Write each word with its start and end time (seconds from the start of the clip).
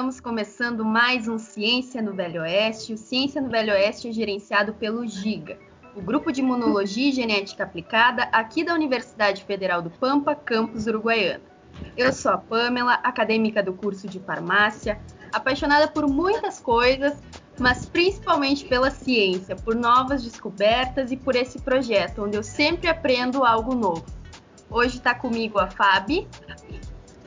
Estamos 0.00 0.18
começando 0.18 0.82
mais 0.82 1.28
um 1.28 1.36
Ciência 1.36 2.00
no 2.00 2.14
Velho 2.14 2.40
Oeste. 2.40 2.94
O 2.94 2.96
Ciência 2.96 3.38
no 3.38 3.50
Velho 3.50 3.74
Oeste 3.74 4.08
é 4.08 4.12
gerenciado 4.12 4.72
pelo 4.72 5.06
GIGA, 5.06 5.58
o 5.94 6.00
Grupo 6.00 6.32
de 6.32 6.40
Imunologia 6.40 7.10
e 7.10 7.12
Genética 7.12 7.64
Aplicada 7.64 8.22
aqui 8.32 8.64
da 8.64 8.72
Universidade 8.72 9.44
Federal 9.44 9.82
do 9.82 9.90
Pampa, 9.90 10.34
campus 10.34 10.86
Uruguaiana. 10.86 11.42
Eu 11.98 12.14
sou 12.14 12.32
a 12.32 12.38
Pamela, 12.38 12.94
acadêmica 12.94 13.62
do 13.62 13.74
curso 13.74 14.08
de 14.08 14.18
farmácia, 14.20 14.98
apaixonada 15.34 15.86
por 15.86 16.08
muitas 16.08 16.58
coisas, 16.58 17.22
mas 17.58 17.84
principalmente 17.84 18.64
pela 18.64 18.90
ciência, 18.90 19.54
por 19.54 19.74
novas 19.74 20.24
descobertas 20.24 21.12
e 21.12 21.16
por 21.18 21.36
esse 21.36 21.58
projeto, 21.60 22.24
onde 22.24 22.38
eu 22.38 22.42
sempre 22.42 22.88
aprendo 22.88 23.44
algo 23.44 23.74
novo. 23.74 24.06
Hoje 24.70 24.96
está 24.96 25.14
comigo 25.14 25.58
a 25.58 25.66
Fabi. 25.66 26.26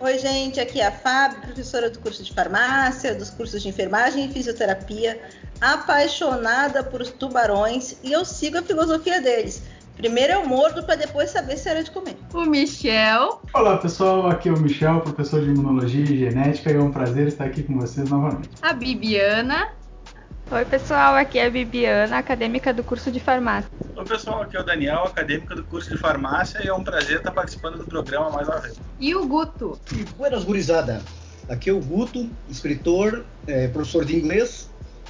Oi, 0.04 0.20
gente, 0.20 0.60
aqui 0.60 0.82
é 0.82 0.88
a 0.88 0.92
Fábio, 0.92 1.40
professora 1.40 1.90
do 1.90 1.98
curso 1.98 2.22
de 2.22 2.34
farmácia, 2.34 3.16
dos 3.16 3.30
cursos 3.30 3.64
de 3.64 3.70
enfermagem 3.70 4.26
e 4.26 4.34
fisioterapia, 4.34 5.18
apaixonada 5.62 6.84
por 6.84 7.08
tubarões 7.08 7.96
e 8.04 8.12
eu 8.12 8.26
sigo 8.26 8.58
a 8.58 8.62
filosofia 8.62 9.22
deles. 9.22 9.64
Primeiro 9.96 10.34
eu 10.34 10.46
mordo 10.46 10.84
para 10.84 10.96
depois 10.96 11.30
saber 11.30 11.56
se 11.56 11.70
era 11.70 11.82
de 11.82 11.90
comer. 11.90 12.18
O 12.34 12.44
Michel. 12.44 13.42
Olá 13.54 13.78
pessoal, 13.78 14.28
aqui 14.28 14.50
é 14.50 14.52
o 14.52 14.60
Michel, 14.60 15.00
professor 15.00 15.40
de 15.40 15.52
imunologia 15.52 16.04
e 16.04 16.18
genética, 16.18 16.70
e 16.70 16.76
é 16.76 16.82
um 16.82 16.92
prazer 16.92 17.30
estar 17.30 17.46
aqui 17.46 17.64
com 17.64 17.80
vocês 17.80 18.10
novamente. 18.10 18.50
A 18.62 18.74
Bibiana. 18.74 19.70
Oi, 20.52 20.66
pessoal, 20.66 21.16
aqui 21.16 21.40
é 21.40 21.46
a 21.46 21.50
Bibiana, 21.50 22.18
acadêmica 22.18 22.74
do 22.74 22.84
curso 22.84 23.12
de 23.12 23.20
farmácia. 23.20 23.70
Oi, 23.96 24.06
pessoal, 24.06 24.44
aqui 24.44 24.56
é 24.56 24.60
o 24.60 24.64
Daniel, 24.64 25.04
acadêmico 25.04 25.56
do 25.56 25.64
curso 25.64 25.90
de 25.90 25.98
farmácia, 25.98 26.64
e 26.64 26.68
é 26.68 26.74
um 26.74 26.84
prazer 26.84 27.18
estar 27.18 27.32
participando 27.32 27.78
do 27.78 27.86
programa 27.86 28.30
mais 28.30 28.48
uma 28.48 28.60
vez. 28.60 28.80
E 29.00 29.16
o 29.16 29.26
Guto. 29.26 29.80
E 29.92 30.04
buenas, 30.16 30.44
gurizada. 30.44 31.02
Aqui 31.50 31.70
é 31.70 31.74
o 31.74 31.80
Guto, 31.80 32.30
escritor, 32.50 33.26
é, 33.48 33.68
professor 33.68 34.06
de 34.06 34.16
inglês, 34.16 34.70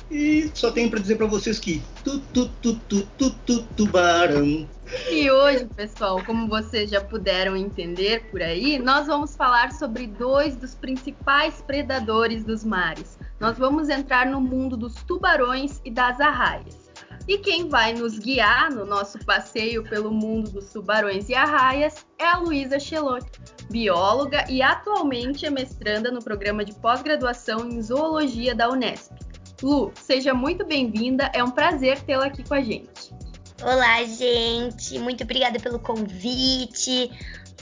e 0.10 0.52
só 0.54 0.72
tenho 0.72 0.90
para 0.90 1.00
dizer 1.00 1.16
para 1.16 1.26
vocês 1.26 1.60
que 1.60 1.82
tu, 2.04 2.20
tu, 2.34 2.48
tu, 2.62 2.76
tu, 2.76 3.02
tu, 3.18 3.30
tu, 3.32 3.64
tubarão. 3.76 4.68
E 5.10 5.32
hoje, 5.32 5.66
pessoal, 5.76 6.24
como 6.24 6.48
vocês 6.48 6.90
já 6.90 7.02
puderam 7.02 7.56
entender 7.56 8.30
por 8.30 8.42
aí, 8.42 8.78
nós 8.78 9.08
vamos 9.08 9.36
falar 9.36 9.72
sobre 9.72 10.06
dois 10.06 10.56
dos 10.56 10.76
principais 10.76 11.62
predadores 11.66 12.44
dos 12.44 12.64
mares. 12.64 13.18
Nós 13.40 13.58
vamos 13.58 13.90
entrar 13.90 14.26
no 14.26 14.40
mundo 14.40 14.78
dos 14.78 14.96
tubarões 15.04 15.82
e 15.84 15.92
das 15.92 16.20
arraias. 16.20 16.84
E 17.28 17.38
quem 17.38 17.70
vai 17.70 17.94
nos 17.94 18.20
guiar 18.20 18.70
no 18.70 18.86
nosso 18.86 19.18
passeio 19.20 19.84
pelo 19.84 20.12
mundo 20.12 20.52
dos 20.52 20.72
tubarões 20.72 21.30
e 21.30 21.36
arraias 21.36 22.06
é 22.20 22.26
a 22.26 22.38
Luísa 22.38 22.78
Chelotti, 22.80 23.40
bióloga 23.70 24.46
e 24.50 24.62
atualmente 24.62 25.46
é 25.46 25.50
mestranda 25.50 26.12
no 26.12 26.22
programa 26.22 26.66
de 26.66 26.74
pós-graduação 26.74 27.70
em 27.70 27.82
zoologia 27.82 28.54
da 28.54 28.70
Unesp. 28.70 29.14
Lu, 29.62 29.94
seja 29.96 30.34
muito 30.34 30.66
bem-vinda, 30.66 31.32
é 31.34 31.42
um 31.42 31.52
prazer 31.52 32.02
tê-la 32.02 32.26
aqui 32.26 32.44
com 32.44 32.54
a 32.56 32.62
gente. 32.62 33.14
Olá, 33.62 34.04
gente, 34.04 35.00
muito 35.00 35.24
obrigada 35.24 35.58
pelo 35.58 35.80
convite. 35.80 37.10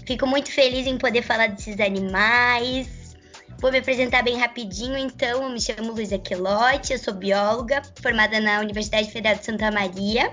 Fico 0.07 0.25
muito 0.25 0.51
feliz 0.51 0.87
em 0.87 0.97
poder 0.97 1.21
falar 1.21 1.49
desses 1.49 1.79
animais. 1.79 3.00
Vou 3.61 3.71
me 3.71 3.77
apresentar 3.77 4.23
bem 4.23 4.39
rapidinho, 4.39 4.97
então. 4.97 5.43
Eu 5.43 5.49
me 5.49 5.61
chamo 5.61 5.93
Luísa 5.93 6.17
Quelotti, 6.17 6.93
eu 6.93 6.97
sou 6.97 7.13
bióloga, 7.13 7.83
formada 8.01 8.39
na 8.39 8.59
Universidade 8.59 9.11
Federal 9.11 9.37
de 9.37 9.45
Santa 9.45 9.69
Maria. 9.69 10.31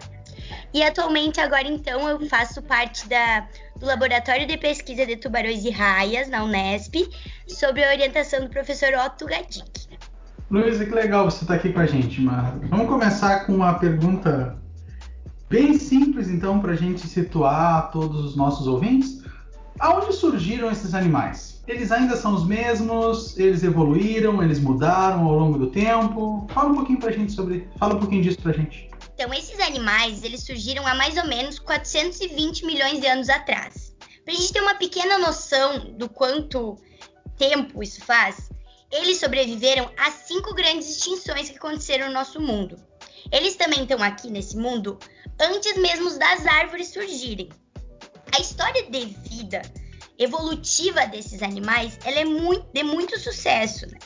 E 0.73 0.83
atualmente, 0.83 1.39
agora 1.39 1.69
então, 1.69 2.09
eu 2.09 2.27
faço 2.27 2.63
parte 2.63 3.07
da, 3.07 3.47
do 3.77 3.85
Laboratório 3.85 4.47
de 4.47 4.57
Pesquisa 4.57 5.05
de 5.05 5.17
Tubarões 5.17 5.63
e 5.63 5.71
Raias, 5.71 6.31
na 6.31 6.43
Unesp, 6.43 7.07
sob 7.47 7.85
a 7.85 7.91
orientação 7.91 8.41
do 8.41 8.49
professor 8.49 8.95
Otto 8.95 9.27
Gadic. 9.27 9.89
Luísa, 10.51 10.87
que 10.87 10.95
legal 10.95 11.31
você 11.31 11.45
estar 11.45 11.57
aqui 11.57 11.71
com 11.71 11.81
a 11.81 11.87
gente, 11.87 12.23
mas 12.23 12.55
vamos 12.71 12.89
começar 12.89 13.45
com 13.45 13.57
uma 13.57 13.75
pergunta 13.75 14.57
bem 15.51 15.79
simples, 15.79 16.31
então, 16.31 16.61
para 16.61 16.73
a 16.73 16.77
gente 16.77 17.07
situar 17.07 17.91
todos 17.91 18.25
os 18.25 18.37
nossos 18.37 18.67
ouvintes. 18.67 19.23
Aonde 19.79 20.15
surgiram 20.15 20.71
esses 20.71 20.95
animais? 20.95 21.58
Eles 21.69 21.93
ainda 21.93 22.17
são 22.17 22.35
os 22.35 22.47
mesmos? 22.47 23.39
Eles 23.39 23.63
evoluíram? 23.63 24.43
Eles 24.43 24.59
mudaram 24.59 25.27
ao 25.27 25.39
longo 25.39 25.59
do 25.59 25.71
tempo? 25.71 26.47
Fala 26.51 26.71
um 26.71 26.75
pouquinho 26.75 26.99
para 26.99 27.11
a 27.11 27.13
gente 27.13 27.31
sobre, 27.33 27.69
fala 27.79 27.95
um 27.95 27.99
pouquinho 28.01 28.23
disso 28.23 28.39
para 28.41 28.53
a 28.53 28.55
gente. 28.55 28.89
Então, 29.15 29.35
esses 29.35 29.61
animais, 29.61 30.25
eles 30.25 30.45
surgiram 30.45 30.87
há 30.87 30.95
mais 30.95 31.19
ou 31.19 31.27
menos 31.27 31.59
420 31.59 32.65
milhões 32.65 33.01
de 33.03 33.07
anos 33.07 33.29
atrás. 33.29 33.95
Para 34.25 34.33
a 34.33 34.37
gente 34.37 34.51
ter 34.51 34.63
uma 34.63 34.77
pequena 34.77 35.19
noção 35.19 35.93
do 35.93 36.09
quanto 36.09 36.79
tempo 37.37 37.83
isso 37.83 38.03
faz, 38.03 38.49
eles 38.91 39.21
sobreviveram 39.21 39.91
às 39.99 40.15
cinco 40.27 40.55
grandes 40.55 40.89
extinções 40.89 41.51
que 41.51 41.59
aconteceram 41.59 42.07
no 42.07 42.15
nosso 42.15 42.41
mundo. 42.41 42.77
Eles 43.31 43.57
também 43.57 43.83
estão 43.83 44.03
aqui 44.03 44.31
nesse 44.31 44.57
mundo 44.57 44.99
antes 45.39 45.77
mesmo 45.77 46.19
das 46.19 46.47
árvores 46.47 46.89
surgirem. 46.89 47.51
A 48.35 48.41
história 48.41 48.91
de 48.91 49.05
vida 49.05 49.61
evolutiva 50.19 51.07
desses 51.07 51.43
animais 51.43 51.99
ela 52.05 52.19
é 52.19 52.25
muito, 52.25 52.67
de 52.73 52.83
muito 52.83 53.19
sucesso. 53.19 53.87
Né? 53.87 53.99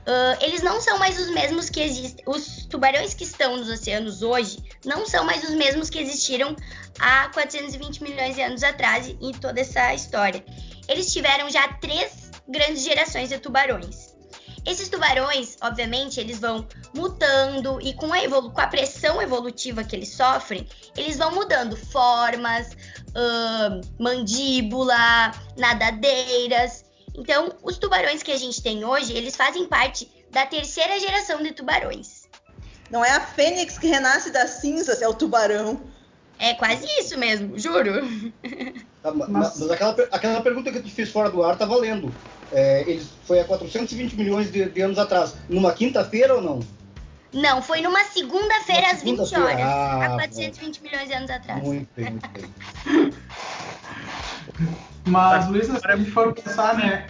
Uh, 0.00 0.42
eles 0.42 0.62
não 0.62 0.80
são 0.80 0.98
mais 0.98 1.18
os 1.18 1.30
mesmos 1.30 1.68
que 1.68 1.80
existem. 1.80 2.24
Os 2.26 2.66
tubarões 2.66 3.14
que 3.14 3.24
estão 3.24 3.56
nos 3.56 3.68
oceanos 3.68 4.22
hoje 4.22 4.58
não 4.84 5.06
são 5.06 5.24
mais 5.24 5.44
os 5.44 5.50
mesmos 5.50 5.90
que 5.90 5.98
existiram 5.98 6.56
há 6.98 7.28
420 7.28 8.02
milhões 8.02 8.34
de 8.34 8.42
anos 8.42 8.62
atrás 8.62 9.08
em 9.08 9.32
toda 9.32 9.60
essa 9.60 9.92
história. 9.94 10.44
Eles 10.88 11.12
tiveram 11.12 11.50
já 11.50 11.68
três 11.74 12.30
grandes 12.48 12.82
gerações 12.82 13.28
de 13.28 13.38
tubarões. 13.38 14.10
Esses 14.66 14.88
tubarões, 14.88 15.56
obviamente, 15.62 16.20
eles 16.20 16.38
vão 16.38 16.66
mutando 16.94 17.80
e 17.80 17.94
com 17.94 18.12
a, 18.12 18.18
com 18.28 18.60
a 18.60 18.66
pressão 18.66 19.20
evolutiva 19.22 19.82
que 19.82 19.96
eles 19.96 20.10
sofrem, 20.10 20.68
eles 20.96 21.16
vão 21.16 21.34
mudando 21.34 21.76
formas, 21.76 22.76
uh, 23.10 23.80
mandíbula, 24.02 25.32
nadadeiras. 25.56 26.84
Então, 27.14 27.52
os 27.62 27.78
tubarões 27.78 28.22
que 28.22 28.32
a 28.32 28.36
gente 28.36 28.62
tem 28.62 28.84
hoje, 28.84 29.12
eles 29.12 29.36
fazem 29.36 29.66
parte 29.66 30.10
da 30.30 30.46
terceira 30.46 30.98
geração 30.98 31.42
de 31.42 31.52
tubarões. 31.52 32.28
Não 32.90 33.04
é 33.04 33.10
a 33.10 33.20
fênix 33.20 33.78
que 33.78 33.86
renasce 33.86 34.30
das 34.30 34.50
cinzas, 34.50 35.00
é 35.02 35.08
o 35.08 35.14
tubarão. 35.14 35.80
É 36.38 36.54
quase 36.54 36.86
isso 36.98 37.18
mesmo, 37.18 37.58
juro. 37.58 38.00
Tá, 39.02 39.12
mas, 39.14 39.28
mas 39.28 39.70
aquela, 39.70 39.96
aquela 40.10 40.42
pergunta 40.42 40.70
que 40.70 40.78
eu 40.78 40.82
te 40.82 40.90
fiz 40.90 41.10
fora 41.10 41.30
do 41.30 41.42
ar 41.42 41.56
tá 41.56 41.64
valendo. 41.64 42.12
É, 42.52 42.82
ele 42.82 43.02
foi 43.24 43.40
há 43.40 43.44
420 43.44 44.14
milhões 44.14 44.52
de, 44.52 44.68
de 44.68 44.80
anos 44.80 44.98
atrás. 44.98 45.34
Numa 45.48 45.72
quinta-feira 45.72 46.34
ou 46.34 46.42
não? 46.42 46.60
Não, 47.32 47.62
foi 47.62 47.80
numa 47.80 48.04
segunda-feira 48.04 48.90
às 48.90 48.98
segunda 48.98 49.24
20 49.24 49.36
horas. 49.36 49.60
Ah, 49.60 50.04
há 50.04 50.10
420 50.10 50.80
bom. 50.80 50.88
milhões 50.88 51.08
de 51.08 51.14
anos 51.14 51.30
atrás. 51.30 51.62
Muito 51.62 51.88
bem, 51.96 52.10
muito 52.10 52.28
bem. 52.30 53.14
Mas, 55.06 55.48
Luísa, 55.48 55.78
se 55.78 55.86
a 55.86 55.96
gente 55.96 56.10
for 56.10 56.32
pensar, 56.32 56.76
né? 56.76 57.06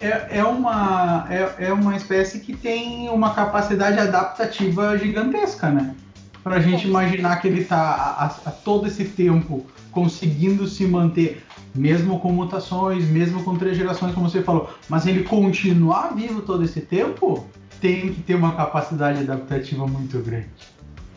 É, 0.00 0.38
é, 0.38 0.44
uma, 0.44 1.26
é, 1.28 1.66
é 1.66 1.72
uma 1.72 1.94
espécie 1.94 2.40
que 2.40 2.56
tem 2.56 3.10
uma 3.10 3.34
capacidade 3.34 3.98
adaptativa 3.98 4.96
gigantesca, 4.96 5.68
né? 5.70 5.94
Para 6.42 6.56
a 6.56 6.60
gente 6.60 6.86
imaginar 6.86 7.36
que 7.40 7.48
ele 7.48 7.60
está 7.60 7.78
a, 7.78 8.26
a 8.48 8.50
todo 8.50 8.86
esse 8.86 9.04
tempo 9.04 9.66
conseguindo 9.92 10.66
se 10.66 10.86
manter 10.86 11.44
mesmo 11.74 12.18
com 12.18 12.32
mutações, 12.32 13.04
mesmo 13.04 13.44
com 13.44 13.56
três 13.56 13.76
gerações, 13.76 14.14
como 14.14 14.28
você 14.28 14.42
falou, 14.42 14.70
mas 14.88 15.06
ele 15.06 15.22
continuar 15.24 16.14
vivo 16.14 16.42
todo 16.42 16.64
esse 16.64 16.80
tempo, 16.80 17.46
tem 17.80 18.12
que 18.14 18.22
ter 18.22 18.34
uma 18.34 18.54
capacidade 18.54 19.20
adaptativa 19.20 19.86
muito 19.86 20.18
grande. 20.20 20.50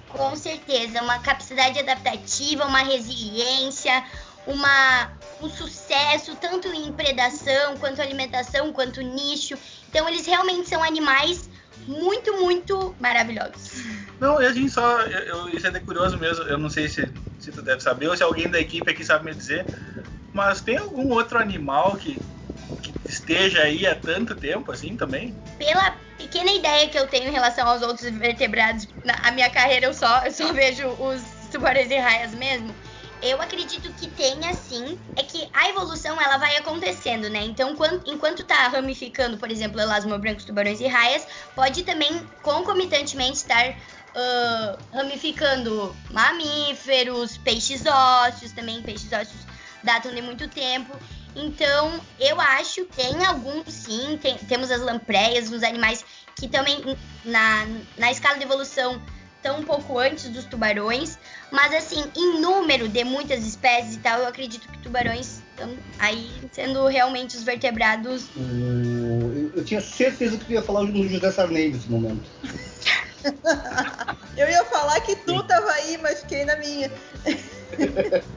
Com 0.09 0.35
certeza, 0.35 1.01
uma 1.01 1.19
capacidade 1.19 1.79
adaptativa, 1.79 2.65
uma 2.65 2.83
resiliência, 2.83 4.03
uma, 4.45 5.11
um 5.41 5.49
sucesso 5.49 6.35
tanto 6.39 6.67
em 6.67 6.91
predação, 6.93 7.77
quanto 7.77 8.01
alimentação, 8.01 8.71
quanto 8.71 9.01
nicho. 9.01 9.57
Então 9.89 10.07
eles 10.07 10.25
realmente 10.25 10.69
são 10.69 10.83
animais 10.83 11.49
muito, 11.87 12.33
muito 12.39 12.95
maravilhosos. 12.99 13.83
Não, 14.19 14.37
a 14.37 14.53
gente 14.53 14.69
só. 14.69 15.01
Eu, 15.01 15.49
isso 15.49 15.65
é 15.65 15.69
até 15.69 15.79
curioso 15.79 16.17
mesmo. 16.17 16.43
Eu 16.45 16.57
não 16.57 16.69
sei 16.69 16.87
se, 16.87 17.11
se 17.39 17.51
tu 17.51 17.61
deve 17.61 17.81
saber 17.81 18.07
ou 18.07 18.15
se 18.15 18.23
alguém 18.23 18.47
da 18.49 18.59
equipe 18.59 18.89
aqui 18.89 19.03
sabe 19.03 19.25
me 19.25 19.33
dizer. 19.33 19.65
Mas 20.33 20.61
tem 20.61 20.77
algum 20.77 21.11
outro 21.11 21.37
animal 21.37 21.95
que, 21.95 22.19
que 22.81 22.93
esteja 23.05 23.61
aí 23.61 23.85
há 23.85 23.95
tanto 23.95 24.33
tempo 24.35 24.71
assim 24.71 24.95
também? 24.95 25.35
Pela 25.57 25.95
pequena 26.23 26.51
ideia 26.51 26.87
que 26.87 26.97
eu 26.97 27.07
tenho 27.07 27.27
em 27.27 27.31
relação 27.31 27.67
aos 27.67 27.81
outros 27.81 28.09
vertebrados, 28.09 28.87
na 29.03 29.31
minha 29.31 29.49
carreira 29.49 29.87
eu 29.87 29.93
só, 29.93 30.25
eu 30.25 30.31
só 30.31 30.51
vejo 30.53 30.87
os 30.87 31.21
tubarões 31.51 31.91
e 31.91 31.97
raias 31.97 32.33
mesmo. 32.33 32.73
Eu 33.21 33.41
acredito 33.41 33.91
que 33.93 34.09
tenha 34.09 34.53
sim, 34.53 34.99
é 35.15 35.23
que 35.23 35.47
a 35.53 35.69
evolução 35.69 36.19
ela 36.19 36.37
vai 36.37 36.57
acontecendo, 36.57 37.29
né? 37.29 37.43
Então, 37.45 37.71
enquanto, 37.71 38.11
enquanto 38.11 38.43
tá 38.43 38.67
ramificando, 38.67 39.37
por 39.37 39.49
exemplo, 39.49 39.79
elasmo 39.79 40.17
brancos, 40.17 40.43
tubarões 40.43 40.81
e 40.81 40.87
raias, 40.87 41.25
pode 41.55 41.83
também 41.83 42.25
concomitantemente 42.41 43.37
estar 43.37 43.69
uh, 43.69 44.77
ramificando 44.93 45.95
mamíferos, 46.11 47.37
peixes 47.37 47.85
ósseos, 47.85 48.51
também 48.51 48.81
peixes 48.81 49.11
ósseos 49.11 49.53
datam 49.83 50.13
de 50.13 50.21
muito 50.21 50.47
tempo. 50.49 50.97
Então, 51.35 51.99
eu 52.19 52.39
acho 52.39 52.85
que 52.85 52.95
tem 52.95 53.25
alguns 53.25 53.73
sim, 53.73 54.17
tem- 54.21 54.37
temos 54.37 54.69
as 54.69 54.81
lampreias, 54.81 55.51
os 55.51 55.63
animais 55.63 56.05
que 56.35 56.47
também 56.47 56.81
na, 57.25 57.65
na 57.97 58.11
escala 58.11 58.37
de 58.37 58.43
evolução 58.43 59.01
estão 59.35 59.59
um 59.59 59.63
pouco 59.63 59.97
antes 59.99 60.29
dos 60.29 60.45
tubarões, 60.45 61.17
mas 61.51 61.73
assim, 61.73 62.01
em 62.15 62.39
número 62.39 62.87
de 62.87 63.03
muitas 63.03 63.45
espécies 63.45 63.95
e 63.95 63.99
tal, 63.99 64.19
eu 64.19 64.27
acredito 64.27 64.69
que 64.69 64.77
tubarões 64.79 65.39
estão 65.49 65.77
aí 65.99 66.41
sendo 66.51 66.87
realmente 66.87 67.35
os 67.35 67.43
vertebrados. 67.43 68.29
O- 68.35 69.33
Eu, 69.33 69.51
eu 69.57 69.65
tinha 69.65 69.81
certeza 69.81 70.37
que 70.37 70.45
tu 70.45 70.51
ia 70.53 70.61
falar 70.61 70.83
no 70.83 71.07
José 71.09 71.31
Sarney 71.31 71.71
nesse 71.73 71.89
momento. 71.89 72.29
Eu 74.37 74.49
ia 74.49 74.65
falar 74.65 74.99
que 75.01 75.15
tu 75.17 75.43
tava 75.43 75.71
aí, 75.73 75.97
mas 76.01 76.21
fiquei 76.21 76.43
na 76.45 76.55
minha. 76.57 76.91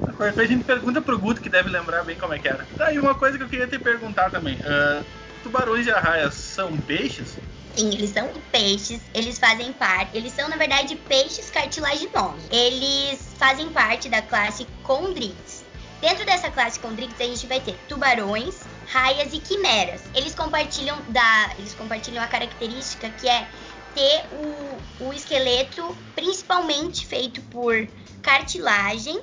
Depois 0.07 0.39
a 0.39 0.45
gente 0.45 0.65
pergunta 0.65 1.01
pro 1.01 1.19
Guto, 1.19 1.41
que 1.41 1.49
deve 1.49 1.69
lembrar 1.69 2.03
bem 2.05 2.17
como 2.17 2.35
é 2.35 2.39
que 2.39 2.49
era. 2.49 2.67
Tá, 2.77 2.93
e 2.93 2.99
uma 2.99 3.15
coisa 3.15 3.37
que 3.37 3.45
eu 3.45 3.49
queria 3.49 3.67
te 3.67 3.79
perguntar 3.79 4.31
também. 4.31 4.59
ah, 4.65 5.03
tubarões 5.43 5.87
e 5.87 5.91
arraias 5.91 6.35
são 6.35 6.77
peixes? 6.77 7.37
Sim, 7.77 7.93
eles 7.93 8.11
são 8.11 8.33
peixes, 8.51 9.03
eles 9.15 9.39
fazem 9.39 9.73
parte, 9.73 10.17
eles 10.17 10.33
são 10.33 10.49
na 10.49 10.57
verdade 10.57 10.97
peixes 10.97 11.51
cartilaginosos. 11.51 12.43
Eles 12.51 13.35
fazem 13.37 13.69
parte 13.69 14.09
da 14.09 14.23
classe 14.23 14.67
Chondrites. 14.85 15.65
Dentro 16.01 16.25
dessa 16.25 16.51
classe 16.51 16.81
Chondrites 16.81 17.21
a 17.21 17.25
gente 17.25 17.47
vai 17.47 17.61
ter 17.61 17.77
tubarões, 17.87 18.63
raias 18.87 19.33
e 19.33 19.41
quimeras. 19.41 20.03
Eles 20.15 20.35
compartilham 20.35 20.99
da, 21.09 21.51
eles 21.59 21.75
compartilham 21.75 22.23
a 22.23 22.27
característica 22.27 23.11
que 23.11 23.29
é 23.29 23.47
ter 23.95 24.25
o, 24.33 25.05
o 25.05 25.13
esqueleto 25.13 25.97
principalmente 26.15 27.07
feito 27.07 27.41
por 27.43 27.87
cartilagem 28.27 29.21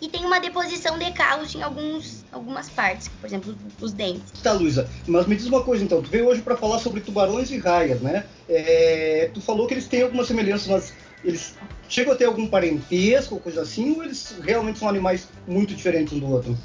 e 0.00 0.08
tem 0.08 0.24
uma 0.24 0.40
deposição 0.40 0.98
de 0.98 1.10
cálcio 1.12 1.60
em 1.60 1.62
alguns, 1.62 2.24
algumas 2.32 2.70
partes, 2.70 3.08
por 3.08 3.26
exemplo, 3.26 3.54
os 3.80 3.92
dentes. 3.92 4.40
Tá, 4.42 4.52
Luísa, 4.52 4.90
mas 5.06 5.26
me 5.26 5.36
diz 5.36 5.46
uma 5.46 5.62
coisa 5.62 5.84
então, 5.84 6.02
tu 6.02 6.08
veio 6.08 6.26
hoje 6.26 6.40
para 6.40 6.56
falar 6.56 6.78
sobre 6.78 7.02
tubarões 7.02 7.50
e 7.50 7.58
raias, 7.58 8.00
né? 8.00 8.24
É, 8.48 9.30
tu 9.34 9.42
falou 9.42 9.66
que 9.66 9.74
eles 9.74 9.86
têm 9.86 10.02
algumas 10.02 10.26
semelhanças, 10.26 10.66
mas 10.68 10.92
eles 11.22 11.54
chegam 11.86 12.14
a 12.14 12.16
ter 12.16 12.24
algum 12.24 12.46
parentesco 12.46 13.34
ou 13.34 13.40
coisa 13.40 13.60
assim, 13.60 13.94
ou 13.94 14.02
eles 14.02 14.34
realmente 14.42 14.78
são 14.78 14.88
animais 14.88 15.28
muito 15.46 15.74
diferentes 15.74 16.14
um 16.14 16.18
do 16.18 16.30
outro? 16.30 16.56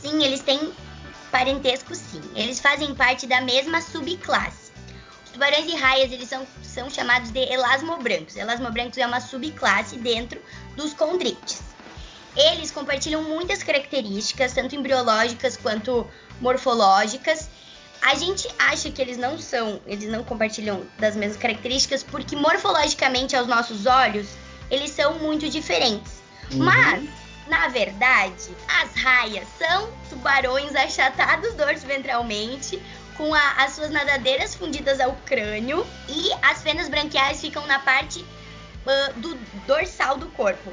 Sim, 0.00 0.22
eles 0.22 0.40
têm 0.40 0.72
parentesco 1.30 1.94
sim. 1.94 2.22
Eles 2.36 2.60
fazem 2.60 2.94
parte 2.94 3.26
da 3.26 3.40
mesma 3.40 3.80
subclasse. 3.80 4.69
Tubarões 5.32 5.66
e 5.66 5.76
raias, 5.76 6.12
eles 6.12 6.28
são, 6.28 6.46
são 6.62 6.90
chamados 6.90 7.30
de 7.30 7.40
elasmobrancos. 7.40 8.36
Elasmobrancos 8.36 8.98
é 8.98 9.06
uma 9.06 9.20
subclasse 9.20 9.96
dentro 9.96 10.40
dos 10.76 10.92
condrites. 10.92 11.62
Eles 12.36 12.70
compartilham 12.70 13.22
muitas 13.22 13.62
características, 13.62 14.52
tanto 14.52 14.74
embriológicas 14.74 15.56
quanto 15.56 16.08
morfológicas. 16.40 17.48
A 18.02 18.14
gente 18.14 18.48
acha 18.58 18.90
que 18.90 19.00
eles 19.02 19.18
não 19.18 19.38
são, 19.38 19.80
eles 19.86 20.08
não 20.08 20.24
compartilham 20.24 20.86
das 20.98 21.14
mesmas 21.14 21.40
características 21.40 22.02
porque 22.02 22.34
morfologicamente 22.34 23.36
aos 23.36 23.46
nossos 23.46 23.86
olhos, 23.86 24.28
eles 24.70 24.90
são 24.90 25.18
muito 25.18 25.48
diferentes. 25.48 26.20
Mas 26.52 27.08
na 27.50 27.66
verdade, 27.66 28.56
as 28.80 28.94
raias 28.94 29.46
são 29.58 29.92
tubarões 30.08 30.72
achatados 30.76 31.52
dorso-ventralmente, 31.54 32.80
com 33.20 33.34
a- 33.34 33.52
as 33.58 33.72
suas 33.74 33.90
nadadeiras 33.90 34.54
fundidas 34.54 34.98
ao 34.98 35.12
crânio 35.26 35.86
e 36.08 36.30
as 36.40 36.62
fenas 36.62 36.88
branquiais 36.88 37.38
ficam 37.38 37.66
na 37.66 37.78
parte 37.78 38.24
ah, 38.86 39.12
do 39.16 39.34
dorsal 39.66 40.16
do 40.16 40.30
corpo. 40.30 40.72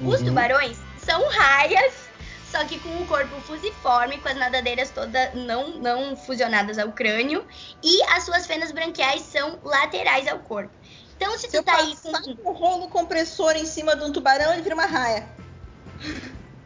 Os 0.00 0.20
Uhum. 0.20 0.24
tubarões 0.28 0.78
são 0.96 1.28
raias, 1.28 2.08
só 2.50 2.64
que 2.64 2.78
com 2.80 3.02
o 3.02 3.06
corpo 3.06 3.38
fusiforme, 3.42 4.16
com 4.16 4.28
as 4.30 4.36
nadadeiras 4.36 4.88
todas 4.90 5.34
não, 5.34 5.78
não 5.78 6.16
fusionadas 6.16 6.78
ao 6.78 6.90
crânio, 6.92 7.46
e 7.82 8.02
as 8.04 8.22
suas 8.24 8.46
fenas 8.46 8.72
branquiais 8.72 9.20
são 9.20 9.58
laterais 9.62 10.26
ao 10.26 10.38
corpo. 10.38 10.72
Então, 11.14 11.32
se 11.36 11.50
Se 11.50 11.58
tu 11.58 11.62
tá 11.62 11.76
aí 11.76 11.94
com 12.02 12.50
um 12.50 12.54
rolo 12.54 12.88
compressor 12.88 13.54
em 13.56 13.66
cima 13.66 13.94
de 13.94 14.02
um 14.04 14.10
tubarão, 14.10 14.54
ele 14.54 14.62
vira 14.62 14.74
uma 14.74 14.86
raia. 14.86 15.28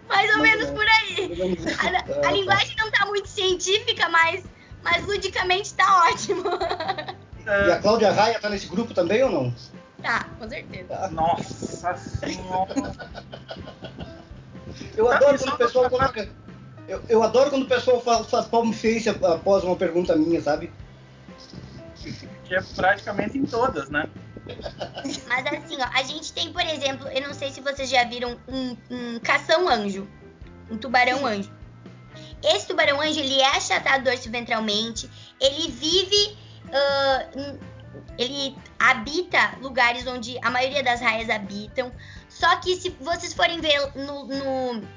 mais 0.09 0.31
ou 0.37 0.43
menos 0.43 0.71
por 0.71 0.87
aí. 0.87 1.33
Assim. 1.67 1.89
A, 1.89 2.25
Ah, 2.25 2.29
a 2.29 2.31
linguagem 2.33 2.75
não 2.79 2.89
tá 2.93 3.05
muito 3.07 3.29
científica, 3.29 4.09
mas, 4.09 4.45
mas 4.87 5.05
ludicamente 5.07 5.75
tá 5.75 6.09
ótimo. 6.11 6.43
E 7.47 7.71
a 7.71 7.79
Cláudia 7.81 8.11
Raia 8.11 8.41
tá 8.41 8.49
nesse 8.49 8.67
grupo 8.67 8.93
também 8.93 9.23
ou 9.23 9.31
não? 9.31 9.55
tá, 10.03 10.25
com 10.37 10.49
certeza. 10.49 11.09
Nossa 11.13 11.95
senhora. 11.97 12.75
Eu 14.97 15.07
Tá, 15.07 15.15
adoro 15.17 15.39
quando 15.39 15.53
o 15.53 15.57
pessoal 15.57 15.89
coloca. 15.89 16.29
Eu, 16.89 17.03
eu 17.09 17.23
adoro 17.23 17.51
quando 17.51 17.63
o 17.63 17.69
pessoal 17.69 18.01
faz, 18.01 18.27
faz 18.29 18.47
palm 18.47 18.73
face 18.73 19.09
após 19.09 19.63
uma 19.63 19.77
pergunta 19.77 20.17
minha, 20.17 20.43
sabe? 20.43 20.73
Que 22.45 22.57
é 22.57 22.61
praticamente 22.75 23.39
em 23.39 23.45
todas, 23.45 23.91
né? 23.91 24.09
Mas 25.29 25.47
assim, 25.47 25.77
ó, 25.81 25.89
a 25.95 26.03
gente 26.03 26.33
tem, 26.33 26.53
por 26.53 26.63
exemplo, 26.63 27.07
eu 27.09 27.29
não 27.29 27.33
sei 27.33 27.53
se 27.53 27.61
vocês 27.61 27.89
já 27.89 28.03
viram 28.03 28.37
um, 28.49 28.77
um 28.91 29.21
cação-anjo, 29.21 30.09
um 30.69 30.77
tubarão-anjo. 30.77 31.51
Esse 32.47 32.67
tubarão-anjo, 32.69 33.19
ele 33.21 33.41
é 33.41 33.47
achatado 33.57 34.05
dorso-ventralmente, 34.05 35.11
ele 35.41 35.69
vive, 35.71 36.39
em- 37.37 37.59
ele 38.19 38.57
habita 38.79 39.57
lugares 39.61 40.07
onde 40.07 40.39
a 40.43 40.51
maioria 40.51 40.83
das 40.83 41.01
raias 41.01 41.29
habitam, 41.29 41.93
só 42.29 42.57
que 42.57 42.77
se 42.77 42.91
vocês 43.01 43.33
forem 43.33 43.61
ver 43.61 43.93
no... 43.97 44.27
no- 44.27 44.96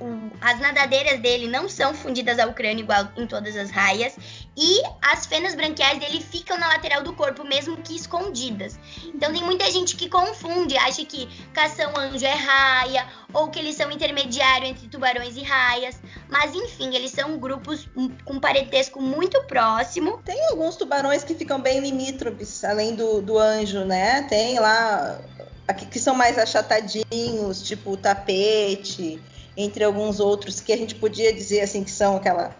o- 0.00 0.30
as 0.40 0.60
nadadeiras 0.60 1.18
dele 1.20 1.46
não 1.48 1.68
são 1.68 1.94
fundidas 1.94 2.38
ao 2.38 2.52
crânio 2.52 2.84
igual 2.84 3.08
em 3.16 3.26
todas 3.26 3.56
as 3.56 3.70
raias 3.70 4.14
e 4.56 4.82
as 5.02 5.26
fenas 5.26 5.54
branquiais 5.54 5.98
dele 5.98 6.20
ficam 6.20 6.58
na 6.58 6.68
lateral 6.68 7.02
do 7.02 7.12
corpo, 7.12 7.44
mesmo 7.44 7.76
que 7.78 7.94
escondidas. 7.96 8.78
Então 9.06 9.32
tem 9.32 9.42
muita 9.42 9.70
gente 9.70 9.96
que 9.96 10.08
confunde, 10.08 10.76
acha 10.76 11.04
que 11.04 11.26
cação-anjo 11.52 12.24
é 12.24 12.34
raia, 12.34 13.06
ou 13.32 13.48
que 13.48 13.58
eles 13.58 13.76
são 13.76 13.90
intermediário 13.90 14.66
entre 14.66 14.88
tubarões 14.88 15.36
e 15.36 15.42
raias. 15.42 16.00
Mas 16.28 16.54
enfim, 16.54 16.94
eles 16.94 17.10
são 17.10 17.38
grupos 17.38 17.88
com 18.24 18.38
parentesco 18.40 19.00
muito 19.00 19.42
próximo. 19.44 20.20
Tem 20.24 20.42
alguns 20.50 20.76
tubarões 20.76 21.22
que 21.24 21.34
ficam 21.34 21.60
bem 21.60 21.80
limítrofes, 21.80 22.64
além 22.64 22.94
do, 22.94 23.20
do 23.20 23.38
anjo, 23.38 23.84
né? 23.84 24.22
Tem 24.28 24.58
lá 24.58 25.20
aqui 25.68 25.84
que 25.86 25.98
são 25.98 26.14
mais 26.14 26.38
achatadinhos, 26.38 27.62
tipo 27.62 27.90
o 27.92 27.96
tapete, 27.96 29.20
entre 29.56 29.84
alguns 29.84 30.20
outros 30.20 30.60
que 30.60 30.72
a 30.72 30.76
gente 30.76 30.94
podia 30.94 31.32
dizer 31.32 31.60
assim 31.60 31.82
que 31.82 31.90
são 31.90 32.16
aquela 32.16 32.54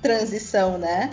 transição, 0.00 0.78
né? 0.78 1.10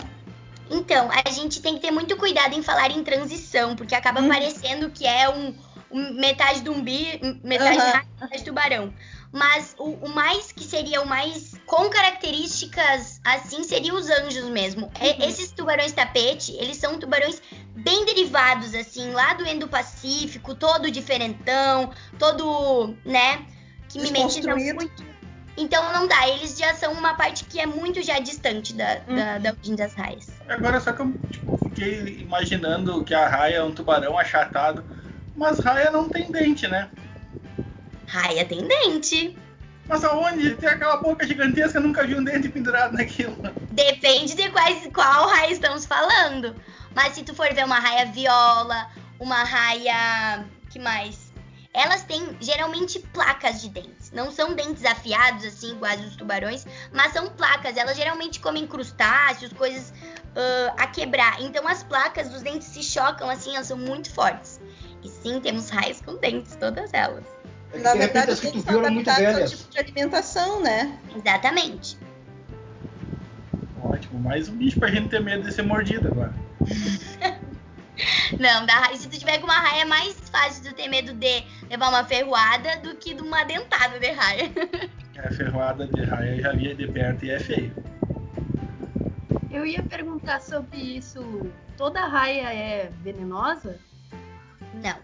Então, 0.70 1.08
a 1.10 1.30
gente 1.30 1.60
tem 1.62 1.74
que 1.74 1.80
ter 1.80 1.90
muito 1.90 2.16
cuidado 2.16 2.54
em 2.54 2.62
falar 2.62 2.90
em 2.90 3.02
transição, 3.02 3.74
porque 3.74 3.94
acaba 3.94 4.20
Uhum. 4.20 4.28
parecendo 4.28 4.90
que 4.90 5.06
é 5.06 5.28
um, 5.28 5.54
um 5.90 6.12
metade 6.14 6.60
do 6.60 6.72
umbi, 6.72 7.18
metade 7.42 7.78
Aham. 7.78 7.90
raia, 7.90 8.06
metade 8.20 8.44
tubarão. 8.44 8.92
Mas 9.32 9.74
o, 9.78 9.90
o 9.90 10.08
mais 10.08 10.52
que 10.52 10.64
seria 10.64 11.02
o 11.02 11.06
mais 11.06 11.54
com 11.66 11.88
características 11.90 13.20
assim 13.24 13.62
seria 13.62 13.94
os 13.94 14.08
anjos 14.08 14.44
mesmo. 14.46 14.86
Uhum. 14.86 15.28
esses 15.28 15.50
tubarões 15.52 15.92
tapete, 15.92 16.52
eles 16.52 16.78
são 16.78 16.98
tubarões 16.98 17.40
bem 17.74 18.04
derivados 18.06 18.74
assim, 18.74 19.10
lá 19.12 19.34
do 19.34 19.46
Indo-Pacífico, 19.46 20.54
todo 20.54 20.90
diferentão, 20.90 21.90
todo, 22.18 22.94
né, 23.04 23.44
que 23.88 23.98
Desconstruído. 23.98 24.76
muito. 24.76 25.07
Então 25.58 25.92
não 25.92 26.06
dá, 26.06 26.28
eles 26.28 26.56
já 26.56 26.72
são 26.74 26.92
uma 26.92 27.14
parte 27.14 27.44
que 27.44 27.58
é 27.58 27.66
muito 27.66 28.00
já 28.00 28.20
distante 28.20 28.72
da, 28.72 28.94
da, 28.94 29.38
da 29.38 29.50
origem 29.50 29.74
das 29.74 29.92
raias. 29.92 30.28
Agora 30.48 30.80
só 30.80 30.92
que 30.92 31.02
eu 31.02 31.12
tipo, 31.32 31.58
fiquei 31.58 32.20
imaginando 32.20 33.02
que 33.02 33.12
a 33.12 33.28
raia 33.28 33.56
é 33.56 33.62
um 33.62 33.72
tubarão 33.72 34.16
achatado. 34.16 34.84
Mas 35.36 35.58
raia 35.58 35.90
não 35.90 36.08
tem 36.08 36.30
dente, 36.30 36.66
né? 36.68 36.88
Raia 38.06 38.44
tem 38.44 38.66
dente. 38.66 39.36
Mas 39.88 40.04
aonde? 40.04 40.54
Tem 40.56 40.68
aquela 40.68 40.98
boca 40.98 41.26
gigantesca, 41.26 41.80
nunca 41.80 42.06
vi 42.06 42.14
um 42.14 42.22
dente 42.22 42.48
pendurado 42.48 42.92
naquilo. 42.96 43.36
Depende 43.70 44.34
de 44.34 44.50
quais, 44.50 44.88
qual 44.92 45.28
raia 45.28 45.52
estamos 45.52 45.86
falando. 45.86 46.54
Mas 46.94 47.14
se 47.14 47.24
tu 47.24 47.34
for 47.34 47.52
ver 47.52 47.64
uma 47.64 47.78
raia 47.78 48.06
viola, 48.06 48.88
uma 49.18 49.42
raia. 49.42 50.44
que 50.70 50.78
mais? 50.78 51.32
Elas 51.72 52.02
têm 52.04 52.36
geralmente 52.40 52.98
placas 53.12 53.60
de 53.60 53.70
dentes. 53.70 53.97
Não 54.12 54.30
são 54.30 54.54
dentes 54.54 54.84
afiados, 54.84 55.44
assim, 55.44 55.72
iguais 55.72 56.04
os 56.04 56.16
tubarões, 56.16 56.66
mas 56.92 57.12
são 57.12 57.28
placas. 57.28 57.76
Elas 57.76 57.96
geralmente 57.96 58.40
comem 58.40 58.66
crustáceos, 58.66 59.52
coisas 59.52 59.92
ah, 60.36 60.74
a 60.78 60.86
quebrar. 60.86 61.40
Então 61.40 61.66
as 61.66 61.82
placas 61.82 62.28
dos 62.28 62.42
dentes 62.42 62.68
se 62.68 62.82
chocam, 62.82 63.28
assim, 63.28 63.54
elas 63.54 63.66
são 63.66 63.76
muito 63.76 64.12
fortes. 64.12 64.60
E 65.02 65.08
sim, 65.08 65.40
temos 65.40 65.68
raias 65.68 66.00
com 66.00 66.16
dentes, 66.16 66.56
todas 66.56 66.92
elas. 66.94 67.24
É 67.72 67.78
Na 67.78 67.92
de 67.92 67.98
verdade, 67.98 68.32
os 68.32 68.40
dentes 68.40 68.62
são 68.64 68.80
adaptados 68.80 69.42
ao 69.42 69.46
tipo 69.46 69.70
de 69.70 69.78
alimentação, 69.78 70.62
né? 70.62 70.98
Exatamente. 71.14 71.98
Ótimo, 73.82 74.18
mais 74.20 74.48
um 74.48 74.56
bicho 74.56 74.78
pra 74.78 74.88
gente 74.88 75.08
ter 75.08 75.20
medo 75.20 75.42
de 75.42 75.52
ser 75.52 75.62
mordido 75.62 76.08
agora. 76.08 76.34
Não, 78.38 78.64
da 78.64 78.74
raia, 78.74 78.96
se 78.96 79.08
tu 79.08 79.18
tiver 79.18 79.38
com 79.38 79.44
uma 79.44 79.58
raia, 79.58 79.82
é 79.82 79.84
mais 79.84 80.14
fácil 80.30 80.62
tu 80.62 80.72
ter 80.74 80.88
medo 80.88 81.12
de 81.12 81.44
levar 81.68 81.88
uma 81.88 82.04
ferroada 82.04 82.76
do 82.76 82.94
que 82.94 82.97
de 82.97 82.97
uma 83.28 83.44
dentada 83.44 84.00
de 84.00 84.10
raia. 84.10 84.50
É, 85.14 85.30
ferro... 85.32 85.58
larvada 85.58 85.86
de 85.86 86.02
raia 86.02 86.40
já 86.40 86.52
via 86.52 86.74
de 86.74 86.88
perto 86.88 87.24
e 87.24 87.30
é 87.30 87.38
feio. 87.38 87.74
Eu 89.50 89.66
ia 89.66 89.82
perguntar 89.82 90.40
sobre 90.40 90.78
isso. 90.78 91.20
Toda 91.76 92.06
raia 92.06 92.52
é 92.52 92.90
venenosa? 93.02 93.78
Não. 94.74 94.96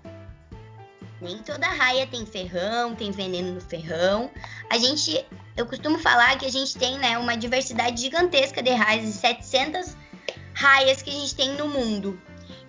Nem 1.21 1.39
toda 1.39 1.67
raia 1.67 2.07
tem 2.07 2.27
ferrão, 2.27 2.95
tem 2.95 3.11
veneno 3.11 3.55
no 3.55 3.61
ferrão. 3.61 4.31
A 4.71 4.79
gente, 4.79 5.25
eu 5.57 5.67
costumo 5.67 5.99
falar 5.99 6.37
que 6.39 6.47
a 6.47 6.51
gente 6.51 6.77
tem, 6.77 6.99
né, 6.99 7.17
uma 7.19 7.37
diversidade 7.37 8.01
gigantesca 8.01 8.63
de 8.63 8.71
raias, 8.71 9.15
700 9.15 9.97
raias 10.53 11.03
que 11.03 11.11
a 11.11 11.13
gente 11.13 11.35
tem 11.35 11.55
no 11.57 11.69
mundo. 11.69 12.21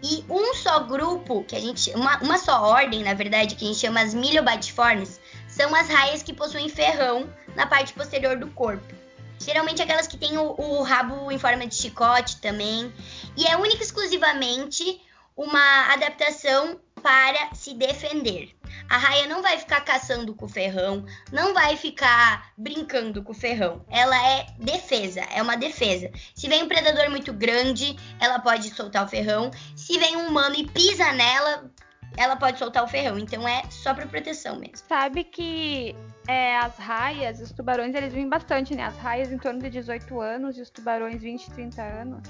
E 0.04 0.24
um 0.30 0.54
só 0.54 0.82
grupo, 0.82 1.44
que 1.44 1.56
a 1.56 1.60
gente, 1.60 1.90
uma, 1.92 2.18
uma 2.22 2.38
só 2.38 2.62
ordem, 2.62 3.04
na 3.04 3.14
verdade, 3.14 3.56
que 3.56 3.66
a 3.66 3.68
gente 3.68 3.80
chama 3.80 4.02
as 4.02 4.14
milhobatiformes, 4.14 5.20
são 5.56 5.74
as 5.74 5.88
raias 5.88 6.22
que 6.22 6.34
possuem 6.34 6.68
ferrão 6.68 7.34
na 7.56 7.66
parte 7.66 7.94
posterior 7.94 8.38
do 8.38 8.48
corpo. 8.48 8.94
Geralmente 9.40 9.82
aquelas 9.82 10.06
que 10.06 10.18
têm 10.18 10.38
o, 10.38 10.54
o 10.60 10.84
rabo 10.84 11.32
em 11.32 11.40
forma 11.40 11.66
de 11.66 11.76
chicote 11.76 12.42
também. 12.42 12.94
E 13.38 13.48
é 13.48 13.56
única 13.56 13.82
e 13.82 13.86
exclusivamente 13.86 15.02
uma 15.36 15.94
adaptação 15.94 16.80
para 17.02 17.54
se 17.54 17.74
defender. 17.74 18.54
A 18.90 18.98
raia 18.98 19.28
não 19.28 19.42
vai 19.42 19.58
ficar 19.58 19.82
caçando 19.82 20.34
com 20.34 20.46
o 20.46 20.50
ferrão, 20.50 21.06
não 21.32 21.54
vai 21.54 21.78
ficar 21.78 22.52
brincando 22.58 23.24
com 23.24 23.32
o 23.32 23.36
ferrão. 23.36 23.86
Ela 23.90 24.16
é 24.16 24.48
defesa, 24.60 25.22
é 25.22 25.42
uma 25.42 25.56
defesa. 25.56 26.12
Se 26.34 26.48
vem 26.48 26.64
um 26.64 26.68
predador 26.68 27.10
muito 27.10 27.32
grande, 27.32 27.96
ela 28.20 28.40
pode 28.40 28.70
soltar 28.72 29.06
o 29.06 29.08
ferrão. 29.08 29.52
Se 29.76 29.98
vem 29.98 30.18
um 30.18 30.28
humano 30.28 30.56
e 30.56 30.68
pisa 30.68 31.12
nela, 31.14 31.72
ela 32.18 32.36
pode 32.36 32.58
soltar 32.60 32.84
o 32.84 32.88
ferrão. 32.88 33.18
Então 33.18 33.48
é 33.48 33.64
só 33.70 33.94
para 33.94 34.06
proteção 34.06 34.58
mesmo. 34.58 34.78
Sabe 34.88 35.24
que 35.24 35.96
é, 36.28 36.58
as 36.58 36.78
raias, 36.78 37.40
os 37.40 37.52
tubarões, 37.52 37.94
eles 37.94 38.14
vivem 38.14 38.30
bastante, 38.30 38.76
né? 38.76 38.84
As 38.84 38.98
raias 38.98 39.32
em 39.32 39.38
torno 39.38 39.62
de 39.62 39.70
18 39.70 40.20
anos 40.20 40.58
e 40.58 40.62
os 40.62 40.70
tubarões 40.70 41.22
20, 41.22 41.52
30 41.52 41.82
anos. 41.82 42.28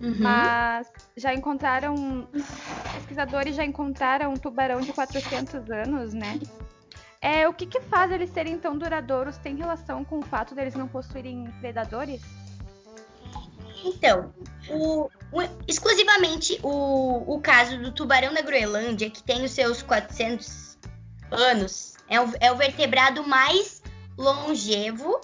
Uhum. 0.00 0.16
Mas 0.18 0.90
já 1.16 1.32
encontraram, 1.32 2.28
pesquisadores 2.94 3.56
já 3.56 3.64
encontraram 3.64 4.32
um 4.32 4.36
tubarão 4.36 4.80
de 4.80 4.92
400 4.92 5.70
anos, 5.70 6.12
né? 6.12 6.38
É, 7.20 7.48
o 7.48 7.52
que, 7.52 7.66
que 7.66 7.80
faz 7.80 8.12
eles 8.12 8.30
serem 8.30 8.58
tão 8.58 8.76
duradouros? 8.76 9.38
Tem 9.38 9.56
relação 9.56 10.04
com 10.04 10.18
o 10.18 10.22
fato 10.22 10.54
deles 10.54 10.74
não 10.74 10.86
possuírem 10.86 11.50
predadores? 11.60 12.22
Então, 13.86 14.34
o, 14.68 15.08
o, 15.32 15.42
exclusivamente 15.68 16.58
o, 16.62 17.36
o 17.36 17.40
caso 17.40 17.78
do 17.78 17.92
tubarão 17.92 18.34
da 18.34 18.42
Groenlândia, 18.42 19.08
que 19.08 19.22
tem 19.22 19.44
os 19.44 19.52
seus 19.52 19.80
400 19.80 20.76
anos, 21.30 21.94
é 22.08 22.20
o, 22.20 22.32
é 22.40 22.50
o 22.50 22.56
vertebrado 22.56 23.26
mais 23.26 23.80
longevo 24.18 25.20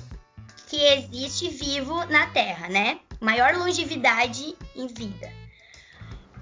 que 0.69 0.77
existe 0.77 1.49
vivo 1.49 2.05
na 2.07 2.29
Terra, 2.29 2.69
né? 2.69 3.01
Maior 3.21 3.55
longevidade 3.57 4.57
em 4.77 4.87
vida. 4.87 5.31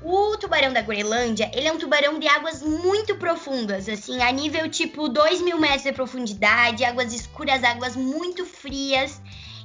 O 0.02 0.36
tubarão 0.36 0.72
da 0.72 0.80
Groenlândia, 0.80 1.50
ele 1.54 1.68
é 1.68 1.72
um 1.72 1.78
tubarão 1.78 2.18
de 2.18 2.26
águas 2.26 2.62
muito 2.62 3.16
profundas, 3.16 3.88
assim, 3.88 4.22
a 4.22 4.30
nível 4.30 4.68
tipo 4.68 5.08
2 5.08 5.42
mil 5.42 5.58
metros 5.58 5.82
de 5.82 5.92
profundidade, 5.92 6.84
águas 6.84 7.12
escuras, 7.12 7.64
águas 7.64 7.96
muito 7.96 8.46
frias. 8.46 9.20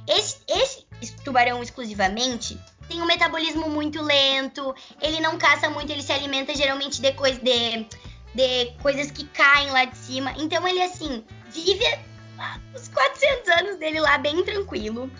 Esse, 0.06 0.38
esse 0.46 0.85
tubarão 1.24 1.62
exclusivamente 1.62 2.58
tem 2.88 3.02
um 3.02 3.06
metabolismo 3.06 3.68
muito 3.68 4.02
lento, 4.02 4.74
ele 5.00 5.20
não 5.20 5.38
caça 5.38 5.68
muito, 5.68 5.90
ele 5.90 6.02
se 6.02 6.12
alimenta 6.12 6.54
geralmente 6.54 7.00
de, 7.00 7.12
coisa, 7.12 7.40
de, 7.40 7.86
de 8.34 8.72
coisas 8.82 9.10
que 9.10 9.24
caem 9.26 9.70
lá 9.70 9.84
de 9.84 9.96
cima. 9.96 10.32
Então 10.38 10.66
ele, 10.66 10.82
assim, 10.82 11.24
vive 11.50 11.84
os 12.74 12.88
400 12.88 13.48
anos 13.60 13.76
dele 13.76 14.00
lá 14.00 14.18
bem 14.18 14.42
tranquilo. 14.44 15.10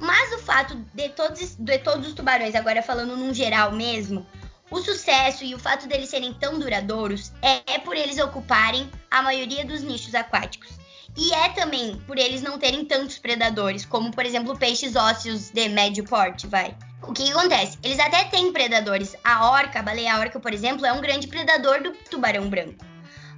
Mas 0.00 0.32
o 0.34 0.38
fato 0.38 0.74
de 0.92 1.08
todos, 1.10 1.54
de 1.56 1.78
todos 1.78 2.08
os 2.08 2.14
tubarões, 2.14 2.54
agora 2.54 2.82
falando 2.82 3.16
num 3.16 3.32
geral 3.32 3.72
mesmo, 3.72 4.26
o 4.70 4.80
sucesso 4.80 5.44
e 5.44 5.54
o 5.54 5.58
fato 5.58 5.86
deles 5.86 6.10
serem 6.10 6.34
tão 6.34 6.58
duradouros 6.58 7.32
é, 7.40 7.74
é 7.74 7.78
por 7.78 7.96
eles 7.96 8.18
ocuparem 8.18 8.90
a 9.10 9.22
maioria 9.22 9.64
dos 9.64 9.82
nichos 9.82 10.14
aquáticos. 10.14 10.73
E 11.16 11.32
é 11.32 11.48
também 11.50 11.96
por 12.06 12.18
eles 12.18 12.42
não 12.42 12.58
terem 12.58 12.84
tantos 12.84 13.18
predadores, 13.18 13.84
como 13.84 14.10
por 14.10 14.26
exemplo 14.26 14.58
peixes 14.58 14.96
ósseos 14.96 15.50
de 15.50 15.68
médio 15.68 16.04
porte, 16.04 16.46
vai. 16.46 16.76
O 17.02 17.12
que, 17.12 17.24
que, 17.24 17.32
acontece? 17.32 17.78
Eles 17.82 18.00
até 18.00 18.24
têm 18.24 18.52
predadores. 18.52 19.14
A 19.22 19.50
orca, 19.50 19.78
a 19.78 19.82
baleia 19.82 20.18
orca, 20.18 20.40
por 20.40 20.52
exemplo, 20.52 20.86
é 20.86 20.92
um 20.92 21.00
grande 21.00 21.28
predador 21.28 21.82
do 21.82 21.92
tubarão 22.10 22.48
branco. 22.48 22.84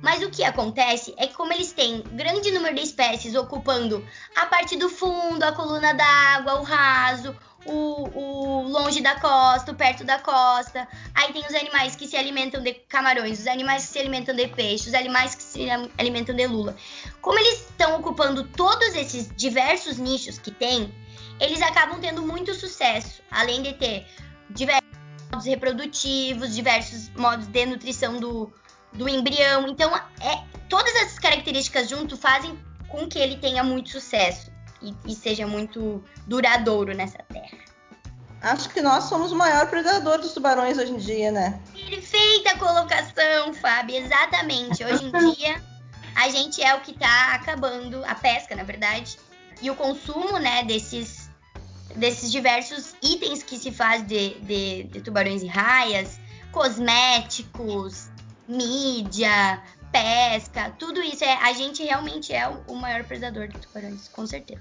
Mas 0.01 0.23
o 0.23 0.31
que 0.31 0.45
acontece 0.45 1.15
é 1.17 1.27
que, 1.27 1.35
como 1.35 1.53
eles 1.53 1.73
têm 1.73 2.03
grande 2.13 2.51
número 2.53 2.75
de 2.75 2.83
espécies 2.83 3.35
ocupando 3.35 4.07
a 4.37 4.47
parte 4.47 4.77
do 4.77 4.89
fundo, 4.89 5.43
a 5.43 5.53
coluna 5.53 5.93
d'água, 5.95 6.61
o 6.61 6.63
raso, 6.63 7.37
o, 7.69 8.09
o, 8.15 8.69
longe 8.69 9.01
da 9.01 9.19
costa, 9.19 9.73
o 9.73 9.75
perto 9.75 10.05
da 10.05 10.19
costa. 10.19 10.87
Aí 11.15 11.33
tem 11.33 11.45
os 11.47 11.55
animais 11.55 11.97
que 11.97 12.07
se 12.07 12.17
alimentam 12.17 12.63
de 12.63 12.75
camarões, 12.75 13.41
os 13.41 13.47
animais 13.47 13.87
que 13.87 13.93
se 13.93 13.99
alimentam 13.99 14.35
de 14.35 14.49
peixe, 14.49 14.89
os 14.89 14.95
animais 14.95 15.35
que 15.35 15.43
se 15.43 15.67
alimentam 15.99 16.35
de 16.35 16.47
lula. 16.47 16.77
Como 17.21 17.39
eles 17.39 17.61
estão 17.71 17.99
ocupando 17.99 18.45
todos 18.45 18.95
esses 18.95 19.31
diversos 19.37 19.99
nichos 19.99 20.39
que 20.39 20.51
tem, 20.51 20.93
eles 21.41 21.61
acabam 21.63 22.01
tendo 22.01 22.23
muito 22.23 22.55
sucesso, 22.55 23.23
além 23.31 23.63
de 23.63 23.75
ter 23.75 24.07
diversos 24.51 24.89
modos 25.31 25.47
reprodutivos, 25.47 26.55
diversos 26.55 27.11
modos 27.11 27.47
de 27.47 27.67
nutrição 27.67 28.19
do, 28.19 28.53
do 28.93 29.09
embrião. 29.09 29.69
Então, 29.69 29.95
é, 29.95 30.45
todas 30.69 30.95
essas 30.97 31.19
características 31.19 31.89
junto 31.89 32.17
fazem 32.17 32.59
com 32.89 33.07
que 33.09 33.19
ele 33.19 33.37
tenha 33.37 33.63
muito 33.63 33.91
sucesso 33.91 34.56
e, 34.83 34.95
e 35.07 35.15
seja 35.15 35.47
muito 35.47 36.03
duradouro 36.27 36.95
nessa 36.95 37.19
terra. 37.19 37.59
Acho 38.41 38.69
que 38.69 38.81
nós 38.81 39.05
somos 39.05 39.33
o 39.33 39.37
maior 39.37 39.69
predador 39.69 40.19
dos 40.19 40.33
tubarões 40.33 40.79
hoje 40.79 40.93
em 40.93 40.99
dia, 40.99 41.33
né? 41.33 41.61
Perfeita 41.73 42.57
colocação, 42.59 43.53
Fábio. 43.55 43.97
Exatamente. 43.97 44.85
Hoje 44.85 45.05
em 45.05 45.11
dia, 45.35 45.63
a 46.15 46.29
gente 46.29 46.63
é 46.63 46.75
o 46.75 46.81
que 46.81 46.93
está 46.93 47.35
acabando 47.35 48.05
a 48.05 48.15
pesca, 48.15 48.55
na 48.55 48.63
verdade, 48.63 49.19
e 49.61 49.71
o 49.71 49.75
consumo, 49.75 50.39
né, 50.39 50.63
desses 50.65 51.27
desses 51.95 52.31
diversos 52.31 52.95
itens 53.03 53.43
que 53.43 53.57
se 53.57 53.73
faz 53.73 54.07
de, 54.07 54.35
de, 54.41 54.83
de 54.85 55.01
tubarões 55.01 55.43
e 55.43 55.47
raias, 55.47 56.21
cosméticos, 56.53 58.09
mídia, 58.47 59.63
pesca, 59.97 60.75
tudo 60.79 61.03
isso. 61.03 61.25
É, 61.25 61.33
a 61.43 61.53
gente 61.53 61.83
realmente 61.83 62.33
é 62.33 62.47
o, 62.69 62.75
maior 62.75 63.03
predador 63.05 63.49
de 63.49 63.59
tubarões, 63.59 64.09
com 64.09 64.27
certeza. 64.27 64.61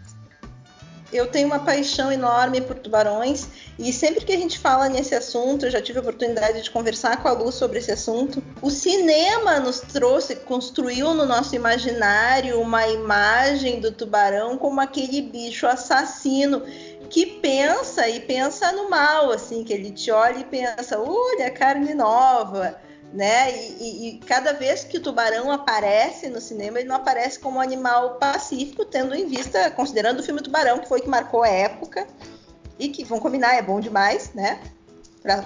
Eu 1.14 1.28
tenho 1.28 1.48
uma 1.48 1.60
paixão 1.60 2.12
enorme 2.12 2.62
por 2.62 2.78
tubarões 2.78 3.48
e 3.78 3.94
sempre 3.94 4.26
que 4.26 4.34
a 4.34 4.38
gente 4.38 4.58
fala 4.58 4.90
nesse 4.90 5.14
assunto, 5.14 5.66
eu 5.66 5.72
já 5.72 5.82
tive 5.82 6.00
a 6.00 6.02
oportunidade 6.02 6.64
de 6.64 6.72
conversar 6.72 7.22
com 7.22 7.28
a 7.28 7.32
Lu 7.32 7.52
sobre 7.52 7.78
esse 7.78 7.92
assunto. 7.92 8.44
O 8.62 8.72
cinema 8.72 9.60
nos 9.60 9.80
trouxe, 9.82 10.36
construiu 10.38 11.14
no 11.14 11.26
nosso 11.26 11.56
imaginário 11.56 12.60
uma 12.60 12.88
imagem 12.88 13.80
do 13.80 13.92
tubarão 13.92 14.58
como 14.58 14.82
aquele 14.82 15.22
bicho 15.22 15.68
assassino 15.68 16.64
que 17.10 17.26
pensa 17.26 18.10
e 18.10 18.20
pensa 18.22 18.72
no 18.72 18.90
mal, 18.90 19.32
assim, 19.32 19.64
que 19.64 19.72
ele 19.72 19.92
te 19.92 20.10
olha 20.12 20.40
e 20.40 20.44
pensa, 20.44 21.00
olha, 21.00 21.52
carne 21.52 21.94
nova, 21.94 22.80
né? 23.16 23.52
E, 23.58 24.10
e, 24.10 24.18
cada 24.20 24.52
vez 24.52 24.84
que 24.84 24.98
o 24.98 25.02
tubarão 25.02 25.50
aparece 25.50 26.30
no 26.30 26.42
cinema, 26.42 26.80
ele 26.80 26.90
não 26.90 26.98
aparece 26.98 27.40
como 27.40 27.58
um 27.58 27.62
animal 27.62 28.16
pacífico, 28.16 28.84
tendo 28.84 29.16
em 29.16 29.26
vista, 29.26 29.72
considerando 29.72 30.20
o 30.20 30.24
filme 30.24 30.42
Tubarão, 30.42 30.80
que 30.80 30.88
foi 30.88 31.00
que 31.00 31.08
marcou 31.08 31.44
a 31.44 31.48
época 31.48 32.06
e 32.78 32.90
que, 32.90 33.06
vão 33.06 33.20
combinar, 33.20 33.56
é 33.56 33.62
bom 33.62 33.80
demais, 33.80 34.34
né? 34.34 34.60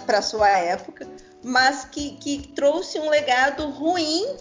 Para 0.06 0.22
sua 0.22 0.50
época, 0.50 1.08
mas 1.44 1.86
que, 1.86 2.18
que, 2.18 2.52
trouxe 2.54 3.00
um 3.00 3.10
legado 3.10 3.70
ruim 3.70 4.36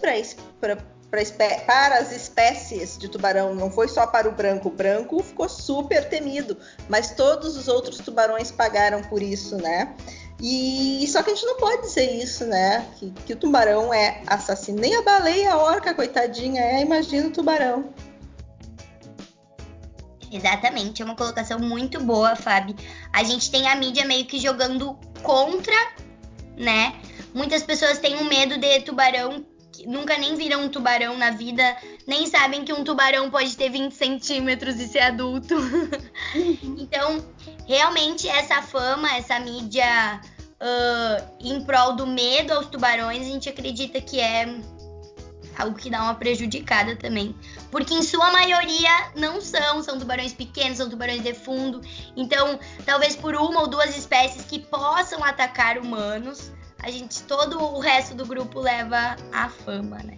para 0.59 0.77
para 1.09 1.97
as 1.97 2.11
espécies 2.11 2.95
de 2.95 3.09
tubarão, 3.09 3.55
não 3.55 3.71
foi 3.71 3.87
só 3.87 4.05
para 4.05 4.29
o 4.29 4.31
branco. 4.31 4.67
O 4.67 4.71
branco 4.71 5.23
ficou 5.23 5.49
super 5.49 6.07
temido, 6.07 6.55
mas 6.87 7.11
todos 7.11 7.57
os 7.57 7.67
outros 7.67 7.97
tubarões 7.97 8.51
pagaram 8.51 9.01
por 9.01 9.19
isso, 9.19 9.57
né? 9.57 9.95
E 10.41 11.05
só 11.07 11.21
que 11.21 11.31
a 11.31 11.35
gente 11.35 11.45
não 11.45 11.57
pode 11.57 11.81
dizer 11.81 12.11
isso, 12.11 12.45
né? 12.45 12.85
Que, 12.97 13.11
que 13.25 13.33
o 13.33 13.35
tubarão 13.35 13.93
é 13.93 14.21
assassino. 14.25 14.79
Nem 14.79 14.95
a 14.95 15.01
baleia, 15.01 15.53
a 15.53 15.57
orca, 15.57 15.93
coitadinha, 15.93 16.61
é. 16.61 16.81
Imagina 16.81 17.27
o 17.27 17.31
tubarão. 17.31 17.93
Exatamente, 20.31 21.01
é 21.01 21.05
uma 21.05 21.15
colocação 21.15 21.59
muito 21.59 21.99
boa, 21.99 22.35
Fábio. 22.35 22.75
A 23.11 23.23
gente 23.23 23.49
tem 23.49 23.67
a 23.67 23.75
mídia 23.75 24.05
meio 24.05 24.25
que 24.25 24.39
jogando 24.39 24.97
contra, 25.23 25.75
né? 26.55 26.93
Muitas 27.33 27.63
pessoas 27.63 27.97
têm 27.97 28.15
um 28.15 28.25
medo 28.25 28.57
de 28.57 28.81
tubarão, 28.81 29.43
nunca 29.85 30.17
nem 30.17 30.35
viram 30.35 30.63
um 30.63 30.69
tubarão 30.69 31.17
na 31.17 31.31
vida, 31.31 31.63
nem 32.09 32.25
sabem 32.25 32.65
que 32.65 32.73
um 32.73 32.83
tubarão 32.83 33.29
pode 33.29 33.55
ter 33.55 33.69
20 33.69 33.93
centímetros 33.93 34.79
e 34.79 34.87
ser 34.87 35.01
adulto. 35.01 35.55
então, 36.75 37.23
realmente 37.67 38.27
essa 38.27 38.63
fama, 38.63 39.15
essa 39.15 39.39
mídia 39.39 40.19
uh, 40.59 41.37
em 41.39 41.63
prol 41.63 41.95
do 41.95 42.07
medo 42.07 42.51
aos 42.51 42.65
tubarões, 42.65 43.21
a 43.21 43.29
gente 43.29 43.47
acredita 43.47 44.01
que 44.01 44.19
é 44.19 44.59
algo 45.55 45.77
que 45.77 45.87
dá 45.91 46.01
uma 46.01 46.15
prejudicada 46.15 46.95
também. 46.95 47.35
Porque 47.69 47.93
em 47.93 48.01
sua 48.01 48.31
maioria 48.31 49.11
não 49.15 49.39
são, 49.39 49.83
são 49.83 49.99
tubarões 49.99 50.33
pequenos, 50.33 50.77
são 50.77 50.89
tubarões 50.89 51.21
de 51.21 51.35
fundo. 51.35 51.79
Então, 52.17 52.59
talvez 52.87 53.15
por 53.15 53.35
uma 53.35 53.61
ou 53.61 53.67
duas 53.67 53.95
espécies 53.95 54.45
que 54.45 54.57
possam 54.57 55.23
atacar 55.23 55.77
humanos, 55.77 56.51
a 56.81 56.89
gente 56.89 57.21
todo 57.23 57.61
o 57.61 57.79
resto 57.79 58.15
do 58.15 58.25
grupo 58.25 58.59
leva 58.59 59.15
a 59.31 59.47
fama, 59.47 59.97
né? 59.97 60.17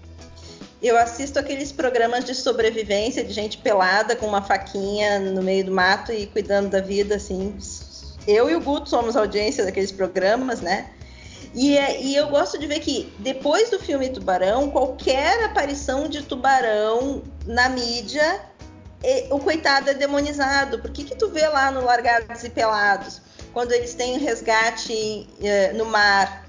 Eu 0.81 0.97
assisto 0.97 1.37
aqueles 1.37 1.71
programas 1.71 2.25
de 2.25 2.33
sobrevivência 2.33 3.23
de 3.23 3.31
gente 3.31 3.57
pelada 3.57 4.15
com 4.15 4.25
uma 4.25 4.41
faquinha 4.41 5.19
no 5.19 5.43
meio 5.43 5.65
do 5.65 5.71
mato 5.71 6.11
e 6.11 6.25
cuidando 6.25 6.69
da 6.69 6.81
vida, 6.81 7.15
assim. 7.15 7.55
Eu 8.27 8.49
e 8.49 8.55
o 8.55 8.61
Guto 8.61 8.89
somos 8.89 9.15
audiência 9.15 9.63
daqueles 9.63 9.91
programas, 9.91 10.59
né? 10.59 10.89
E, 11.53 11.77
é, 11.77 12.01
e, 12.01 12.15
eu 12.15 12.29
gosto 12.29 12.57
de 12.57 12.65
ver 12.65 12.79
que 12.79 13.13
depois 13.19 13.69
do 13.69 13.77
filme 13.77 14.09
Tubarão, 14.09 14.71
qualquer 14.71 15.43
aparição 15.43 16.07
de 16.07 16.21
tubarão 16.21 17.21
na 17.45 17.67
mídia, 17.67 18.41
o 19.29 19.39
coitado 19.39 19.89
é 19.89 19.93
demonizado. 19.93 20.79
Por 20.79 20.91
que, 20.91 21.03
que 21.03 21.15
tu 21.15 21.29
vê 21.29 21.47
lá 21.47 21.71
no 21.71 21.83
Largados 21.83 22.43
e 22.43 22.49
Pelados, 22.49 23.21
quando 23.53 23.71
eles 23.71 23.93
têm 23.93 24.17
resgate 24.17 25.27
eh, 25.41 25.73
no 25.73 25.85
mar, 25.85 26.45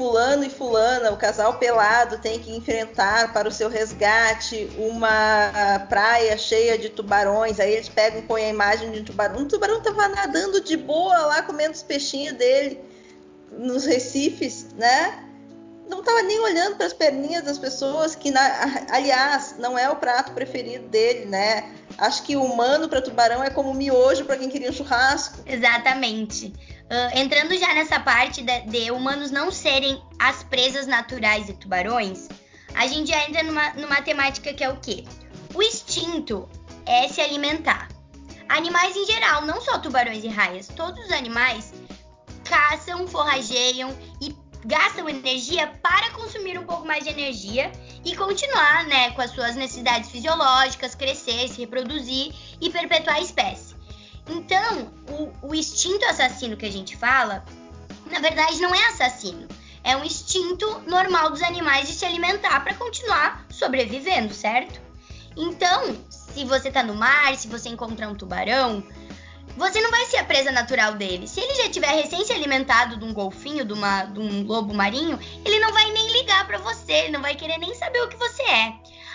fulano 0.00 0.44
e 0.44 0.48
fulana, 0.48 1.10
o 1.10 1.16
casal 1.18 1.58
pelado 1.58 2.16
tem 2.16 2.38
que 2.38 2.56
enfrentar 2.56 3.34
para 3.34 3.46
o 3.46 3.52
seu 3.52 3.68
resgate 3.68 4.66
uma 4.78 5.84
praia 5.90 6.38
cheia 6.38 6.78
de 6.78 6.88
tubarões. 6.88 7.60
Aí 7.60 7.74
eles 7.74 7.90
pegam 7.90 8.20
e 8.20 8.22
põem 8.22 8.46
a 8.46 8.48
imagem 8.48 8.90
de 8.90 9.00
um 9.00 9.04
tubarão. 9.04 9.40
Um 9.40 9.44
tubarão 9.44 9.76
estava 9.76 10.08
nadando 10.08 10.62
de 10.62 10.74
boa 10.74 11.18
lá, 11.26 11.42
comendo 11.42 11.74
os 11.74 11.82
peixinhos 11.82 12.32
dele 12.32 12.80
nos 13.52 13.84
recifes, 13.84 14.68
né? 14.72 15.22
Não 15.86 16.00
estava 16.00 16.22
nem 16.22 16.40
olhando 16.40 16.76
para 16.76 16.86
as 16.86 16.94
perninhas 16.94 17.44
das 17.44 17.58
pessoas, 17.58 18.14
que, 18.14 18.30
na, 18.30 18.86
aliás, 18.90 19.56
não 19.58 19.78
é 19.78 19.90
o 19.90 19.96
prato 19.96 20.32
preferido 20.32 20.88
dele, 20.88 21.26
né? 21.26 21.74
Acho 21.98 22.22
que 22.22 22.36
humano 22.36 22.88
para 22.88 23.02
tubarão 23.02 23.44
é 23.44 23.50
como 23.50 23.74
miojo 23.74 24.24
para 24.24 24.38
quem 24.38 24.48
queria 24.48 24.70
um 24.70 24.72
churrasco. 24.72 25.40
Exatamente. 25.44 26.54
Uh, 26.90 27.16
entrando 27.16 27.56
já 27.56 27.72
nessa 27.72 28.00
parte 28.00 28.42
de, 28.42 28.60
de, 28.62 28.90
humanos 28.90 29.30
não 29.30 29.52
serem 29.52 30.02
as 30.18 30.42
presas 30.42 30.88
naturais 30.88 31.46
de 31.46 31.52
tubarões, 31.52 32.28
a 32.74 32.84
gente 32.88 33.10
já 33.10 33.28
entra 33.28 33.44
numa, 33.44 33.70
numa 33.74 34.02
temática 34.02 34.52
que 34.52 34.64
é 34.64 34.68
o 34.68 34.76
quê? 34.76 35.04
O 35.54 35.62
instinto 35.62 36.48
é 36.84 37.06
se 37.06 37.20
alimentar. 37.20 37.88
Animais 38.48 38.96
em 38.96 39.06
geral, 39.06 39.46
não 39.46 39.60
só 39.60 39.78
tubarões 39.78 40.24
e 40.24 40.28
raias, 40.28 40.66
todos 40.66 41.04
os 41.04 41.12
animais 41.12 41.72
caçam, 42.44 43.06
forrageiam 43.06 43.96
e 44.20 44.34
gastam 44.64 45.08
energia 45.08 45.68
para 45.80 46.10
consumir 46.10 46.58
um 46.58 46.64
pouco 46.64 46.84
mais 46.84 47.04
de 47.04 47.10
energia 47.10 47.70
e 48.04 48.16
continuar 48.16 48.84
né, 48.86 49.12
com 49.12 49.22
as 49.22 49.30
suas 49.30 49.54
necessidades 49.54 50.10
fisiológicas, 50.10 50.96
crescer, 50.96 51.48
se 51.48 51.60
reproduzir 51.60 52.34
e 52.60 52.68
perpetuar 52.68 53.16
a 53.16 53.20
espécie. 53.20 53.69
Então, 54.30 54.92
o, 55.08 55.48
o 55.48 55.54
instinto 55.54 56.04
assassino 56.06 56.56
que 56.56 56.64
a 56.64 56.70
gente 56.70 56.96
fala, 56.96 57.44
na 58.06 58.20
verdade 58.20 58.60
não 58.60 58.72
é 58.72 58.86
assassino. 58.86 59.48
É 59.82 59.96
um 59.96 60.04
instinto 60.04 60.82
normal 60.86 61.30
dos 61.30 61.42
animais 61.42 61.88
de 61.88 61.94
se 61.94 62.04
alimentar 62.04 62.60
para 62.60 62.74
continuar 62.74 63.44
sobrevivendo, 63.50 64.32
certo? 64.32 64.80
Então, 65.36 65.96
se 66.08 66.44
você 66.44 66.70
tá 66.70 66.82
no 66.82 66.94
mar, 66.94 67.34
se 67.36 67.48
você 67.48 67.68
encontrar 67.68 68.08
um 68.08 68.14
tubarão, 68.14 68.84
você 69.56 69.80
não 69.80 69.90
vai 69.90 70.06
ser 70.06 70.18
a 70.18 70.24
presa 70.24 70.52
natural 70.52 70.94
dele. 70.94 71.26
Se 71.26 71.40
ele 71.40 71.54
já 71.54 71.68
tiver 71.68 71.90
recém 71.90 72.24
se 72.24 72.32
alimentado 72.32 72.98
de 72.98 73.04
um 73.04 73.12
golfinho, 73.12 73.64
de, 73.64 73.72
uma, 73.72 74.04
de 74.04 74.20
um 74.20 74.44
lobo 74.44 74.72
marinho, 74.72 75.18
ele 75.44 75.58
não 75.58 75.72
vai 75.72 75.90
nem 75.90 76.12
ligar 76.12 76.46
para 76.46 76.58
você, 76.58 76.92
ele 76.92 77.12
não 77.12 77.22
vai 77.22 77.34
querer 77.34 77.58
nem 77.58 77.74
saber 77.74 78.00
o 78.02 78.08
que 78.08 78.16
você 78.16 78.42
é. 78.42 78.74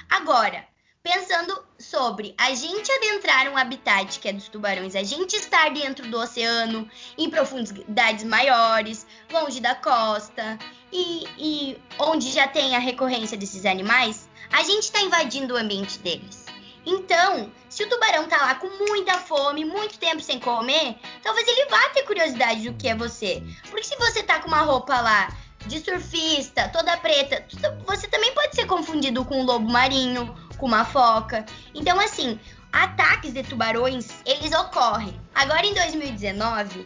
Agora, 0.10 0.66
pensando 1.02 1.65
sobre 1.90 2.34
a 2.38 2.54
gente 2.54 2.92
adentrar 2.92 3.48
um 3.48 3.58
habitat 3.58 4.20
que 4.20 4.28
é 4.28 4.34
dos 4.34 4.50
tubarões, 4.50 4.96
a 4.96 5.04
gente 5.04 5.36
estar 5.36 5.70
dentro 5.72 6.08
do 6.10 6.20
oceano, 6.20 6.90
em 7.18 7.30
profundidades 7.30 8.24
maiores, 8.24 9.06
longe 9.32 9.60
da 9.60 9.76
costa 9.76 10.58
e, 10.92 11.28
e 11.38 11.78
onde 12.00 12.32
já 12.32 12.48
tem 12.48 12.76
a 12.76 12.80
recorrência 12.80 13.38
desses 13.38 13.66
animais, 13.66 14.28
a 14.52 14.64
gente 14.64 14.84
está 14.84 15.02
invadindo 15.02 15.54
o 15.54 15.58
ambiente 15.58 16.00
deles. 16.00 16.46
Então, 16.86 17.52
se 17.70 17.84
o 17.84 17.90
tubarão 17.90 18.28
tá 18.28 18.38
lá 18.38 18.56
com 18.56 18.68
muita 18.88 19.14
fome, 19.20 19.66
muito 19.66 19.98
tempo 19.98 20.22
sem 20.22 20.40
comer, 20.40 20.98
talvez 21.24 21.48
ele 21.48 21.66
vá 21.66 21.90
ter 21.90 22.04
curiosidade 22.04 22.70
do 22.70 22.78
que 22.78 22.88
é 22.88 22.96
você. 22.96 23.42
Porque 23.70 23.84
se 23.84 23.96
você 23.98 24.22
tá 24.22 24.40
com 24.40 24.48
uma 24.48 24.62
roupa 24.62 25.02
lá 25.02 25.36
de 25.66 25.80
surfista, 25.80 26.70
toda 26.70 26.96
preta, 26.98 27.44
você 27.88 28.08
também 28.08 28.32
pode 28.34 28.56
ser 28.56 28.68
confundido 28.68 29.26
com 29.26 29.42
um 29.42 29.46
lobo 29.46 29.68
marinho 29.68 30.45
com 30.56 30.66
uma 30.66 30.86
foca. 30.86 31.46
Então, 31.74 32.00
assim, 32.00 32.40
ataques 32.72 33.34
de 33.34 33.44
tubarões, 33.44 34.10
eles 34.26 34.52
ocorrem. 34.52 35.20
Agora, 35.34 35.66
em 35.66 35.74
2019, 35.74 36.80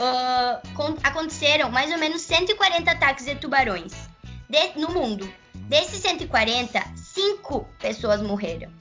uh, 0.00 0.98
aconteceram 1.02 1.70
mais 1.70 1.90
ou 1.90 1.98
menos 1.98 2.22
140 2.22 2.90
ataques 2.90 3.24
de 3.24 3.34
tubarões 3.36 3.92
de, 4.48 4.78
no 4.78 4.90
mundo. 4.90 5.32
Desses 5.54 6.00
140, 6.00 6.82
5 6.96 7.68
pessoas 7.78 8.20
morreram. 8.20 8.72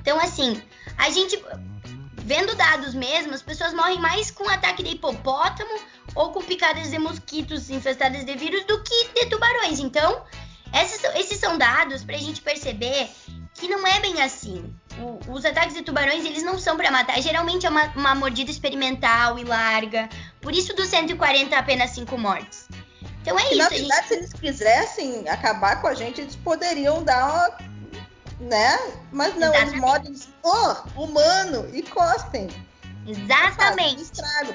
Então, 0.00 0.20
assim, 0.20 0.62
a 0.96 1.10
gente, 1.10 1.42
vendo 2.14 2.54
dados 2.54 2.94
mesmo, 2.94 3.34
as 3.34 3.42
pessoas 3.42 3.74
morrem 3.74 4.00
mais 4.00 4.30
com 4.30 4.48
ataque 4.48 4.82
de 4.82 4.90
hipopótamo 4.90 5.80
ou 6.14 6.30
com 6.30 6.40
picadas 6.42 6.90
de 6.90 6.98
mosquitos 6.98 7.68
infestadas 7.70 8.24
de 8.24 8.36
vírus 8.36 8.64
do 8.66 8.80
que 8.82 9.08
de 9.14 9.26
tubarões. 9.26 9.80
Então, 9.80 10.24
esses, 10.74 11.02
esses 11.14 11.38
são 11.38 11.56
dados 11.56 12.04
para 12.04 12.16
a 12.16 12.18
gente 12.18 12.40
perceber 12.40 13.08
que 13.54 13.68
não 13.68 13.86
é 13.86 14.00
bem 14.00 14.22
assim. 14.22 14.74
O, 14.98 15.32
os 15.32 15.44
ataques 15.44 15.74
de 15.74 15.82
tubarões, 15.82 16.24
eles 16.24 16.42
não 16.42 16.58
são 16.58 16.76
para 16.76 16.90
matar. 16.90 17.20
Geralmente 17.20 17.66
é 17.66 17.70
uma, 17.70 17.84
uma, 17.94 18.14
mordida 18.14 18.50
experimental 18.50 19.38
e 19.38 19.44
larga. 19.44 20.08
Por 20.40 20.52
isso, 20.52 20.74
dos 20.74 20.88
140, 20.88 21.56
apenas 21.56 21.90
5 21.90 22.16
mortes. 22.18 22.68
Então 23.22 23.38
é 23.38 23.42
e 23.42 23.46
isso. 23.46 23.58
Na 23.58 23.68
verdade, 23.68 23.88
gente... 23.88 24.08
se 24.08 24.14
eles 24.14 24.32
quisessem 24.32 25.28
acabar 25.28 25.80
com 25.80 25.88
a 25.88 25.94
gente, 25.94 26.20
eles 26.20 26.36
poderiam 26.36 27.02
dar 27.02 27.26
uma. 27.26 27.76
Né? 28.38 28.78
Mas 29.10 29.34
não, 29.36 29.48
Exatamente. 29.48 29.70
eles 29.70 29.80
mordem, 29.80 30.14
oh, 30.42 31.02
humano, 31.02 31.70
e 31.72 31.82
cospem. 31.82 32.48
Exatamente. 33.06 34.02
Estrago. 34.02 34.52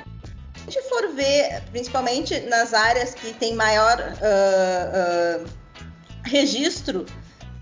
Se 0.55 0.67
a 0.67 0.71
gente 0.71 0.89
for 0.89 1.07
ver, 1.13 1.63
principalmente 1.71 2.39
nas 2.41 2.73
áreas 2.73 3.15
que 3.15 3.33
tem 3.33 3.55
maior 3.55 3.97
uh, 3.99 5.43
uh, 5.43 5.60
registro 6.23 7.05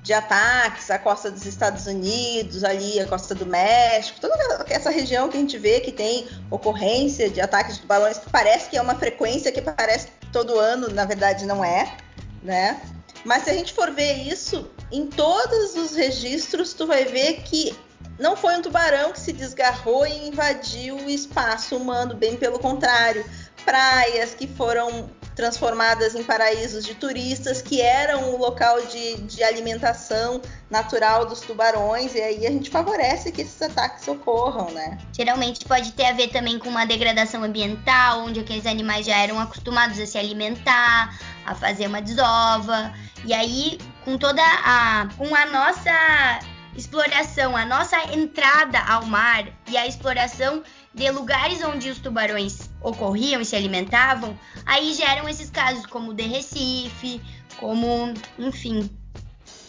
de 0.02 0.14
ataques, 0.14 0.90
a 0.90 0.98
costa 0.98 1.30
dos 1.30 1.46
Estados 1.46 1.86
Unidos, 1.86 2.64
ali 2.64 3.00
a 3.00 3.06
costa 3.06 3.36
do 3.36 3.46
México, 3.46 4.20
toda 4.20 4.36
essa 4.70 4.90
região 4.90 5.30
que 5.30 5.38
a 5.38 5.40
gente 5.40 5.58
vê 5.58 5.82
que 5.82 5.92
tem 5.92 6.28
ocorrência 6.50 7.30
de 7.30 7.42
ataques 7.42 7.76
de 7.76 7.82
tubarões, 7.82 8.18
que 8.18 8.30
parece 8.30 8.70
que 8.70 8.78
é 8.78 8.82
uma 8.82 8.96
frequência 8.96 9.52
que 9.52 9.62
parece 9.62 10.08
todo 10.32 10.58
ano, 10.58 10.90
na 10.90 11.06
verdade 11.06 11.46
não 11.46 11.64
é, 11.64 11.98
né? 12.42 12.82
Mas 13.26 13.44
se 13.44 13.50
a 13.50 13.54
gente 13.54 13.74
for 13.74 13.92
ver 13.92 14.14
isso, 14.14 14.70
em 14.92 15.06
todos 15.06 15.76
os 15.76 15.96
registros, 15.96 16.74
tu 16.74 16.88
vai 16.88 17.04
ver 17.04 17.42
que 17.44 17.78
não 18.18 18.36
foi 18.36 18.56
um 18.56 18.62
tubarão 18.62 19.12
que 19.12 19.20
se 19.20 19.34
desgarrou 19.34 20.08
e 20.08 20.28
invadiu 20.28 20.96
o 20.96 21.10
espaço 21.10 21.76
humano, 21.76 22.16
bem 22.16 22.36
pelo 22.36 22.60
contrário. 22.60 23.26
Praias 23.66 24.34
que 24.34 24.48
foram 24.48 25.10
transformadas 25.40 26.16
em 26.16 26.24
paraísos 26.24 26.84
de 26.84 26.94
turistas, 26.94 27.62
que 27.62 27.80
eram 27.80 28.34
o 28.34 28.38
local 28.38 28.86
de, 28.88 29.16
de 29.22 29.42
alimentação 29.42 30.42
natural 30.70 31.26
dos 31.26 31.40
tubarões, 31.40 32.14
e 32.14 32.22
aí 32.22 32.46
a 32.46 32.52
gente 32.52 32.70
favorece 32.70 33.32
que 33.32 33.44
esses 33.44 33.62
ataques 33.62 34.06
ocorram, 34.06 34.70
né? 34.72 34.98
Geralmente 35.14 35.64
pode 35.64 35.94
ter 35.94 36.08
a 36.08 36.12
ver 36.12 36.28
também 36.28 36.60
com 36.60 36.68
uma 36.68 36.86
degradação 36.86 37.42
ambiental, 37.42 38.26
onde 38.26 38.42
aqueles 38.42 38.66
animais 38.66 39.06
já 39.06 39.16
eram 39.16 39.40
acostumados 39.40 39.98
a 39.98 40.06
se 40.06 40.18
alimentar, 40.18 41.18
a 41.46 41.56
fazer 41.56 41.88
uma 41.88 42.02
desova, 42.02 42.94
e 43.24 43.34
aí 43.34 43.80
com 44.04 44.18
toda 44.18 44.44
a 44.44 45.08
com 45.18 45.34
a 45.34 45.46
nossa 45.46 46.40
exploração, 46.76 47.56
a 47.56 47.66
nossa 47.66 47.98
entrada 48.14 48.80
ao 48.80 49.06
mar 49.06 49.46
e 49.70 49.78
a 49.78 49.88
exploração 49.88 50.64
de 50.94 51.10
lugares 51.12 51.64
onde 51.64 51.90
os 51.90 52.00
tubarões 52.00 52.70
ocorriam 52.82 53.42
e 53.42 53.46
se 53.46 53.56
alimentavam, 53.56 54.38
aí 54.66 54.94
geram 54.94 55.30
esses 55.30 55.50
casos 55.50 55.86
como 55.86 56.14
de 56.14 56.24
Recife, 56.24 57.22
como, 57.60 58.14
enfim. 58.38 58.90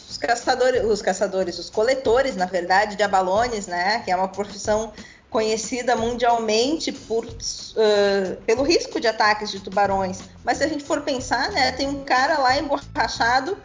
Os 0.08 0.16
caçadores, 0.16 0.84
os 0.84 1.02
caçadores, 1.02 1.58
os 1.58 1.70
coletores, 1.70 2.36
na 2.36 2.46
verdade, 2.46 2.96
de 2.96 3.02
abalones, 3.02 3.66
né, 3.66 4.00
que 4.00 4.10
é 4.10 4.16
uma 4.16 4.28
profissão 4.28 4.92
conhecida 5.28 5.94
mundialmente 5.94 6.90
por, 6.90 7.24
uh, 7.24 8.36
pelo 8.44 8.64
risco 8.64 9.00
de 9.00 9.06
ataques 9.06 9.50
de 9.50 9.60
tubarões. 9.60 10.22
Mas 10.44 10.58
se 10.58 10.64
a 10.64 10.68
gente 10.68 10.82
for 10.82 11.02
pensar, 11.02 11.52
né, 11.52 11.70
tem 11.72 11.86
um 11.86 12.02
cara 12.02 12.38
lá 12.38 12.58
emborrachado 12.58 13.56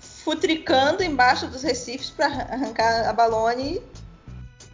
futricando 0.00 1.02
embaixo 1.02 1.46
dos 1.46 1.62
recifes 1.62 2.10
para 2.10 2.26
arrancar 2.26 3.08
a 3.08 3.12
balone. 3.12 3.80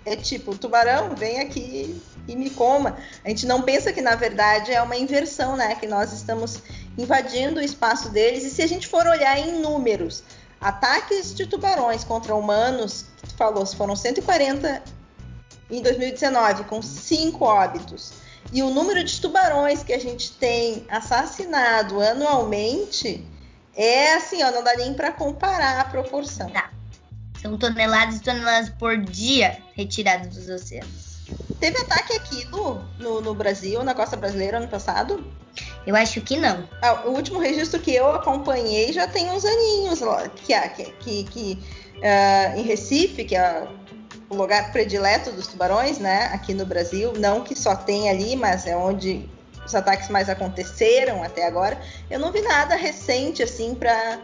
É 0.07 0.17
tipo, 0.17 0.57
tubarão, 0.57 1.15
vem 1.15 1.41
aqui 1.41 2.01
e 2.29 2.37
me 2.37 2.51
coma. 2.51 2.97
A 3.25 3.29
gente 3.31 3.47
não 3.47 3.63
pensa 3.63 3.93
que 3.93 4.01
na 4.01 4.15
verdade 4.15 4.71
é 4.71 4.81
uma 4.81 4.97
inversão, 4.97 5.57
né? 5.57 5.75
Que 5.75 5.87
nós 5.87 6.13
estamos 6.13 6.63
invadindo 6.97 7.59
o 7.59 7.63
espaço 7.63 8.11
deles. 8.11 8.45
E 8.45 8.51
se 8.51 8.63
a 8.63 8.67
gente 8.69 8.87
for 8.87 9.07
olhar 9.07 9.39
em 9.39 9.61
números, 9.61 10.23
Ataques 10.61 11.35
de 11.35 11.47
tubarões 11.47 12.03
contra 12.03 12.35
humanos, 12.35 13.07
que 13.23 13.29
tu 13.29 13.37
falou, 13.37 13.65
foram 13.65 13.95
140 13.95 14.83
em 15.71 15.81
2019, 15.81 16.65
com 16.65 16.83
cinco 16.83 17.45
óbitos. 17.45 18.13
E 18.53 18.63
o 18.63 18.71
número 18.71 19.05
de 19.05 19.21
tubarões 19.21 19.85
que 19.85 19.93
a 19.93 20.01
gente 20.01 20.33
tem 20.33 20.85
assassinado 20.89 22.01
anualmente 22.01 23.25
é 23.77 24.15
assim, 24.15 24.43
ó, 24.43 24.51
não 24.51 24.65
dá 24.65 24.75
nem 24.75 24.95
para 24.95 25.13
comparar 25.13 25.81
a 25.81 25.85
proporção. 25.85 26.51
Tá. 26.51 26.71
São 27.41 27.57
toneladas 27.57 28.17
e 28.17 28.21
toneladas 28.21 28.71
por 28.71 28.97
dia 28.97 29.59
retiradas 29.75 30.35
dos 30.35 30.49
oceanos. 30.49 31.08
Teve 31.61 31.77
ataque 31.79 32.15
aqui 32.15 32.45
no, 32.47 32.85
no, 32.99 33.21
no 33.21 33.35
Brasil, 33.35 33.83
na 33.83 33.95
costa 33.95 34.17
brasileira, 34.17 34.59
ano 34.59 34.69
passado? 34.69 35.25
Eu 35.87 35.97
acho 35.97 36.21
que 36.21 36.37
não. 36.37 36.69
Ah, 36.81 37.03
o 37.07 37.11
último 37.11 37.41
registro 37.41 37.81
que 37.81 37.93
eu 37.93 38.09
acompanhei 38.13 38.93
já 38.93 39.09
tem 39.09 39.29
uns 39.31 39.45
aninhos 39.45 40.01
lá, 40.01 40.29
que, 40.29 40.55
que, 41.01 41.25
que 41.25 41.65
uh, 41.97 42.59
em 42.59 42.63
Recife, 42.63 43.25
que 43.25 43.35
é 43.35 43.67
o 44.31 44.37
lugar 44.37 44.71
predileto 44.71 45.33
dos 45.33 45.49
tubarões, 45.49 45.99
né? 45.99 46.31
Aqui 46.33 46.55
no 46.55 46.65
Brasil, 46.65 47.13
não 47.15 47.43
que 47.43 47.55
só 47.57 47.75
tem 47.75 48.09
ali, 48.09 48.37
mas 48.37 48.67
é 48.67 48.77
onde 48.77 49.29
os 49.65 49.75
ataques 49.75 50.09
mais 50.09 50.29
aconteceram 50.29 51.23
até 51.25 51.47
agora. 51.47 51.81
Eu 52.09 52.21
não 52.21 52.31
vi 52.31 52.41
nada 52.43 52.77
recente 52.77 53.43
assim 53.43 53.75
para 53.75 54.21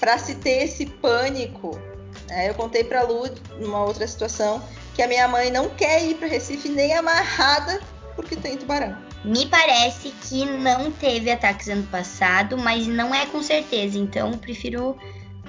para 0.00 0.18
se 0.18 0.34
ter 0.34 0.64
esse 0.64 0.84
pânico. 0.86 1.80
É, 2.28 2.48
eu 2.48 2.54
contei 2.54 2.82
para 2.82 3.02
Lu 3.02 3.22
numa 3.60 3.84
outra 3.84 4.06
situação 4.06 4.60
que 4.94 5.02
a 5.02 5.08
minha 5.08 5.26
mãe 5.28 5.50
não 5.50 5.68
quer 5.70 6.04
ir 6.04 6.14
para 6.14 6.28
Recife 6.28 6.68
nem 6.68 6.94
amarrada 6.94 7.80
porque 8.14 8.36
tem 8.36 8.56
tubarão. 8.56 8.96
Me 9.24 9.46
parece 9.46 10.10
que 10.22 10.44
não 10.44 10.90
teve 10.90 11.30
ataques 11.30 11.68
ano 11.68 11.84
passado, 11.84 12.58
mas 12.58 12.86
não 12.86 13.14
é 13.14 13.24
com 13.26 13.42
certeza, 13.42 13.98
então 13.98 14.32
prefiro 14.32 14.96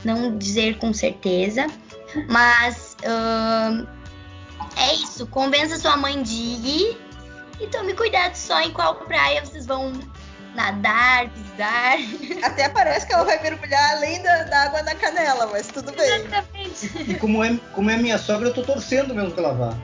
não 0.06 0.38
dizer 0.38 0.78
com 0.78 0.94
certeza. 0.94 1.66
Mas 2.30 2.96
uh, 3.02 3.88
é 4.78 4.94
isso, 4.96 5.26
convença 5.28 5.78
sua 5.78 5.98
mãe 5.98 6.22
de 6.22 6.34
ir 6.34 6.98
e 7.60 7.68
tome 7.68 7.94
cuidado 7.94 8.36
só 8.36 8.62
em 8.62 8.72
qual 8.72 8.96
praia 8.96 9.44
vocês 9.44 9.66
vão 9.66 9.92
nadar, 10.56 11.32
Até 12.42 12.70
parece 12.70 13.06
que 13.06 13.14
ela 13.14 13.24
vai 13.24 13.42
mergulhar 13.42 13.92
além 13.92 14.22
da, 14.22 14.44
da 14.44 14.64
água 14.64 14.82
na 14.84 14.96
canela, 14.96 15.48
mas 15.48 15.68
tudo 15.68 15.92
bem. 15.92 16.26
Exatamente. 16.26 17.12
E 17.12 17.16
como 17.16 17.44
é, 17.44 17.60
como 17.74 17.90
é 17.90 17.98
minha 17.98 18.18
sogra, 18.18 18.50
eu 18.50 18.54
tô 18.54 18.64
torcendo 18.64 19.14
mesmo 19.14 19.32
que 19.32 19.40
ela 19.40 19.54
vá. 19.54 19.78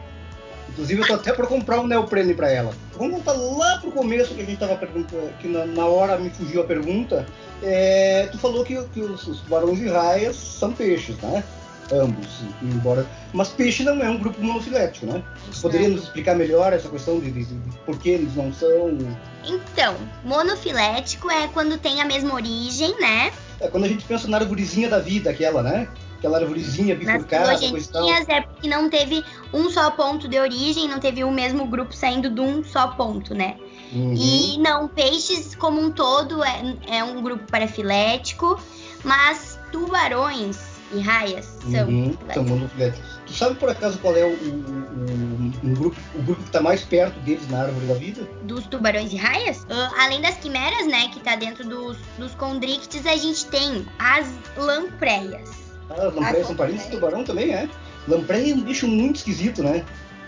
Inclusive, 0.69 1.01
eu 1.01 1.08
tô 1.08 1.13
até 1.15 1.34
para 1.34 1.47
comprar 1.47 1.79
um 1.79 1.88
neoprene 1.88 2.34
para 2.34 2.49
ela. 2.49 2.73
Vamos 2.95 3.13
voltar 3.13 3.34
lá 3.34 3.79
pro 3.79 3.91
começo 3.91 4.34
que 4.34 4.41
a 4.41 4.45
gente 4.45 4.60
tava 4.60 4.75
perguntando, 4.75 5.32
que 5.39 5.47
na, 5.47 5.65
na 5.65 5.86
hora 5.86 6.17
me 6.17 6.29
fugiu 6.29 6.62
a 6.62 6.63
pergunta. 6.63 7.25
É, 7.62 8.29
tu 8.32 8.38
falou 8.38 8.63
que, 8.63 8.82
que 8.89 9.01
os, 9.01 9.27
os 9.27 9.41
tubarões 9.41 9.79
e 9.79 9.88
raias 9.88 10.36
são 10.36 10.71
peixes, 10.71 11.17
né? 11.17 11.43
Ambos, 11.91 12.41
embora. 12.62 13.06
Mas 13.34 13.49
peixe 13.49 13.84
não 13.84 14.02
é 14.02 14.10
um 14.10 14.17
grupo 14.17 14.41
monofilético, 14.41 15.08
né? 15.08 15.23
Poderia 15.62 15.89
nos 15.89 16.04
explicar 16.04 16.36
melhor 16.36 16.71
essa 16.71 16.88
questão 16.88 17.19
de, 17.19 17.32
de, 17.32 17.45
de, 17.45 17.78
por 17.80 17.97
que 17.97 18.10
eles 18.10 18.36
não 18.36 18.54
são. 18.54 18.97
Então, 19.43 19.95
monofilético 20.23 21.32
é 21.32 21.47
quando 21.47 21.78
tem 21.80 22.02
a 22.02 22.06
mesma 22.06 22.34
origem, 22.34 22.95
né? 22.99 23.32
É 23.60 23.67
quando 23.67 23.86
a 23.86 23.88
gente 23.88 24.06
pensa 24.06 24.28
na 24.28 24.38
arvorezinha 24.38 24.88
da 24.88 24.99
vida, 24.99 25.32
aquela, 25.32 25.63
né? 25.63 25.88
aquela 26.19 26.38
arvorezinha 26.38 26.95
bifurcada, 26.95 27.58
coisa 27.58 27.91
tal. 27.91 28.10
é 28.10 28.41
porque 28.41 28.67
não 28.67 28.89
teve 28.89 29.23
um 29.54 29.69
só 29.69 29.89
ponto 29.89 30.28
de 30.28 30.38
origem, 30.38 30.88
não 30.88 30.99
teve 30.99 31.23
o 31.23 31.32
mesmo 31.32 31.65
grupo 31.65 31.93
saindo 31.93 32.30
de 32.30 32.41
um 32.41 32.63
só 32.63 32.89
ponto, 32.89 33.34
né? 33.34 33.56
Uhum. 33.91 34.13
E 34.15 34.58
não, 34.60 34.88
peixes 34.88 35.56
como 35.56 35.82
um 35.82 35.89
todo 35.89 36.43
é, 36.43 36.78
é 36.88 37.04
um 37.04 37.21
grupo 37.23 37.49
parafilético, 37.49 38.60
mas 39.04 39.58
tubarões 39.71 40.68
e 40.91 40.99
raias 40.99 41.45
são 41.45 41.88
uhum, 41.88 42.17
são 42.34 42.43
monofiléticos. 42.43 43.19
Tu 43.25 43.34
sabe 43.34 43.56
por 43.56 43.69
acaso 43.69 43.99
qual 43.99 44.15
é 44.15 44.23
o, 44.23 44.30
o, 44.30 45.52
o, 45.63 45.75
grupo, 45.75 45.97
o 46.15 46.21
grupo 46.21 46.41
que 46.41 46.49
está 46.49 46.62
mais 46.62 46.82
perto 46.82 47.19
deles 47.19 47.47
na 47.49 47.62
árvore 47.63 47.86
da 47.86 47.93
vida? 47.93 48.28
Dos 48.43 48.65
tubarões 48.67 49.13
e 49.13 49.15
raias? 49.15 49.63
Uh, 49.63 49.95
além 49.99 50.21
das 50.21 50.38
quimeras, 50.38 50.88
né, 50.88 51.10
que 51.10 51.19
está 51.19 51.36
dentro 51.36 51.67
dos, 51.67 51.97
dos 52.17 52.34
condrictes, 52.36 53.06
a 53.06 53.15
gente 53.15 53.45
tem 53.47 53.86
as 53.99 54.28
lampreias. 54.58 55.49
Ah, 55.89 56.04
lampreia 56.06 56.45
são 56.45 56.56
parentes 56.56 56.86
do 56.86 56.91
tubarão 56.91 57.23
também, 57.23 57.54
é? 57.54 57.69
Lampreia 58.08 58.54
é 58.54 58.56
um 58.56 58.62
bicho 58.62 58.88
muito 58.88 59.17
esquisito, 59.17 59.63
né? 59.63 59.86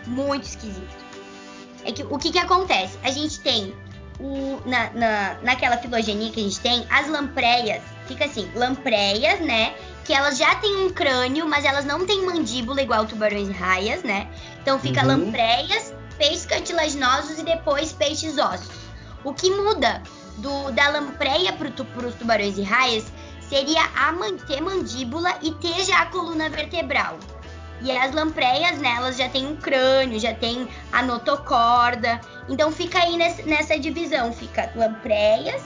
Muito 0.08 0.44
esquisito. 0.44 1.02
É 1.84 1.92
que 1.92 2.04
o 2.04 2.18
que 2.18 2.32
que 2.32 2.40
acontece? 2.40 2.98
A 3.04 3.12
gente 3.12 3.40
tem 3.40 3.74
o, 4.20 4.62
na, 4.66 4.92
na, 4.92 5.38
naquela 5.42 5.78
filogenia 5.78 6.32
que 6.32 6.40
a 6.40 6.44
gente 6.44 6.60
tem, 6.60 6.86
as 6.90 7.08
lampreias, 7.08 7.82
fica 8.08 8.26
assim, 8.26 8.50
lampreias, 8.56 9.40
né? 9.40 9.74
Que 10.06 10.14
elas 10.14 10.38
já 10.38 10.56
têm 10.56 10.86
um 10.86 10.90
crânio, 10.90 11.48
mas 11.48 11.64
elas 11.64 11.86
não 11.86 12.06
têm 12.06 12.26
mandíbula 12.26 12.82
igual 12.82 13.06
tubarões 13.06 13.50
e 13.50 13.52
raias, 13.52 14.04
né? 14.04 14.28
Então 14.62 14.80
fica 14.80 15.02
uhum. 15.02 15.08
lampreias, 15.08 15.94
peixes 16.18 16.46
cartilaginosos 16.46 17.40
e 17.40 17.44
depois 17.44 17.94
peixes 17.94 18.38
ossos. 18.38 18.70
O 19.24 19.34
que 19.34 19.50
muda 19.52 20.02
do, 20.38 20.72
da 20.72 20.90
lampreia 20.90 21.54
para 21.54 21.70
os 22.08 22.16
tubarões 22.16 22.58
e 22.58 22.64
raias 22.64 23.06
seria 23.42 23.84
a 23.96 24.14
ter 24.48 24.62
mandíbula 24.62 25.38
e 25.42 25.52
ter 25.56 25.84
já 25.84 26.02
a 26.02 26.06
coluna 26.08 26.50
vertebral. 26.50 27.18
E 27.82 27.92
as 27.92 28.14
lampreias, 28.14 28.78
né, 28.78 28.94
elas 28.96 29.18
já 29.18 29.28
tem 29.28 29.46
um 29.46 29.56
crânio, 29.56 30.20
já 30.20 30.34
tem 30.34 30.68
a 30.92 31.02
notocorda. 31.02 32.22
Então 32.48 32.72
fica 32.72 33.00
aí 33.00 33.18
nessa, 33.18 33.42
nessa 33.44 33.80
divisão, 33.80 34.32
fica 34.32 34.72
lampreias, 34.76 35.64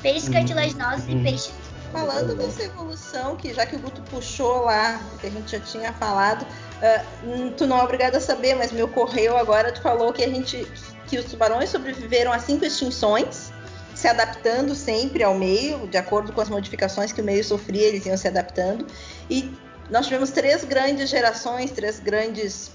peixes 0.00 0.28
uhum. 0.28 0.34
cartilaginosos 0.34 1.06
uhum. 1.06 1.20
e 1.20 1.22
peixes 1.22 1.65
Falando 1.92 2.34
dessa 2.34 2.64
evolução, 2.64 3.36
que 3.36 3.54
já 3.54 3.64
que 3.64 3.76
o 3.76 3.78
Guto 3.78 4.02
puxou 4.10 4.62
lá, 4.62 5.00
que 5.20 5.26
a 5.26 5.30
gente 5.30 5.50
já 5.52 5.60
tinha 5.60 5.92
falado, 5.92 6.42
uh, 6.42 7.50
tu 7.56 7.66
não 7.66 7.78
é 7.78 7.82
obrigado 7.82 8.16
a 8.16 8.20
saber, 8.20 8.54
mas 8.54 8.72
me 8.72 8.82
ocorreu 8.82 9.36
agora, 9.36 9.72
tu 9.72 9.80
falou 9.80 10.12
que 10.12 10.22
a 10.22 10.28
gente 10.28 10.66
que 11.06 11.18
os 11.18 11.26
tubarões 11.26 11.70
sobreviveram 11.70 12.32
a 12.32 12.38
cinco 12.38 12.64
extinções 12.64 13.52
se 13.94 14.08
adaptando 14.08 14.74
sempre 14.74 15.22
ao 15.22 15.34
meio, 15.34 15.86
de 15.88 15.96
acordo 15.96 16.32
com 16.32 16.40
as 16.40 16.50
modificações 16.50 17.12
que 17.12 17.22
o 17.22 17.24
meio 17.24 17.42
sofria, 17.42 17.86
eles 17.86 18.04
iam 18.04 18.16
se 18.16 18.28
adaptando. 18.28 18.86
E 19.30 19.50
nós 19.88 20.04
tivemos 20.06 20.30
três 20.30 20.64
grandes 20.64 21.08
gerações, 21.08 21.70
três 21.70 21.98
grandes 21.98 22.72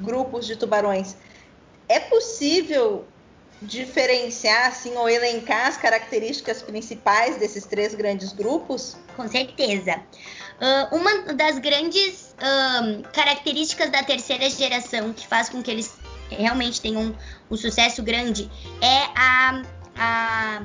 grupos 0.00 0.44
de 0.44 0.56
tubarões. 0.56 1.16
É 1.88 2.00
possível 2.00 3.04
diferenciar 3.62 4.68
assim 4.68 4.94
ou 4.96 5.08
elencar 5.08 5.66
as 5.66 5.76
características 5.76 6.62
principais 6.62 7.36
desses 7.36 7.64
três 7.64 7.94
grandes 7.94 8.32
grupos? 8.32 8.96
Com 9.16 9.26
certeza. 9.28 10.00
Uh, 10.60 10.96
uma 10.96 11.32
das 11.34 11.58
grandes 11.58 12.34
uh, 12.34 13.02
características 13.12 13.90
da 13.90 14.02
terceira 14.02 14.48
geração 14.50 15.12
que 15.12 15.26
faz 15.26 15.48
com 15.48 15.62
que 15.62 15.70
eles 15.70 15.94
realmente 16.28 16.80
tenham 16.80 17.02
um, 17.02 17.14
um 17.50 17.56
sucesso 17.56 18.02
grande 18.02 18.50
é 18.80 19.04
a 19.14 19.62
a 19.98 20.60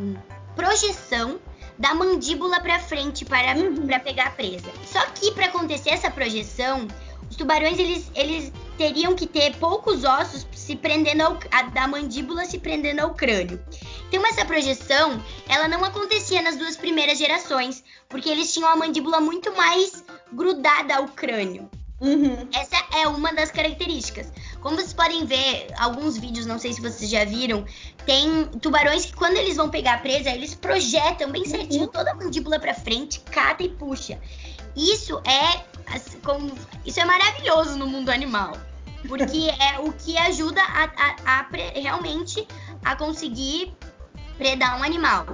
projeção 0.56 1.40
da 1.78 1.96
mandíbula 1.96 2.60
para 2.60 2.80
frente 2.80 3.26
para, 3.26 3.56
uhum. 3.56 3.88
para 3.88 4.00
pegar 4.00 4.28
a 4.28 4.32
presa. 4.32 4.70
Só 4.86 5.04
que 5.08 5.32
para 5.32 5.46
acontecer 5.46 5.92
essa 5.92 6.12
projeção, 6.12 6.88
os 7.30 7.36
tubarões 7.36 7.80
eles, 7.80 8.12
eles 8.14 8.52
teriam 8.82 9.14
que 9.14 9.28
ter 9.28 9.56
poucos 9.58 10.04
ossos 10.04 10.48
se 10.56 10.76
prendendo 10.76 11.22
ao, 11.22 11.40
a, 11.52 11.62
da 11.64 11.88
mandíbula 11.88 12.46
se 12.46 12.58
prendendo 12.58 13.02
ao 13.02 13.14
crânio. 13.14 13.64
Então 14.08 14.26
essa 14.26 14.44
projeção, 14.44 15.24
ela 15.48 15.68
não 15.68 15.86
acontecia 15.86 16.42
nas 16.42 16.58
duas 16.58 16.76
primeiras 16.76 17.20
gerações, 17.20 17.84
porque 18.10 18.28
eles 18.28 18.52
tinham 18.52 18.68
a 18.68 18.76
mandíbula 18.76 19.22
muito 19.22 19.56
mais 19.56 20.04
grudada 20.34 20.96
ao 20.96 21.08
crânio. 21.10 21.70
Uhum. 22.00 22.48
Essa 22.52 22.84
é 22.98 23.08
uma 23.08 23.32
das 23.32 23.52
características. 23.52 24.34
Como 24.62 24.76
vocês 24.76 24.94
podem 24.94 25.28
ver, 25.28 25.68
alguns 25.78 26.18
vídeos, 26.18 26.48
não 26.48 26.58
sei 26.58 26.74
se 26.74 26.82
vocês 26.82 27.08
já 27.08 27.24
viram, 27.24 27.64
tem 28.08 28.46
tubarões 28.64 29.06
que 29.06 29.14
quando 29.14 29.38
eles 29.38 29.58
vão 29.58 29.70
pegar 29.70 29.94
a 29.94 29.98
presa, 30.00 30.32
eles 30.32 30.56
projetam 30.56 31.30
bem 31.30 31.46
certinho 31.46 31.84
uhum. 31.84 31.92
toda 31.92 32.10
a 32.10 32.16
mandíbula 32.16 32.60
para 32.60 32.74
frente, 32.74 33.20
cata 33.20 33.62
e 33.62 33.70
puxa. 33.70 34.20
Isso 34.76 35.22
é 35.24 35.62
como, 36.24 36.52
isso 36.84 37.00
é 37.00 37.06
maravilhoso 37.06 37.78
no 37.78 37.86
mundo 37.86 38.10
animal, 38.10 38.58
porque 39.08 39.50
é 39.60 39.80
o 39.80 39.92
que 39.92 40.18
ajuda 40.18 40.62
a, 40.62 40.84
a, 40.84 41.40
a 41.40 41.48
realmente 41.80 42.48
a 42.84 42.96
conseguir 42.96 43.74
predar 44.38 44.80
um 44.80 44.84
animal. 44.84 45.26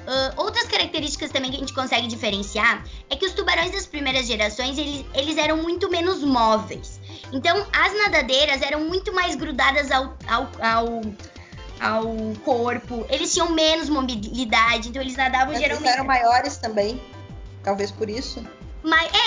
Uh, 0.00 0.32
outras 0.42 0.66
características 0.66 1.30
também 1.30 1.50
que 1.50 1.56
a 1.56 1.60
gente 1.60 1.74
consegue 1.74 2.06
diferenciar 2.06 2.84
é 3.10 3.16
que 3.16 3.26
os 3.26 3.32
tubarões 3.32 3.70
das 3.70 3.86
primeiras 3.86 4.26
gerações 4.26 4.78
eles, 4.78 5.04
eles 5.14 5.36
eram 5.36 5.58
muito 5.58 5.90
menos 5.90 6.24
móveis. 6.24 6.98
Então 7.32 7.66
as 7.72 7.96
nadadeiras 7.96 8.62
eram 8.62 8.80
muito 8.80 9.14
mais 9.14 9.36
grudadas 9.36 9.90
ao, 9.90 10.16
ao, 10.26 10.48
ao, 10.60 11.00
ao 11.80 12.06
corpo, 12.44 13.06
eles 13.10 13.32
tinham 13.32 13.50
menos 13.50 13.88
mobilidade, 13.88 14.88
então 14.88 15.02
eles 15.02 15.16
nadavam 15.16 15.52
mas 15.52 15.60
geralmente. 15.60 15.86
Eles 15.86 15.94
eram 15.94 16.06
maiores 16.06 16.56
também, 16.56 17.00
talvez 17.62 17.90
por 17.90 18.08
isso. 18.08 18.42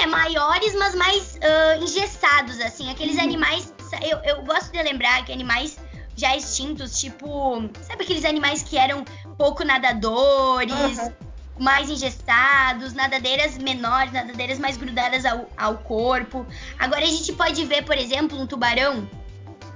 é, 0.02 0.08
maiores, 0.08 0.74
mas 0.76 0.96
mais 0.96 1.36
uh, 1.36 1.84
engessados, 1.84 2.60
assim. 2.60 2.90
Aqueles 2.90 3.18
uhum. 3.18 3.24
animais. 3.24 3.73
Eu, 4.02 4.20
eu 4.20 4.44
gosto 4.44 4.72
de 4.72 4.82
lembrar 4.82 5.24
que 5.26 5.32
animais 5.32 5.78
já 6.16 6.36
extintos, 6.36 7.00
tipo. 7.00 7.70
Sabe 7.82 8.04
aqueles 8.04 8.26
animais 8.26 8.64
que 8.64 8.78
eram 8.78 9.04
pouco 9.38 9.64
nadadores? 9.64 10.98
Uhum. 11.00 11.14
mais 11.60 11.88
engessados, 11.88 12.94
nadadeiras 12.94 13.58
menores, 13.60 14.12
nadadeiras 14.12 14.58
mais 14.58 14.76
grudadas 14.76 15.24
ao, 15.24 15.48
ao 15.56 15.78
corpo. 15.78 16.46
Agora 16.80 17.04
a 17.04 17.08
gente 17.08 17.32
pode 17.34 17.64
ver, 17.66 17.84
por 17.84 17.96
exemplo, 17.96 18.40
um 18.40 18.48
tubarão, 18.48 19.08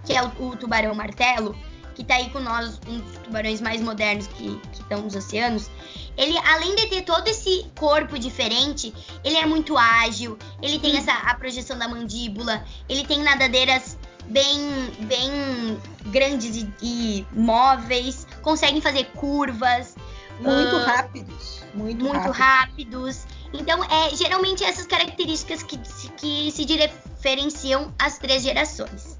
que 0.04 0.14
é 0.14 0.24
o, 0.24 0.28
o 0.40 0.56
tubarão 0.56 0.96
martelo, 0.96 1.56
que 1.98 2.04
tá 2.04 2.14
aí 2.14 2.30
com 2.30 2.40
nós, 2.40 2.80
um 2.88 3.00
dos 3.00 3.18
tubarões 3.24 3.60
mais 3.60 3.82
modernos 3.82 4.28
que, 4.28 4.62
estão 4.72 5.02
nos 5.02 5.16
oceanos. 5.16 5.68
Ele, 6.16 6.38
além 6.38 6.76
de 6.76 6.86
ter 6.86 7.02
todo 7.02 7.28
esse 7.28 7.66
corpo 7.76 8.20
diferente, 8.20 8.94
ele 9.24 9.36
é 9.36 9.48
muito 9.48 9.76
ágil, 9.76 10.38
ele 10.62 10.78
tem 10.78 10.96
essa 10.96 11.12
a 11.12 11.34
projeção 11.34 11.76
da 11.76 11.88
mandíbula, 11.88 12.64
ele 12.88 13.04
tem 13.04 13.24
nadadeiras 13.24 13.98
bem, 14.28 14.60
bem 15.00 15.82
grandes 16.06 16.56
e, 16.56 16.72
e 16.84 17.26
móveis, 17.32 18.28
conseguem 18.44 18.80
fazer 18.80 19.06
curvas. 19.16 19.96
Muito 20.40 20.76
uh, 20.76 20.86
rápidos. 20.86 21.64
Muito, 21.74 22.06
muito 22.06 22.30
rápidos. 22.30 23.26
Então, 23.52 23.84
é 23.86 24.16
geralmente 24.16 24.64
essas 24.64 24.86
características 24.86 25.64
que, 25.64 25.80
que 26.16 26.52
se 26.52 26.64
diferenciam 26.64 27.92
as 27.98 28.20
três 28.20 28.44
gerações. 28.44 29.17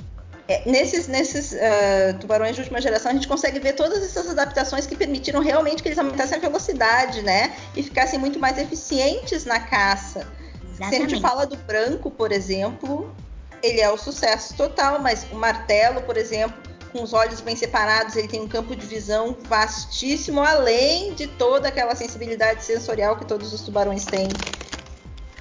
É, 0.48 0.62
nesses 0.70 1.08
nesses 1.08 1.52
uh, 1.52 2.18
tubarões 2.22 2.56
de 2.56 2.62
última 2.62 2.80
geração, 2.80 3.12
a 3.12 3.14
gente 3.14 3.28
consegue 3.28 3.60
ver 3.60 3.74
todas 3.74 4.02
essas 4.02 4.30
adaptações 4.30 4.88
que 4.88 4.96
permitiram 4.96 5.42
realmente 5.42 5.84
que 5.84 5.90
eles 5.90 6.00
aumentassem 6.00 6.38
a 6.38 6.42
velocidade, 6.42 7.22
né? 7.22 7.54
E 7.76 7.84
ficassem 7.84 8.18
muito 8.18 8.40
mais 8.40 8.58
eficientes 8.58 9.44
na 9.44 9.60
caça. 9.60 10.26
Exatamente. 10.64 10.90
Se 10.90 10.96
a 10.96 11.00
gente 11.00 11.22
fala 11.22 11.46
do 11.46 11.58
branco, 11.58 12.10
por 12.10 12.32
exemplo, 12.32 13.14
ele 13.62 13.82
é 13.82 13.90
o 13.90 13.98
sucesso 13.98 14.56
total, 14.56 15.00
mas 15.00 15.28
o 15.32 15.36
martelo, 15.36 16.02
por 16.04 16.16
exemplo, 16.16 16.56
com 16.94 17.04
os 17.04 17.14
olhos 17.14 17.42
bem 17.42 17.56
separados, 17.56 18.16
ele 18.16 18.30
tem 18.30 18.42
um 18.42 18.48
campo 18.48 18.76
de 18.76 18.86
visão 18.86 19.36
vastíssimo, 19.50 20.42
além 20.42 21.14
de 21.14 21.28
toda 21.28 21.68
aquela 21.68 21.94
sensibilidade 21.96 22.64
sensorial 22.64 23.18
que 23.18 23.26
todos 23.26 23.54
os 23.54 23.62
tubarões 23.62 24.06
têm. 24.06 24.30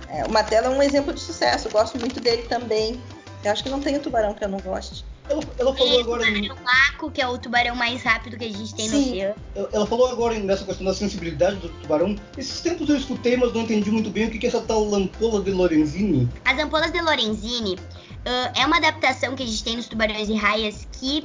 É, 0.08 0.24
o 0.24 0.30
martelo 0.30 0.66
é 0.66 0.70
um 0.70 0.82
exemplo 0.82 1.12
de 1.12 1.20
sucesso, 1.20 1.68
gosto 1.70 1.98
muito 1.98 2.20
dele 2.20 2.42
também. 2.48 3.00
Eu 3.46 3.52
acho 3.52 3.62
que 3.62 3.70
não 3.70 3.80
tem 3.80 3.96
um 3.96 4.00
tubarão 4.00 4.34
que 4.34 4.44
eu 4.44 4.48
não 4.48 4.58
goste. 4.58 5.04
Ela, 5.28 5.40
ela 5.56 5.72
falou 5.72 6.00
agora. 6.00 6.22
O 6.22 6.26
tubarão 6.26 6.64
maco, 6.64 7.10
que 7.12 7.22
é 7.22 7.28
o 7.28 7.38
tubarão 7.38 7.76
mais 7.76 8.02
rápido 8.02 8.36
que 8.36 8.44
a 8.44 8.50
gente 8.50 8.74
tem 8.74 8.88
Sim. 8.88 8.96
no 8.96 9.10
oceano. 9.12 9.34
Ela 9.72 9.86
falou 9.86 10.08
agora 10.08 10.36
nessa 10.40 10.64
questão 10.64 10.84
da 10.84 10.92
sensibilidade 10.92 11.56
do 11.56 11.68
tubarão. 11.68 12.16
Esses 12.36 12.60
tempos 12.60 12.88
eu 12.88 12.96
escutei, 12.96 13.36
mas 13.36 13.52
não 13.52 13.60
entendi 13.60 13.88
muito 13.88 14.10
bem 14.10 14.26
o 14.26 14.30
que 14.30 14.44
é 14.44 14.48
essa 14.48 14.60
tal 14.60 14.84
lampola 14.84 15.40
de 15.40 15.52
Lorenzini. 15.52 16.28
As 16.44 16.58
ampolas 16.58 16.90
de 16.90 17.00
Lorenzini 17.00 17.74
uh, 17.74 18.60
é 18.60 18.66
uma 18.66 18.78
adaptação 18.78 19.36
que 19.36 19.44
a 19.44 19.46
gente 19.46 19.62
tem 19.62 19.76
nos 19.76 19.86
tubarões 19.86 20.28
e 20.28 20.34
raias 20.34 20.88
que 20.90 21.24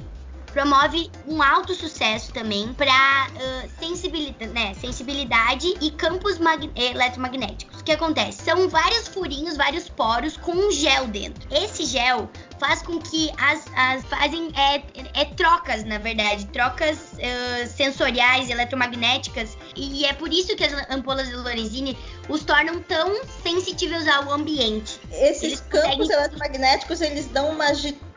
promove 0.52 1.10
um 1.28 1.42
alto 1.42 1.74
sucesso 1.74 2.32
também 2.34 2.74
para 2.74 3.28
uh, 3.30 3.70
sensibilidade, 3.80 4.52
né, 4.52 4.74
sensibilidade 4.76 5.74
e 5.82 5.92
campos 5.92 6.40
eletromagnéticos. 6.76 7.82
O 7.82 7.84
que 7.84 7.92
acontece? 7.92 8.44
São 8.44 8.70
vários 8.70 9.08
furinhos, 9.08 9.58
vários 9.58 9.90
poros 9.90 10.38
com 10.38 10.52
um 10.52 10.72
gel 10.72 11.08
dentro. 11.08 11.48
Esse 11.52 11.86
gel 11.86 12.30
faz 12.60 12.82
com 12.82 13.00
que 13.00 13.32
as, 13.38 13.66
as 13.76 14.04
fazem 14.06 14.52
é, 14.56 14.84
é, 15.20 15.26
trocas, 15.26 15.84
na 15.84 15.98
verdade, 15.98 16.46
trocas 16.48 17.14
uh, 17.14 17.68
sensoriais, 17.68 18.50
eletromagnéticas, 18.50 19.58
e 19.76 20.06
é 20.06 20.14
por 20.14 20.32
isso 20.32 20.56
que 20.56 20.64
as 20.64 20.90
ampolas 20.92 21.28
de 21.28 21.36
Lorenzini 21.36 21.98
os 22.30 22.44
tornam 22.44 22.80
tão 22.84 23.24
sensitivos 23.42 24.08
ao 24.08 24.32
ambiente. 24.32 25.00
Esses 25.12 25.44
eles 25.44 25.60
campos 25.62 25.98
conseguem... 25.98 26.12
eletromagnéticos 26.12 27.02
eles 27.02 27.26
dão 27.28 27.50
uma 27.50 27.66
agitada 27.66 28.11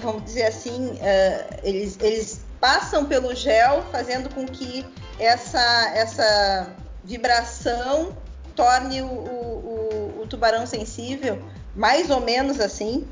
vamos 0.00 0.24
dizer 0.24 0.46
assim, 0.46 0.90
uh, 0.90 1.60
eles, 1.62 1.98
eles 2.00 2.40
passam 2.60 3.04
pelo 3.04 3.34
gel, 3.34 3.84
fazendo 3.90 4.32
com 4.34 4.46
que 4.46 4.86
essa, 5.18 5.92
essa 5.94 6.70
vibração 7.02 8.16
torne 8.54 9.02
o, 9.02 9.06
o, 9.06 10.20
o, 10.22 10.26
tubarão 10.26 10.66
sensível, 10.66 11.42
mais 11.74 12.10
ou 12.10 12.20
menos 12.20 12.60
assim. 12.60 13.06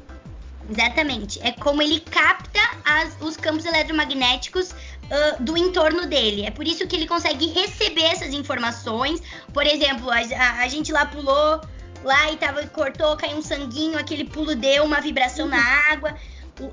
Exatamente. 0.71 1.41
É 1.43 1.53
como 1.53 1.81
ele 1.81 2.01
capta 2.01 2.61
as, 2.85 3.17
os 3.21 3.37
campos 3.37 3.65
eletromagnéticos 3.65 4.71
uh, 4.73 5.43
do 5.43 5.57
entorno 5.57 6.07
dele. 6.07 6.45
É 6.45 6.51
por 6.51 6.67
isso 6.67 6.87
que 6.87 6.95
ele 6.95 7.07
consegue 7.07 7.47
receber 7.53 8.05
essas 8.05 8.35
informações. 8.35 9.23
Por 9.55 9.67
exemplo, 9.67 10.11
a, 10.11 10.19
a, 10.19 10.63
a 10.63 10.69
gente 10.69 10.93
lá 10.93 11.07
pulou 11.07 11.61
lá 12.05 12.31
e 12.31 12.37
tava, 12.37 12.67
cortou, 12.69 13.17
caiu 13.17 13.39
um 13.39 13.43
sanguinho, 13.43 13.99
aquele 13.99 14.25
pulo 14.25 14.55
deu 14.55 14.85
uma 14.85 15.01
vibração 15.01 15.47
uhum. 15.47 15.51
na 15.53 15.91
água. 15.91 16.15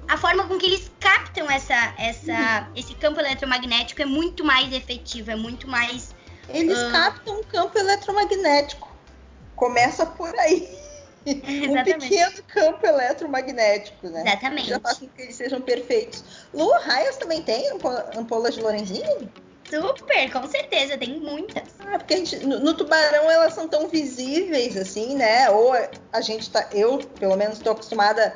A 0.07 0.17
forma 0.17 0.47
com 0.47 0.57
que 0.57 0.65
eles 0.65 0.91
captam 0.99 1.49
essa, 1.49 1.93
essa, 1.97 2.67
uhum. 2.67 2.73
esse 2.75 2.95
campo 2.95 3.19
eletromagnético 3.19 4.01
é 4.01 4.05
muito 4.05 4.43
mais 4.43 4.73
efetiva, 4.73 5.33
é 5.33 5.35
muito 5.35 5.67
mais. 5.67 6.15
Eles 6.49 6.77
uh... 6.77 6.91
captam 6.91 7.39
um 7.39 7.43
campo 7.43 7.77
eletromagnético. 7.77 8.93
Começa 9.55 10.05
por 10.05 10.33
aí. 10.39 10.85
um 11.25 11.83
pequeno 11.83 12.43
campo 12.47 12.85
eletromagnético, 12.85 14.07
né? 14.09 14.21
Exatamente. 14.21 14.69
Já 14.69 14.79
faz 14.79 14.97
com 14.99 15.07
que 15.07 15.21
eles 15.21 15.35
sejam 15.35 15.61
perfeitos. 15.61 16.23
Lu, 16.53 16.71
raias 16.79 17.17
também 17.17 17.41
tem 17.41 17.71
ampolas 18.15 18.53
de 18.53 18.61
Lorenzini? 18.61 19.29
Super, 19.69 20.31
com 20.31 20.47
certeza, 20.47 20.97
tem 20.97 21.19
muitas. 21.19 21.64
Ah, 21.95 21.97
porque 21.97 22.17
gente, 22.17 22.45
no, 22.45 22.59
no, 22.59 22.73
tubarão 22.73 23.31
elas 23.31 23.53
são 23.53 23.69
tão 23.69 23.87
visíveis 23.87 24.75
assim, 24.75 25.15
né? 25.15 25.49
Ou 25.49 25.71
a 26.11 26.21
gente 26.21 26.49
tá, 26.49 26.67
eu 26.73 26.97
pelo 27.17 27.37
menos 27.37 27.57
estou 27.57 27.71
acostumada 27.71 28.35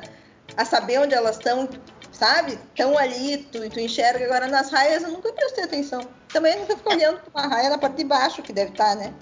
a 0.56 0.64
saber 0.64 0.98
onde 0.98 1.14
elas 1.14 1.36
estão, 1.36 1.68
sabe? 2.10 2.52
Estão 2.52 2.96
ali, 2.96 3.36
tu, 3.52 3.68
tu 3.68 3.78
enxerga. 3.78 4.24
Agora 4.24 4.48
nas 4.48 4.70
raias 4.70 5.02
eu 5.02 5.10
nunca 5.10 5.30
prestei 5.34 5.64
atenção. 5.64 6.00
Também 6.28 6.58
nunca 6.58 6.74
fico 6.74 6.90
olhando 6.90 7.20
para 7.20 7.42
uma 7.42 7.54
raia 7.54 7.68
na 7.68 7.76
parte 7.76 7.96
de 7.96 8.04
baixo 8.04 8.40
que 8.40 8.50
deve 8.50 8.70
estar, 8.70 8.94
tá, 8.94 8.94
né? 8.94 9.12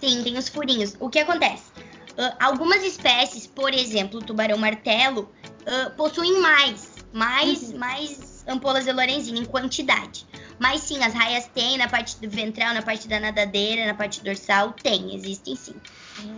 Sim, 0.00 0.24
tem 0.24 0.36
os 0.36 0.48
furinhos. 0.48 0.96
O 0.98 1.08
que 1.08 1.20
acontece? 1.20 1.70
Uh, 2.18 2.34
algumas 2.40 2.82
espécies, 2.82 3.46
por 3.46 3.72
exemplo, 3.72 4.18
o 4.18 4.22
tubarão 4.24 4.58
martelo, 4.58 5.30
uh, 5.62 5.90
possuem 5.96 6.40
mais, 6.40 6.94
mais, 7.12 7.70
uhum. 7.70 7.78
mais 7.78 8.44
ampolas 8.48 8.84
de 8.84 8.92
Lorenzini 8.92 9.40
em 9.40 9.44
quantidade. 9.44 10.26
Mas 10.58 10.82
sim, 10.82 11.02
as 11.02 11.12
raias 11.12 11.46
tem 11.48 11.76
na 11.76 11.88
parte 11.88 12.20
do 12.20 12.28
ventral, 12.30 12.74
na 12.74 12.82
parte 12.82 13.06
da 13.06 13.20
nadadeira, 13.20 13.86
na 13.86 13.94
parte 13.94 14.22
dorsal, 14.24 14.72
tem, 14.72 15.14
existem 15.14 15.54
sim. 15.54 15.74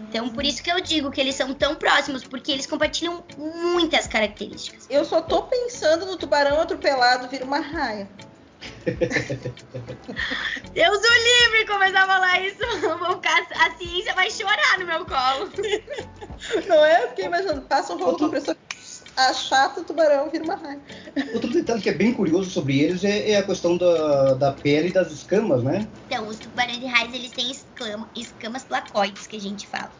Então, 0.08 0.28
por 0.30 0.44
isso 0.44 0.62
que 0.62 0.72
eu 0.72 0.80
digo 0.80 1.10
que 1.10 1.20
eles 1.20 1.34
são 1.34 1.52
tão 1.54 1.74
próximos, 1.76 2.24
porque 2.24 2.50
eles 2.50 2.66
compartilham 2.66 3.22
muitas 3.36 4.06
características. 4.06 4.86
Eu 4.88 5.04
só 5.04 5.20
tô 5.20 5.42
pensando 5.42 6.06
no 6.06 6.16
tubarão 6.16 6.60
atropelado 6.60 7.28
vir 7.28 7.42
uma 7.42 7.60
raia. 7.60 8.08
Deus 10.72 10.98
o 10.98 11.14
livre 11.24 11.66
começar 11.66 12.02
a 12.02 12.06
falar 12.06 12.40
isso. 12.40 12.58
Vou 12.98 13.14
ficar, 13.16 13.46
a 13.54 13.76
ciência 13.76 14.14
vai 14.14 14.30
chorar 14.30 14.78
no 14.78 14.86
meu 14.86 15.04
colo. 15.06 15.52
Não 16.66 16.84
é? 16.84 17.04
Eu 17.04 17.08
fiquei 17.10 17.26
imaginando, 17.26 17.62
passa 17.62 17.92
um 17.92 17.98
rolo 17.98 18.18
compressor 18.18 18.56
achata 19.18 19.80
o 19.80 19.84
tubarão 19.84 20.30
vira 20.30 20.44
uma 20.44 20.54
raia. 20.54 20.80
Outro 21.34 21.50
detalhe 21.50 21.82
que 21.82 21.90
é 21.90 21.94
bem 21.94 22.12
curioso 22.12 22.50
sobre 22.50 22.78
eles 22.78 23.02
é, 23.02 23.32
é, 23.32 23.36
a 23.38 23.42
questão 23.42 23.76
da, 23.76 24.34
da 24.34 24.52
pele 24.52 24.88
e 24.88 24.92
das 24.92 25.10
escamas, 25.10 25.62
né? 25.64 25.88
Então, 26.06 26.28
os 26.28 26.36
tubarões 26.38 26.78
de 26.78 26.86
raios 26.86 27.12
eles 27.12 27.32
têm 27.32 27.50
escama, 27.50 28.08
escamas 28.14 28.62
placoides, 28.62 29.26
que 29.26 29.36
a 29.36 29.40
gente 29.40 29.66
fala. 29.66 29.90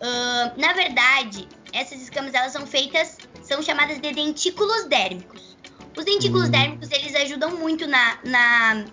Uh, 0.00 0.60
na 0.60 0.72
verdade, 0.72 1.48
essas 1.72 2.00
escamas 2.00 2.34
elas 2.34 2.52
são 2.52 2.66
feitas, 2.66 3.18
são 3.42 3.60
chamadas 3.62 4.00
de 4.00 4.12
dentículos 4.12 4.84
dérmicos. 4.84 5.56
Os 5.96 6.04
dentículos 6.04 6.48
hum. 6.48 6.52
dérmicos 6.52 6.90
eles 6.90 7.14
ajudam 7.16 7.56
muito 7.56 7.86
na, 7.86 8.18
na, 8.24 8.84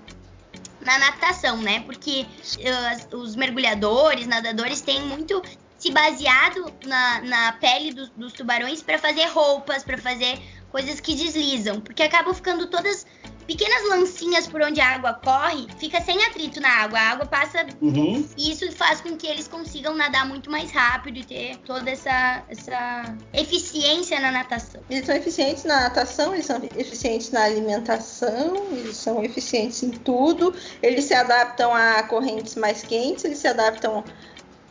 na 0.82 0.99
natação, 0.99 1.58
né? 1.58 1.82
Porque 1.82 2.25
uh, 3.12 3.17
os 3.17 3.36
mergulhadores, 3.36 4.25
nadadores 4.25 4.82
têm 4.82 5.01
muito 5.03 5.41
se 5.79 5.91
baseado 5.91 6.71
na, 6.85 7.21
na 7.21 7.51
pele 7.53 7.93
do, 7.93 8.07
dos 8.09 8.33
tubarões 8.33 8.81
para 8.81 8.99
fazer 8.99 9.25
roupas, 9.27 9.83
para 9.83 9.97
fazer 9.97 10.39
coisas 10.69 10.99
que 10.99 11.15
deslizam, 11.15 11.79
porque 11.81 12.03
acabam 12.03 12.33
ficando 12.33 12.67
todas 12.67 13.07
pequenas 13.47 13.89
lancinhas 13.89 14.45
por 14.45 14.61
onde 14.61 14.79
a 14.79 14.89
água 14.93 15.13
corre, 15.13 15.65
fica 15.79 15.99
sem 16.01 16.23
atrito 16.25 16.61
na 16.61 16.69
água, 16.69 16.99
a 16.99 17.09
água 17.09 17.25
passa 17.25 17.65
uhum. 17.81 18.23
e 18.37 18.51
isso 18.51 18.71
faz 18.73 19.01
com 19.01 19.17
que 19.17 19.25
eles 19.25 19.47
consigam 19.47 19.95
nadar 19.95 20.27
muito 20.27 20.51
mais 20.51 20.69
rápido 20.69 21.17
e 21.17 21.23
ter 21.23 21.57
toda 21.65 21.89
essa, 21.89 22.43
essa 22.47 23.17
eficiência 23.33 24.19
na 24.19 24.31
natação. 24.31 24.81
Eles 24.87 25.07
são 25.07 25.15
eficientes 25.15 25.63
na 25.63 25.81
natação, 25.81 26.33
eles 26.35 26.45
são 26.45 26.61
eficientes 26.77 27.31
na 27.31 27.45
alimentação, 27.45 28.67
eles 28.71 28.97
são 28.97 29.23
eficientes 29.23 29.81
em 29.81 29.89
tudo, 29.89 30.53
eles 30.83 31.05
se 31.05 31.15
adaptam 31.15 31.73
a 31.73 32.03
correntes 32.03 32.53
mais 32.53 32.83
quentes, 32.83 33.25
eles 33.25 33.39
se 33.39 33.47
adaptam 33.47 34.03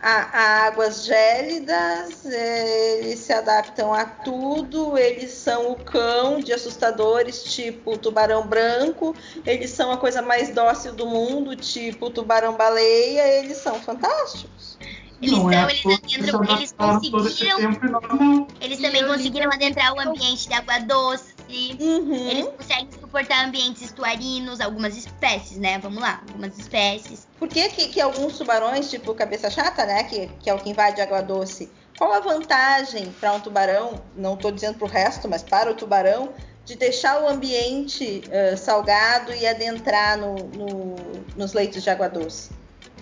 a, 0.01 0.11
a, 0.11 0.67
águas 0.67 1.05
gélidas, 1.05 2.25
é, 2.27 2.99
eles 2.99 3.19
se 3.19 3.33
adaptam 3.33 3.93
a 3.93 4.05
tudo, 4.05 4.97
eles 4.97 5.33
são 5.33 5.73
o 5.73 5.77
cão 5.77 6.41
de 6.41 6.53
assustadores, 6.53 7.43
tipo 7.45 7.99
tubarão 7.99 8.47
branco, 8.47 9.15
eles 9.45 9.71
são 9.71 9.91
a 9.91 9.97
coisa 9.97 10.23
mais 10.23 10.51
dócil 10.51 10.95
do 10.95 11.07
mundo, 11.07 11.57
tipo 11.57 12.07
o 12.07 12.11
tubarão 12.11 12.57
baleia, 12.57 13.27
eles 13.39 13.59
são 13.59 13.81
fantásticos. 13.81 14.79
Eles, 15.21 15.37
não 15.37 15.51
é 15.51 15.65
eles, 15.65 15.85
adentram, 15.85 16.45
eles 16.45 16.73
conseguiram. 16.73 18.47
Eles 18.61 18.81
também 18.81 19.05
conseguiram 19.05 19.53
adentrar 19.53 19.93
o 19.93 20.01
ambiente 20.01 20.47
de 20.47 20.55
água 20.55 20.79
doce. 20.79 21.38
Uhum. 21.49 22.29
Eles 22.29 22.49
conseguem 22.49 22.91
suportar 22.93 23.47
ambientes 23.47 23.83
estuarinos, 23.83 24.61
algumas 24.61 24.97
espécies, 24.97 25.59
né? 25.59 25.79
Vamos 25.79 26.01
lá, 26.01 26.23
algumas 26.29 26.59
espécies. 26.59 27.27
Por 27.39 27.49
que, 27.49 27.69
que, 27.71 27.89
que 27.89 28.01
alguns 28.01 28.37
tubarões, 28.37 28.91
tipo 28.91 29.15
cabeça 29.15 29.49
chata, 29.51 29.87
né? 29.87 30.05
Que, 30.05 30.29
que 30.41 30.51
é 30.51 30.55
o 30.55 30.59
que 30.59 30.71
invade 30.71 31.01
água 31.01 31.23
doce, 31.23 31.71
qual 31.99 32.13
a 32.13 32.21
vantagem 32.21 33.11
para 33.19 33.33
um 33.33 33.41
tubarão, 33.41 34.01
não 34.15 34.35
estou 34.35 34.53
dizendo 34.53 34.79
para 34.79 34.87
o 34.87 34.89
resto, 34.89 35.29
mas 35.29 35.43
para 35.43 35.71
o 35.71 35.75
tubarão, 35.75 36.33
de 36.65 36.77
deixar 36.77 37.23
o 37.23 37.29
ambiente 37.29 38.23
uh, 38.27 38.57
salgado 38.57 39.33
e 39.33 39.47
adentrar 39.47 40.19
no, 40.19 40.35
no, 40.35 40.97
nos 41.35 41.55
leitos 41.55 41.83
de 41.83 41.91
água 41.91 42.09
doce? 42.09 42.51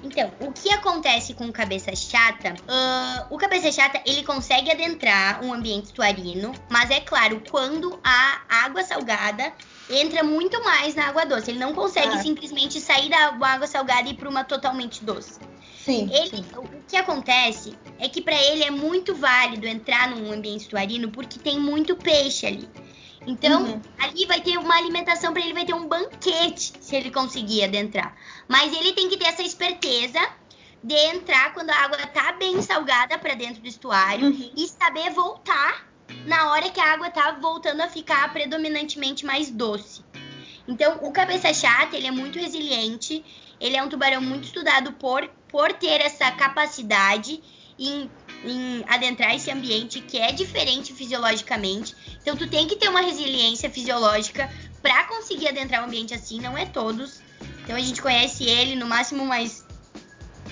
Então, 0.07 0.31
o 0.40 0.53
que 0.53 0.71
acontece 0.71 1.35
com 1.35 1.47
o 1.47 1.53
cabeça 1.53 1.95
chata? 1.97 2.55
Uh, 2.62 3.35
o 3.35 3.37
cabeça 3.37 3.73
chata 3.73 4.01
ele 4.07 4.23
consegue 4.23 4.71
adentrar 4.71 5.45
um 5.45 5.53
ambiente 5.53 5.87
estuarino, 5.87 6.53
mas 6.71 6.90
é 6.90 7.01
claro, 7.01 7.42
quando 7.51 7.99
a 8.05 8.40
água 8.49 8.85
salgada 8.85 9.53
entra 9.90 10.23
muito 10.23 10.62
mais 10.62 10.95
na 10.95 11.09
água 11.09 11.27
doce, 11.27 11.51
ele 11.51 11.59
não 11.59 11.75
consegue 11.75 12.14
ah. 12.14 12.23
simplesmente 12.23 12.81
sair 12.81 13.09
da 13.09 13.35
água 13.40 13.66
salgada 13.66 14.09
e 14.09 14.12
ir 14.12 14.14
para 14.14 14.29
uma 14.29 14.45
totalmente 14.45 15.05
doce. 15.05 15.40
Sim, 15.85 16.09
ele, 16.12 16.29
sim. 16.29 16.45
O 16.57 16.69
que 16.88 16.97
acontece 16.97 17.77
é 17.99 18.09
que 18.09 18.21
para 18.21 18.35
ele 18.35 18.64
é 18.64 18.71
muito 18.71 19.14
válido 19.14 19.66
entrar 19.66 20.09
num 20.09 20.33
ambiente 20.33 20.62
estuarino 20.62 21.11
porque 21.11 21.38
tem 21.38 21.59
muito 21.59 21.97
peixe 21.97 22.47
ali. 22.47 22.69
Então, 23.27 23.65
uhum. 23.65 23.83
ali 23.99 24.25
vai 24.25 24.41
ter 24.41 24.57
uma 24.57 24.77
alimentação 24.77 25.33
para 25.33 25.43
ele, 25.43 25.53
vai 25.53 25.65
ter 25.65 25.75
um 25.75 25.89
banquete 25.89 26.73
se 26.81 26.95
ele 26.95 27.11
conseguir 27.11 27.65
adentrar. 27.65 28.17
Mas 28.47 28.73
ele 28.73 28.93
tem 28.93 29.09
que 29.09 29.17
ter 29.17 29.27
essa 29.27 29.43
esperteza 29.43 30.21
de 30.83 30.95
entrar 30.95 31.53
quando 31.53 31.71
a 31.71 31.77
água 31.77 31.99
tá 32.07 32.33
bem 32.33 32.62
salgada 32.62 33.19
para 33.19 33.35
dentro 33.35 33.61
do 33.61 33.67
estuário 33.67 34.29
uhum. 34.29 34.53
e 34.57 34.69
saber 34.69 35.11
voltar 35.11 35.87
na 36.25 36.53
hora 36.53 36.71
que 36.71 36.81
a 36.81 36.93
água 36.93 37.11
tá 37.11 37.33
voltando 37.33 37.81
a 37.81 37.89
ficar 37.89 38.33
predominantemente 38.33 39.27
mais 39.27 39.51
doce. 39.51 40.05
Então, 40.69 40.99
o 41.03 41.11
cabeça 41.11 41.53
chata, 41.53 41.97
ele 41.97 42.07
é 42.07 42.11
muito 42.12 42.39
resiliente, 42.39 43.25
ele 43.61 43.77
é 43.77 43.83
um 43.83 43.89
tubarão 43.89 44.21
muito 44.21 44.45
estudado 44.45 44.93
por, 44.93 45.29
por 45.49 45.73
ter 45.73 46.01
essa 46.01 46.31
capacidade 46.31 47.43
em 47.79 48.09
em 48.45 48.85
adentrar 48.87 49.35
esse 49.35 49.51
ambiente 49.51 50.01
que 50.01 50.19
é 50.19 50.33
diferente 50.33 50.93
fisiologicamente. 50.93 51.95
Então 52.27 52.37
tu 52.37 52.49
tem 52.49 52.67
que 52.67 52.75
ter 52.75 52.89
uma 52.89 53.03
resiliência 53.03 53.71
fisiológica 53.71 54.51
para 54.83 55.05
conseguir 55.05 55.47
adentrar 55.47 55.81
um 55.83 55.85
ambiente 55.85 56.12
assim, 56.12 56.41
não 56.41 56.59
é 56.59 56.67
todos. 56.67 57.21
Então 57.62 57.77
a 57.77 57.79
gente 57.79 58.03
conhece 58.03 58.43
ele 58.43 58.75
no 58.75 58.85
máximo 58.85 59.25
mais 59.25 59.65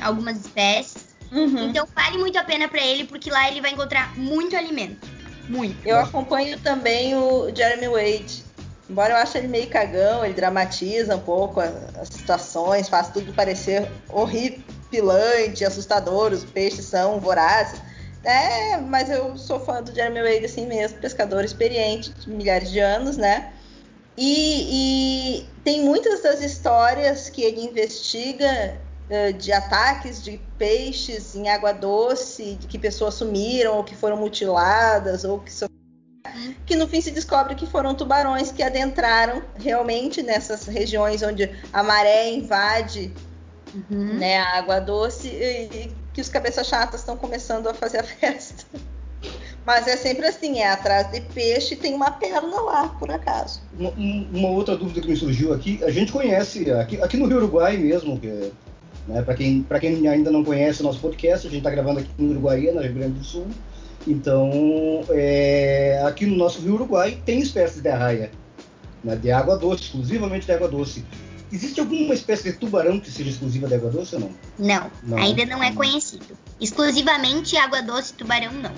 algumas 0.00 0.38
espécies. 0.38 1.16
Uhum. 1.32 1.70
Então 1.70 1.84
vale 1.92 2.16
muito 2.16 2.38
a 2.38 2.44
pena 2.44 2.68
para 2.68 2.80
ele 2.80 3.02
porque 3.02 3.28
lá 3.28 3.48
ele 3.48 3.60
vai 3.60 3.72
encontrar 3.72 4.16
muito 4.16 4.56
alimento, 4.56 5.04
muito. 5.48 5.84
Eu 5.84 5.98
acompanho 5.98 6.60
também 6.60 7.16
o 7.16 7.52
Jeremy 7.52 7.88
Wade. 7.88 8.44
Embora 8.88 9.14
eu 9.14 9.16
ache 9.16 9.38
ele 9.38 9.48
meio 9.48 9.68
cagão, 9.68 10.24
ele 10.24 10.34
dramatiza 10.34 11.16
um 11.16 11.20
pouco 11.20 11.58
as, 11.58 11.72
as 11.96 12.08
situações, 12.08 12.88
faz 12.88 13.08
tudo 13.08 13.32
parecer 13.32 13.90
horrível, 14.08 14.62
horripilante, 14.94 15.64
assustador, 15.64 16.32
os 16.32 16.44
peixes 16.44 16.84
são 16.84 17.18
vorazes. 17.18 17.80
É, 18.24 18.78
mas 18.78 19.10
eu 19.10 19.36
sou 19.36 19.60
fã 19.60 19.82
do 19.82 19.94
Jeremy 19.94 20.22
Wade 20.22 20.46
assim 20.46 20.66
mesmo, 20.66 20.98
pescador 20.98 21.44
experiente 21.44 22.10
de 22.10 22.30
milhares 22.30 22.70
de 22.70 22.80
anos, 22.80 23.16
né? 23.16 23.52
E, 24.16 25.42
e 25.42 25.48
tem 25.62 25.82
muitas 25.84 26.22
das 26.22 26.40
histórias 26.40 27.28
que 27.28 27.42
ele 27.42 27.60
investiga 27.60 28.78
uh, 29.10 29.32
de 29.34 29.52
ataques 29.52 30.22
de 30.22 30.40
peixes 30.56 31.34
em 31.34 31.48
água 31.48 31.72
doce, 31.72 32.54
de 32.54 32.66
que 32.66 32.78
pessoas 32.78 33.14
sumiram 33.14 33.76
ou 33.76 33.84
que 33.84 33.94
foram 33.94 34.16
mutiladas 34.16 35.24
ou 35.24 35.40
que 35.40 35.52
que 36.64 36.74
no 36.76 36.88
fim 36.88 37.00
se 37.00 37.10
descobre 37.10 37.54
que 37.54 37.66
foram 37.66 37.94
tubarões 37.94 38.50
que 38.50 38.62
adentraram 38.62 39.42
realmente 39.56 40.22
nessas 40.22 40.64
regiões 40.66 41.22
onde 41.22 41.50
a 41.72 41.82
maré 41.82 42.30
invade 42.30 43.12
uhum. 43.74 44.14
né, 44.14 44.38
a 44.38 44.58
água 44.58 44.80
doce, 44.80 45.28
e 45.28 45.92
que 46.14 46.20
os 46.20 46.28
cabeças 46.28 46.66
chatas 46.66 47.00
estão 47.00 47.16
começando 47.16 47.66
a 47.66 47.74
fazer 47.74 47.98
a 47.98 48.04
festa. 48.06 48.64
Mas 49.66 49.86
é 49.88 49.96
sempre 49.96 50.26
assim, 50.26 50.58
é 50.58 50.70
atrás 50.70 51.10
de 51.10 51.20
peixe 51.20 51.74
tem 51.74 51.94
uma 51.94 52.10
perna 52.10 52.60
lá, 52.60 52.88
por 52.98 53.10
acaso. 53.10 53.62
Uma, 53.78 53.90
uma, 53.90 54.48
outra 54.48 54.76
dúvida 54.76 55.00
que 55.00 55.08
me 55.08 55.16
surgiu 55.16 55.54
aqui, 55.54 55.82
a 55.82 55.90
gente 55.90 56.12
conhece, 56.12 56.70
aqui, 56.70 57.00
aqui 57.00 57.16
no 57.16 57.26
Rio 57.26 57.38
Uruguai 57.38 57.76
mesmo, 57.78 58.18
que, 58.20 58.52
né, 59.08 59.22
para 59.22 59.34
quem, 59.34 59.66
quem 59.80 60.06
ainda 60.06 60.30
não 60.30 60.44
conhece 60.44 60.82
o 60.82 60.84
nosso 60.84 61.00
podcast, 61.00 61.46
a 61.46 61.50
gente 61.50 61.60
está 61.60 61.70
gravando 61.70 62.00
aqui 62.00 62.10
no 62.18 62.32
Uruguai, 62.32 62.70
no 62.72 62.82
Rio 62.82 62.94
Grande 62.94 63.18
do 63.18 63.24
Sul. 63.24 63.46
Então, 64.06 65.02
é, 65.08 66.02
aqui 66.04 66.26
no 66.26 66.36
nosso 66.36 66.60
Rio 66.60 66.74
Uruguai 66.74 67.18
tem 67.24 67.40
espécies 67.40 67.80
de 67.80 67.88
arraia, 67.88 68.30
né, 69.02 69.16
de 69.16 69.32
água 69.32 69.56
doce, 69.56 69.84
exclusivamente 69.84 70.44
de 70.44 70.52
água 70.52 70.68
doce. 70.68 71.02
Existe 71.54 71.78
alguma 71.78 72.12
espécie 72.14 72.50
de 72.50 72.58
tubarão 72.58 72.98
que 72.98 73.08
seja 73.08 73.30
exclusiva 73.30 73.68
de 73.68 73.76
água 73.76 73.88
doce 73.88 74.16
ou 74.16 74.22
não? 74.22 74.34
Não, 74.58 74.90
não. 75.04 75.18
ainda 75.18 75.46
não 75.46 75.62
é 75.62 75.70
conhecido. 75.72 76.36
Exclusivamente 76.60 77.56
água 77.56 77.80
doce 77.80 78.12
tubarão 78.12 78.52
não. 78.54 78.74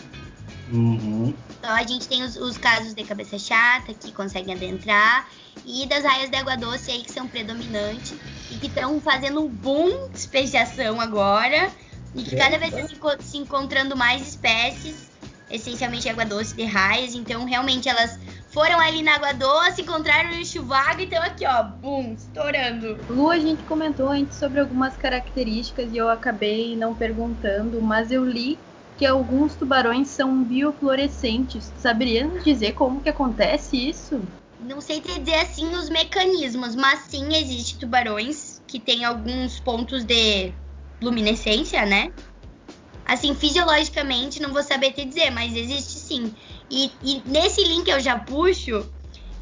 Uhum. 0.70 1.32
Então 1.58 1.70
a 1.74 1.82
gente 1.84 2.06
tem 2.06 2.22
os, 2.22 2.36
os, 2.36 2.58
casos 2.58 2.92
de 2.92 3.02
cabeça 3.02 3.38
chata 3.38 3.94
que 3.94 4.12
conseguem 4.12 4.54
adentrar 4.54 5.26
e 5.64 5.86
das 5.86 6.04
raias 6.04 6.28
de 6.28 6.36
água 6.36 6.54
doce 6.54 6.90
aí 6.90 7.02
que 7.02 7.10
são 7.10 7.26
predominantes 7.26 8.14
e 8.50 8.56
que 8.56 8.66
estão 8.66 9.00
fazendo 9.00 9.40
um 9.40 9.48
boom 9.48 10.10
de 10.10 10.18
especiação 10.18 11.00
agora 11.00 11.70
e 12.14 12.22
que 12.24 12.36
cada 12.36 12.58
vez 12.58 12.74
está 12.74 13.16
se 13.20 13.38
encontrando 13.38 13.96
mais 13.96 14.20
espécies, 14.20 15.08
essencialmente 15.50 16.10
água 16.10 16.26
doce 16.26 16.54
de 16.54 16.64
raias. 16.64 17.14
Então 17.14 17.46
realmente 17.46 17.88
elas 17.88 18.18
foram 18.56 18.80
ali 18.80 19.02
na 19.02 19.16
água 19.16 19.34
doce, 19.34 19.82
encontraram 19.82 20.30
o 20.30 20.42
chuvago 20.42 21.00
e 21.00 21.04
estão 21.04 21.22
aqui, 21.22 21.44
ó, 21.46 21.62
bum, 21.62 22.14
estourando. 22.14 22.98
Lu, 23.06 23.30
a 23.30 23.38
gente 23.38 23.62
comentou 23.64 24.08
antes 24.08 24.38
sobre 24.38 24.60
algumas 24.60 24.96
características 24.96 25.92
e 25.92 25.98
eu 25.98 26.08
acabei 26.08 26.74
não 26.74 26.94
perguntando, 26.94 27.82
mas 27.82 28.10
eu 28.10 28.24
li 28.24 28.58
que 28.96 29.04
alguns 29.04 29.56
tubarões 29.56 30.08
são 30.08 30.42
biofluorescentes. 30.42 31.70
Saberia 31.76 32.26
nos 32.26 32.42
dizer 32.42 32.72
como 32.72 33.02
que 33.02 33.10
acontece 33.10 33.76
isso? 33.76 34.22
Não 34.58 34.80
sei 34.80 35.02
te 35.02 35.20
dizer 35.20 35.34
assim 35.34 35.74
os 35.74 35.90
mecanismos, 35.90 36.74
mas 36.74 37.00
sim 37.10 37.34
existe 37.34 37.78
tubarões 37.78 38.62
que 38.66 38.80
têm 38.80 39.04
alguns 39.04 39.60
pontos 39.60 40.02
de 40.02 40.50
luminescência, 41.02 41.84
né? 41.84 42.10
Assim, 43.06 43.34
fisiologicamente, 43.34 44.42
não 44.42 44.52
vou 44.52 44.62
saber 44.62 44.92
te 44.92 45.04
dizer, 45.04 45.30
mas 45.30 45.54
existe 45.54 45.98
sim. 45.98 46.34
E, 46.68 46.90
e 47.02 47.22
nesse 47.24 47.62
link 47.62 47.88
eu 47.88 48.00
já 48.00 48.18
puxo 48.18 48.84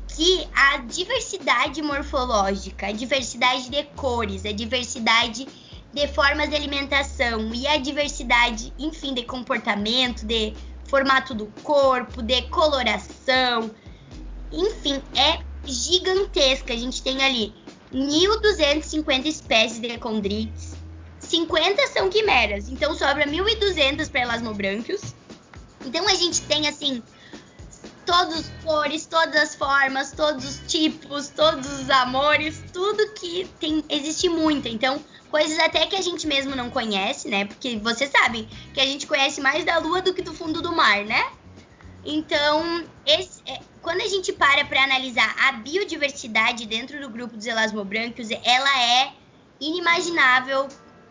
que 0.08 0.46
a 0.54 0.76
diversidade 0.78 1.80
morfológica, 1.82 2.86
a 2.86 2.92
diversidade 2.92 3.70
de 3.70 3.82
cores, 3.96 4.44
a 4.44 4.52
diversidade 4.52 5.46
de 5.92 6.08
formas 6.08 6.50
de 6.50 6.56
alimentação 6.56 7.54
e 7.54 7.66
a 7.66 7.78
diversidade, 7.78 8.72
enfim, 8.78 9.14
de 9.14 9.22
comportamento, 9.22 10.26
de 10.26 10.52
formato 10.86 11.34
do 11.34 11.46
corpo, 11.62 12.22
de 12.22 12.42
coloração, 12.42 13.70
enfim, 14.52 15.00
é 15.16 15.40
gigantesca. 15.64 16.72
A 16.72 16.76
gente 16.76 17.02
tem 17.02 17.22
ali 17.22 17.54
1.250 17.92 19.26
espécies 19.26 19.80
de 19.80 19.98
condrites, 19.98 20.73
50 21.34 21.88
são 21.88 22.08
quimeras, 22.08 22.68
então 22.68 22.94
sobra 22.94 23.26
1.200 23.26 24.08
para 24.08 24.20
elasmobranquios. 24.20 25.14
Então 25.84 26.06
a 26.08 26.14
gente 26.14 26.42
tem 26.42 26.68
assim 26.68 27.02
todas 28.06 28.40
as 28.40 28.52
cores, 28.62 29.06
todas 29.06 29.34
as 29.34 29.54
formas, 29.54 30.12
todos 30.12 30.44
os 30.44 30.70
tipos, 30.70 31.28
todos 31.28 31.66
os 31.80 31.90
amores, 31.90 32.62
tudo 32.72 33.12
que 33.14 33.48
tem 33.58 33.84
existe 33.88 34.28
muito. 34.28 34.68
Então, 34.68 35.02
coisas 35.30 35.58
até 35.58 35.86
que 35.86 35.96
a 35.96 36.02
gente 36.02 36.26
mesmo 36.26 36.54
não 36.54 36.70
conhece, 36.70 37.28
né? 37.28 37.46
Porque 37.46 37.76
vocês 37.78 38.10
sabem 38.10 38.48
que 38.72 38.80
a 38.80 38.86
gente 38.86 39.06
conhece 39.06 39.40
mais 39.40 39.64
da 39.64 39.78
lua 39.78 40.00
do 40.00 40.14
que 40.14 40.22
do 40.22 40.32
fundo 40.32 40.62
do 40.62 40.72
mar, 40.72 41.04
né? 41.04 41.32
Então, 42.04 42.84
esse, 43.06 43.42
é, 43.46 43.58
quando 43.82 44.02
a 44.02 44.08
gente 44.08 44.32
para 44.32 44.64
para 44.66 44.84
analisar 44.84 45.34
a 45.38 45.52
biodiversidade 45.52 46.66
dentro 46.66 47.00
do 47.00 47.08
grupo 47.08 47.36
dos 47.36 47.46
elasmobrânquios, 47.46 48.28
ela 48.30 48.82
é 48.82 49.12
inimaginável, 49.60 50.68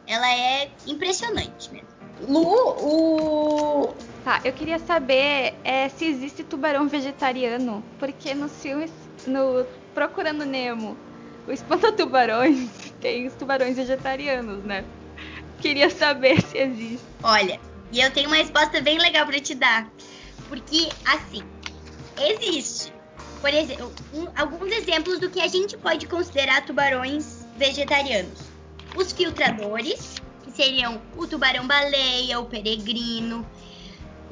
ela 0.07 0.31
é 0.31 0.69
impressionante 0.87 1.71
mesmo. 1.71 1.87
Lu, 2.27 2.45
o 2.45 3.95
Tá, 4.23 4.39
eu 4.45 4.53
queria 4.53 4.79
saber 4.79 5.53
é, 5.65 5.89
se 5.89 6.05
existe 6.05 6.45
tubarão 6.45 6.87
vegetariano, 6.87 7.83
porque 7.99 8.33
nos 8.33 8.53
filmes, 8.61 8.89
no 9.27 9.65
Procurando 9.93 10.45
Nemo, 10.45 10.97
o 11.45 11.51
Espanta 11.51 11.91
Tubarões 11.91 12.69
tem 13.01 13.27
os 13.27 13.33
tubarões 13.33 13.75
vegetarianos, 13.75 14.63
né? 14.63 14.85
Queria 15.59 15.89
saber 15.89 16.41
se 16.41 16.57
existe. 16.57 17.05
Olha, 17.21 17.59
e 17.91 17.99
eu 17.99 18.09
tenho 18.11 18.29
uma 18.29 18.37
resposta 18.37 18.79
bem 18.79 18.97
legal 18.97 19.25
para 19.25 19.41
te 19.41 19.55
dar. 19.55 19.91
Porque, 20.47 20.87
assim, 21.05 21.43
existe. 22.17 22.93
Por 23.41 23.53
exemplo, 23.53 23.91
um, 24.13 24.27
alguns 24.37 24.71
exemplos 24.71 25.19
do 25.19 25.29
que 25.29 25.41
a 25.41 25.47
gente 25.47 25.77
pode 25.77 26.07
considerar 26.07 26.65
tubarões 26.65 27.45
vegetarianos. 27.57 28.52
Os 28.95 29.11
filtradores, 29.11 30.21
que 30.43 30.51
seriam 30.51 31.01
o 31.17 31.25
tubarão-baleia, 31.25 32.39
o 32.39 32.45
peregrino, 32.45 33.45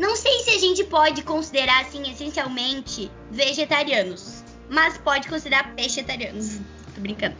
não 0.01 0.16
sei 0.16 0.39
se 0.39 0.49
a 0.49 0.57
gente 0.57 0.84
pode 0.86 1.22
considerar 1.22 1.82
assim 1.82 2.09
essencialmente 2.09 3.12
vegetarianos, 3.30 4.43
mas 4.70 4.97
pode 4.97 5.28
considerar 5.28 5.74
vegetarianos. 5.76 6.59
Tô 6.95 7.01
brincando. 7.01 7.36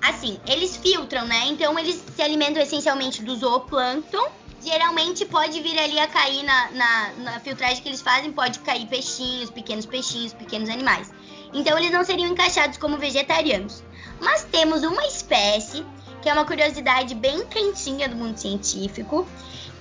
Assim, 0.00 0.40
eles 0.48 0.76
filtram, 0.76 1.24
né? 1.26 1.46
Então 1.46 1.78
eles 1.78 2.02
se 2.16 2.20
alimentam 2.20 2.60
essencialmente 2.60 3.22
do 3.22 3.36
zooplâncton. 3.36 4.30
Geralmente 4.60 5.24
pode 5.24 5.60
vir 5.60 5.78
ali 5.78 5.98
a 5.98 6.08
cair 6.08 6.42
na, 6.42 6.70
na, 6.72 7.12
na 7.18 7.40
filtragem 7.40 7.82
que 7.82 7.88
eles 7.88 8.00
fazem, 8.00 8.32
pode 8.32 8.58
cair 8.60 8.86
peixinhos, 8.86 9.50
pequenos 9.50 9.86
peixinhos, 9.86 10.32
pequenos 10.32 10.68
animais. 10.68 11.12
Então 11.52 11.78
eles 11.78 11.92
não 11.92 12.04
seriam 12.04 12.28
encaixados 12.28 12.78
como 12.78 12.96
vegetarianos. 12.96 13.84
Mas 14.20 14.44
temos 14.44 14.82
uma 14.82 15.06
espécie, 15.06 15.84
que 16.22 16.28
é 16.28 16.32
uma 16.32 16.44
curiosidade 16.44 17.14
bem 17.14 17.44
quentinha 17.46 18.08
do 18.08 18.14
mundo 18.14 18.38
científico, 18.38 19.26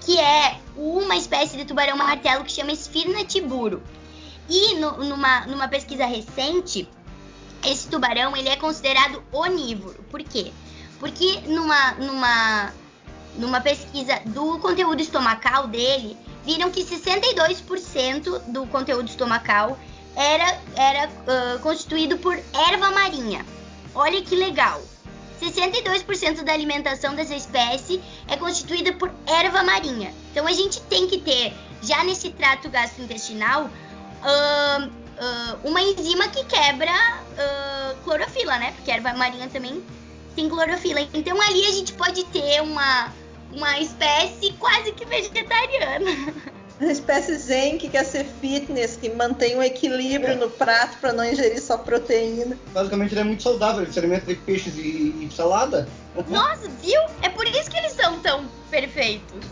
que 0.01 0.19
é 0.19 0.59
uma 0.75 1.15
espécie 1.15 1.55
de 1.55 1.65
tubarão 1.65 1.95
martelo 1.95 2.43
que 2.43 2.51
chama 2.51 2.71
Esfirna 2.71 3.23
tiburo. 3.23 3.81
E 4.49 4.75
no, 4.75 4.97
numa, 5.03 5.45
numa 5.45 5.67
pesquisa 5.67 6.05
recente, 6.05 6.89
esse 7.63 7.87
tubarão 7.87 8.35
ele 8.35 8.49
é 8.49 8.55
considerado 8.55 9.23
onívoro. 9.31 10.03
Por 10.09 10.23
quê? 10.23 10.51
Porque 10.99 11.41
numa, 11.47 11.91
numa, 11.93 12.73
numa 13.37 13.61
pesquisa 13.61 14.19
do 14.25 14.57
conteúdo 14.57 14.99
estomacal 14.99 15.67
dele, 15.67 16.17
viram 16.43 16.71
que 16.71 16.83
62% 16.83 18.39
do 18.47 18.65
conteúdo 18.65 19.07
estomacal 19.07 19.77
era, 20.15 20.59
era 20.75 21.07
uh, 21.07 21.59
constituído 21.59 22.17
por 22.17 22.35
erva 22.69 22.89
marinha. 22.91 23.45
Olha 23.93 24.21
que 24.21 24.35
legal! 24.35 24.81
62% 25.41 26.43
da 26.43 26.53
alimentação 26.53 27.15
dessa 27.15 27.35
espécie 27.35 28.01
é 28.27 28.37
constituída 28.37 28.93
por 28.93 29.11
erva 29.25 29.63
marinha. 29.63 30.13
Então 30.31 30.47
a 30.47 30.51
gente 30.53 30.79
tem 30.81 31.07
que 31.07 31.19
ter, 31.19 31.53
já 31.81 32.03
nesse 32.03 32.29
trato 32.31 32.69
gastrointestinal, 32.69 33.63
uh, 33.65 34.85
uh, 34.85 35.67
uma 35.67 35.81
enzima 35.81 36.27
que 36.27 36.45
quebra 36.45 36.91
uh, 36.91 38.03
clorofila, 38.03 38.57
né? 38.59 38.71
Porque 38.75 38.91
erva 38.91 39.13
marinha 39.13 39.49
também 39.49 39.83
tem 40.35 40.47
clorofila. 40.47 41.01
Então 41.13 41.41
ali 41.41 41.65
a 41.65 41.71
gente 41.71 41.93
pode 41.93 42.23
ter 42.25 42.61
uma, 42.61 43.11
uma 43.51 43.79
espécie 43.79 44.53
quase 44.53 44.91
que 44.91 45.05
vegetariana. 45.05 46.51
Uma 46.81 46.91
espécie 46.91 47.35
zen 47.37 47.77
que 47.77 47.87
quer 47.87 48.03
ser 48.03 48.25
fitness, 48.25 48.97
que 48.97 49.07
mantém 49.07 49.55
um 49.55 49.61
equilíbrio 49.61 50.33
é. 50.33 50.35
no 50.35 50.49
prato 50.49 50.97
para 50.97 51.13
não 51.13 51.23
ingerir 51.23 51.61
só 51.61 51.77
proteína. 51.77 52.57
Basicamente 52.73 53.13
ele 53.13 53.21
é 53.21 53.23
muito 53.23 53.43
saudável, 53.43 53.83
ele 53.83 53.93
se 53.93 53.99
alimenta 53.99 54.25
de 54.25 54.35
peixes 54.35 54.75
e, 54.77 55.27
e 55.27 55.29
salada. 55.31 55.87
Nossa, 56.27 56.67
viu? 56.81 56.99
É 57.21 57.29
por 57.29 57.45
isso 57.45 57.69
que 57.69 57.77
eles 57.77 57.91
são 57.91 58.19
tão 58.21 58.45
perfeitos. 58.71 59.45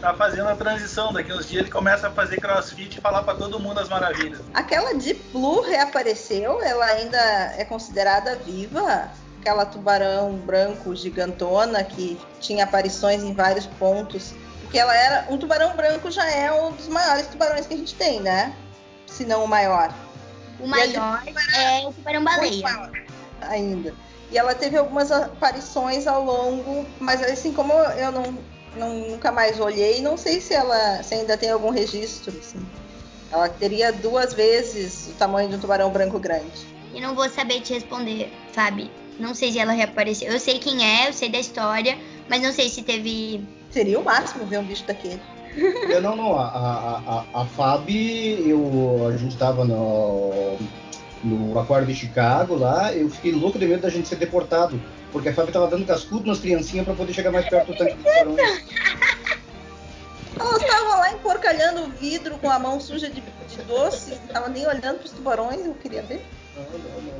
Tá 0.00 0.14
fazendo 0.14 0.48
a 0.48 0.54
transição, 0.54 1.12
daqui 1.12 1.32
uns 1.32 1.48
dias 1.48 1.62
ele 1.62 1.72
começa 1.72 2.06
a 2.06 2.10
fazer 2.12 2.36
crossfit 2.36 2.98
e 2.98 3.00
falar 3.00 3.24
para 3.24 3.34
todo 3.34 3.58
mundo 3.58 3.80
as 3.80 3.88
maravilhas. 3.88 4.40
Aquela 4.54 4.94
Deep 4.94 5.20
Blue 5.32 5.62
reapareceu, 5.62 6.62
ela 6.62 6.84
ainda 6.84 7.18
é 7.56 7.64
considerada 7.64 8.36
viva? 8.36 9.10
Aquela 9.40 9.66
tubarão 9.66 10.36
branco 10.36 10.94
gigantona 10.94 11.82
que 11.82 12.16
tinha 12.40 12.62
aparições 12.62 13.24
em 13.24 13.34
vários 13.34 13.66
pontos 13.66 14.34
porque 14.76 14.78
ela 14.78 14.94
era. 14.94 15.26
Um 15.30 15.38
tubarão 15.38 15.74
branco 15.74 16.10
já 16.10 16.28
é 16.30 16.52
um 16.52 16.72
dos 16.72 16.88
maiores 16.88 17.26
tubarões 17.28 17.66
que 17.66 17.72
a 17.72 17.76
gente 17.76 17.94
tem, 17.94 18.20
né? 18.20 18.54
Se 19.06 19.24
não 19.24 19.44
o 19.44 19.48
maior. 19.48 19.92
O 20.60 20.66
maior 20.66 21.22
é 21.54 21.86
o 21.86 21.92
tubarão-baleia. 21.92 22.92
Ainda. 23.40 23.94
E 24.30 24.36
ela 24.36 24.54
teve 24.54 24.76
algumas 24.76 25.10
aparições 25.10 26.06
ao 26.06 26.24
longo, 26.24 26.86
mas 27.00 27.22
assim 27.22 27.52
como 27.52 27.72
eu 27.72 28.12
não, 28.12 28.38
não, 28.76 28.94
nunca 29.10 29.30
mais 29.30 29.58
olhei, 29.60 30.02
não 30.02 30.16
sei 30.16 30.40
se 30.40 30.52
ela 30.52 31.02
se 31.02 31.14
ainda 31.14 31.38
tem 31.38 31.50
algum 31.50 31.70
registro. 31.70 32.36
Assim. 32.38 32.58
Ela 33.32 33.48
teria 33.48 33.92
duas 33.92 34.34
vezes 34.34 35.08
o 35.08 35.12
tamanho 35.12 35.48
de 35.48 35.54
um 35.54 35.58
tubarão 35.58 35.90
branco 35.90 36.18
grande. 36.18 36.66
E 36.92 37.00
não 37.00 37.14
vou 37.14 37.28
saber 37.30 37.62
te 37.62 37.72
responder, 37.72 38.30
Fábio. 38.52 38.90
Não 39.18 39.34
sei 39.34 39.52
se 39.52 39.58
ela 39.58 39.72
reapareceu. 39.72 40.30
Eu 40.30 40.38
sei 40.38 40.58
quem 40.58 40.84
é, 40.84 41.08
eu 41.08 41.12
sei 41.14 41.30
da 41.30 41.38
história, 41.38 41.96
mas 42.28 42.42
não 42.42 42.52
sei 42.52 42.68
se 42.68 42.82
teve 42.82 43.42
Seria 43.76 44.00
o 44.00 44.02
máximo 44.02 44.46
ver 44.46 44.58
um 44.58 44.64
bicho 44.64 44.86
daquele. 44.86 45.20
Eu, 45.54 46.00
não, 46.00 46.16
não. 46.16 46.34
A, 46.34 46.46
a, 46.46 47.24
a, 47.34 47.42
a 47.42 47.46
eu, 47.86 49.06
a 49.06 49.16
gente 49.18 49.36
tava 49.36 49.66
no, 49.66 50.56
no 51.22 51.58
aquário 51.58 51.86
de 51.86 51.94
Chicago 51.94 52.56
lá, 52.56 52.94
eu 52.94 53.10
fiquei 53.10 53.32
louco 53.32 53.58
de 53.58 53.66
medo 53.66 53.82
da 53.82 53.90
gente 53.90 54.08
ser 54.08 54.16
deportado. 54.16 54.80
Porque 55.12 55.28
a 55.28 55.34
Fabi 55.34 55.52
tava 55.52 55.68
dando 55.68 55.84
cascudo 55.84 56.26
nas 56.26 56.38
criancinhas 56.38 56.86
para 56.86 56.94
poder 56.94 57.12
chegar 57.12 57.30
mais 57.30 57.46
perto 57.50 57.72
do 57.72 57.76
tanque 57.76 57.96
de 57.96 57.98
tubarões. 57.98 58.64
Elas 60.40 60.62
estavam 60.62 60.98
lá 60.98 61.12
emporcalhando 61.12 61.82
o 61.82 61.90
vidro 61.90 62.38
com 62.38 62.50
a 62.50 62.58
mão 62.58 62.80
suja 62.80 63.10
de, 63.10 63.20
de 63.20 63.62
doce, 63.68 64.12
não 64.14 64.24
estavam 64.24 64.48
nem 64.48 64.66
olhando 64.66 65.00
para 65.00 65.06
os 65.06 65.12
tubarões, 65.12 65.66
eu 65.66 65.74
queria 65.74 66.00
ver. 66.00 66.24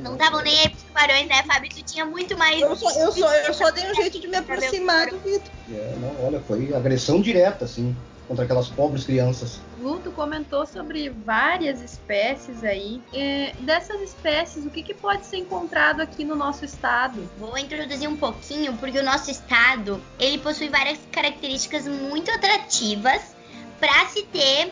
Não 0.01 0.13
estavam 0.13 0.41
nem 0.41 0.59
aí 0.59 0.69
pros 0.69 0.83
tubarões, 0.83 1.27
né, 1.27 1.43
Fábio? 1.43 1.69
Tu 1.69 1.83
tinha 1.83 2.05
muito 2.05 2.37
mais. 2.37 2.61
Eu 2.61 2.75
só, 2.75 2.91
eu 2.99 3.11
só, 3.11 3.33
eu 3.33 3.53
só 3.53 3.71
dei 3.71 3.89
um 3.89 3.95
jeito 3.95 4.19
de 4.19 4.27
me 4.27 4.37
aproximar 4.37 5.09
do 5.09 5.17
Vitor. 5.19 5.51
É, 5.71 5.95
não, 5.99 6.25
olha, 6.25 6.39
foi 6.39 6.73
agressão 6.73 7.21
direta, 7.21 7.65
assim, 7.65 7.95
contra 8.27 8.45
aquelas 8.45 8.67
pobres 8.67 9.05
crianças. 9.05 9.59
Guto 9.79 10.11
comentou 10.11 10.65
sobre 10.65 11.09
várias 11.09 11.81
espécies 11.81 12.63
aí. 12.63 13.01
E 13.13 13.53
dessas 13.61 14.01
espécies, 14.01 14.65
o 14.65 14.69
que, 14.69 14.81
que 14.81 14.93
pode 14.93 15.25
ser 15.25 15.37
encontrado 15.37 16.01
aqui 16.01 16.23
no 16.23 16.35
nosso 16.35 16.65
estado? 16.65 17.29
Vou 17.37 17.57
introduzir 17.57 18.09
um 18.09 18.17
pouquinho, 18.17 18.73
porque 18.77 18.99
o 18.99 19.03
nosso 19.03 19.29
estado 19.29 20.01
ele 20.19 20.39
possui 20.39 20.69
várias 20.69 20.99
características 21.11 21.87
muito 21.87 22.31
atrativas 22.31 23.35
para 23.79 24.07
se 24.07 24.23
ter 24.23 24.71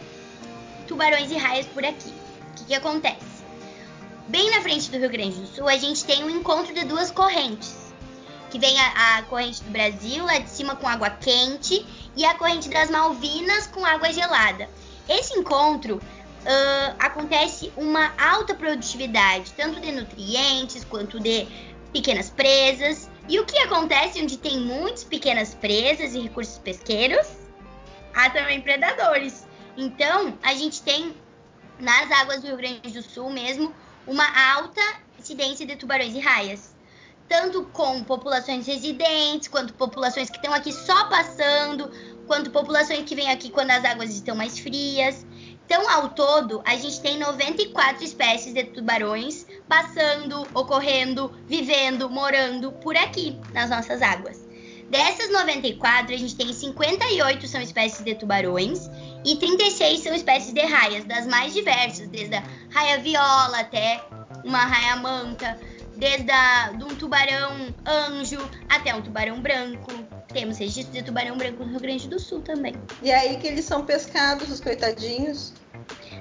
tubarões 0.87 1.31
e 1.31 1.37
raias 1.37 1.67
por 1.67 1.85
aqui. 1.85 2.09
O 2.09 2.55
que, 2.55 2.65
que 2.65 2.73
acontece? 2.73 3.24
Bem 4.27 4.49
na 4.49 4.61
frente 4.61 4.89
do 4.89 4.97
Rio 4.97 5.09
Grande 5.11 5.39
do 5.39 5.45
Sul, 5.45 5.69
a 5.69 5.77
gente 5.77 6.03
tem 6.03 6.23
um 6.23 6.29
encontro 6.29 6.73
de 6.73 6.83
duas 6.83 7.11
correntes. 7.11 7.93
Que 8.49 8.57
vem 8.57 8.75
a, 8.79 9.17
a 9.17 9.23
corrente 9.23 9.61
do 9.61 9.69
Brasil, 9.69 10.25
lá 10.25 10.39
de 10.39 10.49
cima 10.49 10.75
com 10.75 10.87
água 10.87 11.11
quente, 11.11 11.85
e 12.15 12.25
a 12.25 12.33
corrente 12.33 12.67
das 12.67 12.89
Malvinas 12.89 13.67
com 13.67 13.85
água 13.85 14.11
gelada. 14.11 14.67
Esse 15.07 15.37
encontro 15.37 15.97
uh, 15.97 16.95
acontece 16.97 17.71
uma 17.77 18.13
alta 18.17 18.55
produtividade, 18.55 19.53
tanto 19.55 19.79
de 19.79 19.91
nutrientes 19.91 20.83
quanto 20.83 21.19
de 21.19 21.47
pequenas 21.93 22.31
presas. 22.31 23.07
E 23.29 23.39
o 23.39 23.45
que 23.45 23.59
acontece 23.59 24.19
onde 24.19 24.37
tem 24.37 24.59
muitas 24.59 25.03
pequenas 25.03 25.53
presas 25.53 26.15
e 26.15 26.19
recursos 26.19 26.57
pesqueiros? 26.57 27.27
Há 28.15 28.31
também 28.31 28.59
predadores. 28.59 29.45
Então, 29.77 30.35
a 30.41 30.55
gente 30.55 30.81
tem 30.81 31.13
nas 31.79 32.11
águas 32.11 32.41
do 32.41 32.47
Rio 32.47 32.57
Grande 32.57 32.89
do 32.91 33.01
Sul 33.01 33.29
mesmo 33.29 33.73
uma 34.07 34.25
alta 34.53 34.81
incidência 35.19 35.65
de 35.65 35.75
tubarões 35.75 36.13
e 36.13 36.19
raias, 36.19 36.75
tanto 37.27 37.63
com 37.73 38.03
populações 38.03 38.67
residentes, 38.67 39.47
quanto 39.47 39.73
populações 39.73 40.29
que 40.29 40.37
estão 40.37 40.53
aqui 40.53 40.71
só 40.71 41.05
passando, 41.05 41.89
quanto 42.27 42.51
populações 42.51 43.03
que 43.03 43.15
vêm 43.15 43.31
aqui 43.31 43.49
quando 43.49 43.71
as 43.71 43.83
águas 43.83 44.11
estão 44.11 44.35
mais 44.35 44.59
frias. 44.59 45.25
Então, 45.65 45.89
ao 45.89 46.09
todo, 46.09 46.61
a 46.63 46.75
gente 46.75 47.01
tem 47.01 47.17
94 47.17 48.03
espécies 48.03 48.53
de 48.53 48.63
tubarões 48.65 49.47
passando, 49.67 50.45
ocorrendo, 50.53 51.31
vivendo, 51.47 52.07
morando 52.07 52.71
por 52.71 52.95
aqui 52.95 53.39
nas 53.51 53.71
nossas 53.71 54.03
águas. 54.03 54.45
Dessas 54.89 55.31
94, 55.31 56.13
a 56.13 56.17
gente 56.17 56.35
tem 56.35 56.53
58 56.53 57.47
são 57.47 57.59
espécies 57.59 58.03
de 58.03 58.13
tubarões 58.13 58.87
e 59.25 59.35
36 59.37 60.01
são 60.01 60.13
espécies 60.13 60.53
de 60.53 60.61
raias, 60.61 61.03
das 61.05 61.25
mais 61.25 61.53
diversas, 61.53 62.07
desde 62.07 62.35
a 62.35 62.43
raia 62.69 62.99
viola 62.99 63.59
até 63.59 64.05
uma 64.43 64.59
raia 64.59 64.95
manta, 64.97 65.59
desde 65.97 66.29
a, 66.29 66.69
de 66.69 66.83
um 66.83 66.95
tubarão 66.95 67.73
anjo 67.85 68.47
até 68.69 68.93
um 68.93 69.01
tubarão 69.01 69.41
branco. 69.41 69.91
Temos 70.31 70.57
registro 70.57 70.93
de 70.93 71.01
tubarão 71.01 71.37
branco 71.37 71.63
no 71.63 71.71
Rio 71.71 71.79
Grande 71.79 72.07
do 72.07 72.19
Sul 72.19 72.41
também. 72.41 72.75
E 73.01 73.09
é 73.09 73.15
aí 73.15 73.37
que 73.37 73.47
eles 73.47 73.65
são 73.65 73.85
pescados, 73.85 74.51
os 74.51 74.59
coitadinhos? 74.59 75.53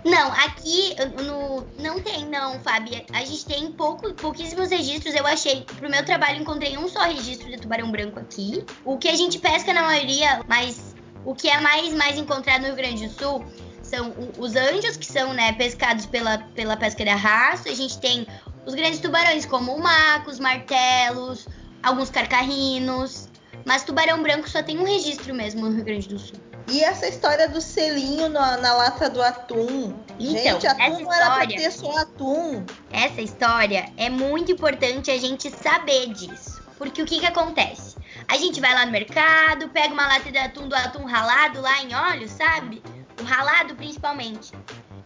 Não, 0.05 0.33
aqui 0.33 0.95
no, 1.23 1.67
não 1.83 1.99
tem, 2.01 2.27
não, 2.27 2.61
Fábio. 2.61 3.03
A 3.13 3.25
gente 3.25 3.47
tem 3.47 3.73
pouco, 3.73 4.13
pouquíssimos 4.15 4.71
registros. 4.71 5.15
Eu 5.15 5.27
achei, 5.27 5.63
pro 5.63 5.91
meu 5.91 6.05
trabalho, 6.05 6.43
encontrei 6.43 6.77
um 6.77 6.87
só 6.89 7.01
registro 7.01 7.49
de 7.51 7.57
tubarão 7.57 7.91
branco 7.91 8.21
aqui. 8.21 8.65
O 8.85 8.99
que 8.99 9.09
a 9.09 9.17
gente 9.17 9.39
pesca 9.39 9.73
na 9.73 9.83
maioria, 9.83 10.43
mas 10.47 10.94
o 11.25 11.35
que 11.35 11.49
é 11.49 11.61
mais, 11.61 11.93
mais 11.95 12.19
encontrado 12.19 12.63
no 12.63 12.67
Rio 12.69 12.77
Grande 12.77 13.07
do 13.09 13.13
Sul 13.13 13.45
são 13.83 14.15
os 14.39 14.57
anjos, 14.57 14.97
que 14.97 15.07
são 15.07 15.33
né, 15.33 15.53
pescados 15.53 16.07
pela, 16.07 16.39
pela 16.55 16.77
pesca 16.77 17.05
de 17.05 17.11
arrasto. 17.11 17.69
A 17.69 17.75
gente 17.75 17.99
tem 17.99 18.27
os 18.67 18.75
grandes 18.75 19.01
tubarões, 19.01 19.47
como 19.47 19.75
o 19.75 19.83
macos, 19.83 20.39
martelos, 20.39 21.47
alguns 21.83 22.11
carcarrinos. 22.11 23.29
Mas 23.65 23.85
tubarão 23.85 24.23
branco 24.23 24.49
só 24.49 24.63
tem 24.63 24.79
um 24.79 24.85
registro 24.85 25.35
mesmo 25.35 25.63
no 25.63 25.75
Rio 25.75 25.85
Grande 25.85 26.09
do 26.09 26.19
Sul. 26.19 26.39
E 26.71 26.83
essa 26.83 27.07
história 27.07 27.47
do 27.49 27.61
selinho 27.61 28.29
na, 28.29 28.57
na 28.57 28.75
lata 28.75 29.11
do 29.11 29.23
atum? 29.23 29.95
Então, 30.19 30.61
Gente, 30.61 30.67
atum 30.67 30.91
não 30.91 31.01
história, 31.01 31.23
era 31.23 31.35
pra 31.35 31.47
ter 31.47 31.71
só 31.71 31.97
atum. 31.99 32.65
Essa 32.91 33.21
história 33.21 33.93
é 33.97 34.09
muito 34.09 34.53
importante 34.53 35.11
a 35.11 35.19
gente 35.19 35.51
saber 35.51 36.09
disso. 36.15 36.63
Porque 36.79 37.03
o 37.03 37.07
que 37.07 37.21
que 37.21 37.27
acontece? 37.27 37.97
A 38.29 38.37
gente 38.37 38.61
vai 38.61 38.75
lá 38.75 38.87
no 38.87 38.93
mercado, 38.93 39.69
pega 39.69 39.93
uma 39.93 40.07
lata 40.07 40.31
de 40.31 40.39
atum 40.39 40.69
do 40.69 40.75
atum 40.75 41.05
ralado 41.05 41.61
lá 41.61 41.83
em 41.83 41.95
óleo, 41.95 42.29
sabe? 42.29 42.83
O 43.21 43.25
ralado 43.25 43.75
principalmente. 43.75 44.53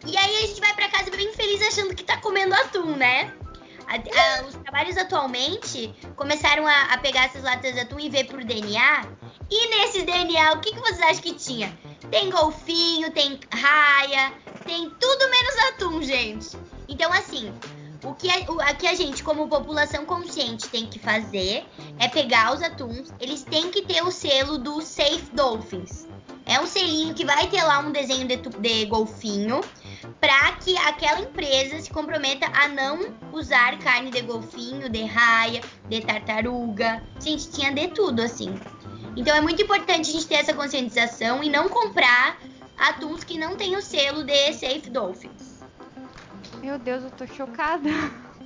E 0.06 0.16
aí 0.16 0.36
a 0.36 0.46
gente 0.46 0.60
vai 0.60 0.74
para 0.74 0.88
casa 0.88 1.10
bem 1.10 1.32
feliz 1.32 1.60
achando 1.62 1.94
que 1.94 2.04
tá 2.04 2.16
comendo 2.18 2.54
atum, 2.54 2.96
né? 2.96 3.32
A, 3.86 3.94
a, 3.94 4.46
os 4.46 4.54
trabalhos 4.56 4.96
atualmente 4.96 5.94
começaram 6.14 6.66
a, 6.66 6.92
a, 6.92 6.98
pegar 6.98 7.24
essas 7.24 7.42
latas 7.42 7.74
de 7.74 7.80
atum 7.80 7.98
e 7.98 8.08
ver 8.08 8.24
por 8.24 8.44
DNA. 8.44 9.06
E 9.50 9.68
nesses 9.68 10.04
DNA, 10.04 10.52
o 10.52 10.60
que, 10.60 10.72
que 10.72 10.80
vocês 10.80 11.00
acham 11.00 11.22
que 11.22 11.32
tinha? 11.32 11.76
Tem 12.10 12.30
golfinho, 12.30 13.10
tem 13.10 13.40
raia, 13.52 14.32
tem 14.64 14.90
tudo 14.90 15.30
menos 15.30 15.56
atum, 15.68 16.02
gente. 16.02 16.56
Então, 16.86 17.12
assim, 17.12 17.52
o 18.04 18.14
que, 18.14 18.30
a, 18.30 18.52
o, 18.52 18.60
a 18.60 18.74
que 18.74 18.86
a 18.86 18.94
gente, 18.94 19.22
como 19.22 19.48
população 19.48 20.04
consciente, 20.04 20.68
tem 20.68 20.86
que 20.86 20.98
fazer 20.98 21.66
é 21.98 22.08
pegar 22.08 22.54
os 22.54 22.62
atuns, 22.62 23.12
eles 23.20 23.42
têm 23.42 23.70
que 23.70 23.82
ter 23.82 24.02
o 24.02 24.10
selo 24.10 24.58
do 24.58 24.80
Safe 24.80 25.30
Dolphins. 25.32 26.06
É 26.46 26.58
um 26.60 26.66
selinho 26.66 27.12
que 27.12 27.26
vai 27.26 27.46
ter 27.48 27.62
lá 27.62 27.80
um 27.80 27.92
desenho 27.92 28.26
de, 28.26 28.36
de 28.36 28.86
golfinho 28.86 29.60
para 30.18 30.52
que 30.52 30.76
aquela 30.78 31.20
empresa 31.20 31.78
se 31.78 31.90
comprometa 31.90 32.46
a 32.46 32.68
não 32.68 33.14
usar 33.32 33.78
carne 33.78 34.10
de 34.10 34.22
golfinho, 34.22 34.88
de 34.88 35.04
raia, 35.04 35.60
de 35.88 36.00
tartaruga. 36.00 37.02
Gente, 37.20 37.50
tinha 37.50 37.70
de 37.70 37.88
tudo 37.88 38.22
assim. 38.22 38.58
Então 39.14 39.36
é 39.36 39.42
muito 39.42 39.60
importante 39.62 40.08
a 40.08 40.12
gente 40.12 40.26
ter 40.26 40.36
essa 40.36 40.54
conscientização 40.54 41.44
e 41.44 41.50
não 41.50 41.68
comprar 41.68 42.38
atuns 42.78 43.24
que 43.24 43.36
não 43.36 43.56
têm 43.56 43.76
o 43.76 43.82
selo 43.82 44.24
de 44.24 44.52
Safe 44.54 44.88
Dolphins. 44.88 45.47
Meu 46.60 46.78
Deus, 46.78 47.04
eu 47.04 47.10
tô 47.10 47.26
chocada. 47.26 47.88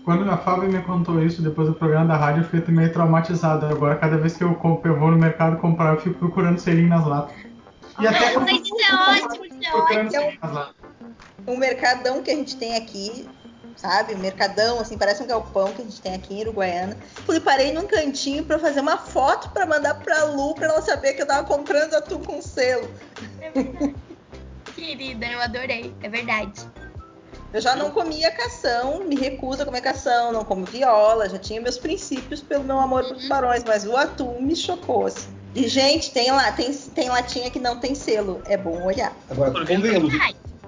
Quando 0.05 0.29
a 0.29 0.37
Fábio 0.37 0.71
me 0.71 0.83
contou 0.83 1.23
isso 1.23 1.41
depois 1.43 1.69
do 1.69 1.75
programa 1.75 2.07
da 2.07 2.17
rádio, 2.17 2.43
eu 2.43 2.49
fiquei 2.49 2.75
meio 2.75 2.93
traumatizado. 2.93 3.67
Agora, 3.67 3.97
cada 3.97 4.17
vez 4.19 4.37
que 4.37 4.43
eu, 4.43 4.55
compro, 4.57 4.93
eu 4.93 4.99
vou 4.99 5.11
no 5.11 5.17
mercado 5.17 5.59
comprar, 5.59 5.95
eu 5.95 6.01
fico 6.01 6.19
procurando 6.19 6.59
selinho 6.59 6.89
nas 6.89 7.07
latas. 7.07 7.37
E 8.01 8.07
até 8.07 8.37
Mas 8.39 8.63
isso 8.63 8.75
é 8.81 9.27
ótimo, 9.27 9.45
isso 9.45 10.17
é 10.17 10.31
ótimo. 10.31 10.75
Um 11.47 11.57
mercadão 11.57 12.23
que 12.23 12.31
a 12.31 12.35
gente 12.35 12.57
tem 12.57 12.77
aqui, 12.77 13.29
sabe? 13.77 14.15
Um 14.15 14.19
mercadão, 14.19 14.81
assim, 14.81 14.99
parece 14.99 15.23
um 15.23 15.27
galpão 15.27 15.73
que 15.73 15.83
a 15.83 15.85
gente 15.85 16.01
tem 16.01 16.15
aqui 16.15 16.35
em 16.35 16.43
Uruguaiana. 16.43 16.97
Fui, 17.25 17.39
parei 17.39 17.73
num 17.73 17.87
cantinho 17.87 18.45
para 18.45 18.59
fazer 18.59 18.81
uma 18.81 18.99
foto 18.99 19.51
para 19.51 19.67
mandar 19.67 19.95
pra 19.95 20.25
Lu, 20.25 20.55
pra 20.55 20.67
ela 20.67 20.83
saber 20.83 21.15
que 21.15 21.23
eu 21.23 21.27
tava 21.27 21.47
comprando 21.47 21.95
atum 21.95 22.21
com 22.21 22.43
selo. 22.43 22.89
É 23.41 23.51
verdade. 23.51 23.95
Querida, 24.75 25.27
eu 25.27 25.41
adorei, 25.41 25.95
é 26.03 26.09
verdade. 26.09 26.67
Eu 27.53 27.61
já 27.61 27.77
não 27.77 27.91
comia 27.91 28.31
cação, 28.31 29.05
me 29.05 29.15
recuso 29.15 29.63
a 29.63 29.65
comer 29.67 29.83
cação, 29.83 30.33
não 30.33 30.45
como 30.45 30.65
viola, 30.65 31.29
já 31.29 31.39
tinha 31.39 31.61
meus 31.61 31.77
princípios 31.79 32.41
pelo 32.41 32.65
meu 32.65 32.79
amor 32.81 33.05
por 33.05 33.13
uhum. 33.13 33.23
tubarões, 33.23 33.63
mas 33.65 33.85
o 33.85 33.97
atum 33.97 34.41
me 34.41 34.57
chocou, 34.57 35.07
assim. 35.07 35.29
E, 35.55 35.69
gente, 35.69 36.11
tem 36.13 36.31
lá, 36.31 36.51
tem, 36.53 36.73
tem 36.73 37.11
latinha 37.11 37.51
que 37.51 37.59
não 37.59 37.79
tem 37.79 37.95
selo. 37.95 38.41
É 38.47 38.57
bom 38.57 38.85
olhar. 38.85 39.15
Agora, 39.29 39.51
convenhamos 39.51 40.15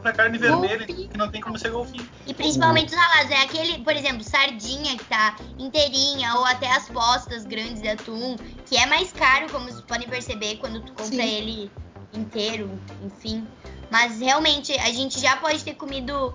pra 0.03 0.13
carne 0.13 0.37
vermelha 0.37 0.87
golfinho. 0.87 1.09
que 1.09 1.17
não 1.17 1.31
tem 1.31 1.41
como 1.41 1.59
ser 1.59 1.71
golfinho. 1.71 2.07
E 2.27 2.35
principalmente 2.35 2.95
os 2.95 2.95
ralados, 2.95 3.31
é 3.31 3.43
aquele, 3.43 3.83
por 3.83 3.97
exemplo, 3.97 4.23
sardinha 4.23 4.99
que 4.99 5.05
tá 5.05 5.37
inteirinha 5.59 6.35
ou 6.35 6.45
até 6.45 6.71
as 6.71 6.87
postas 6.91 7.47
grandes 7.47 7.81
de 7.81 7.89
atum, 7.89 8.37
que 8.67 8.77
é 8.77 8.85
mais 8.85 9.11
caro, 9.13 9.51
como 9.51 9.65
vocês 9.65 9.81
podem 9.81 10.07
perceber 10.07 10.57
quando 10.57 10.81
tu 10.81 10.93
compra 10.93 11.05
Sim. 11.07 11.23
ele 11.23 11.71
inteiro, 12.13 12.71
enfim. 13.03 13.47
Mas 13.91 14.21
realmente 14.21 14.73
a 14.75 14.93
gente 14.93 15.19
já 15.19 15.37
pode 15.37 15.65
ter 15.65 15.75
comido 15.75 16.35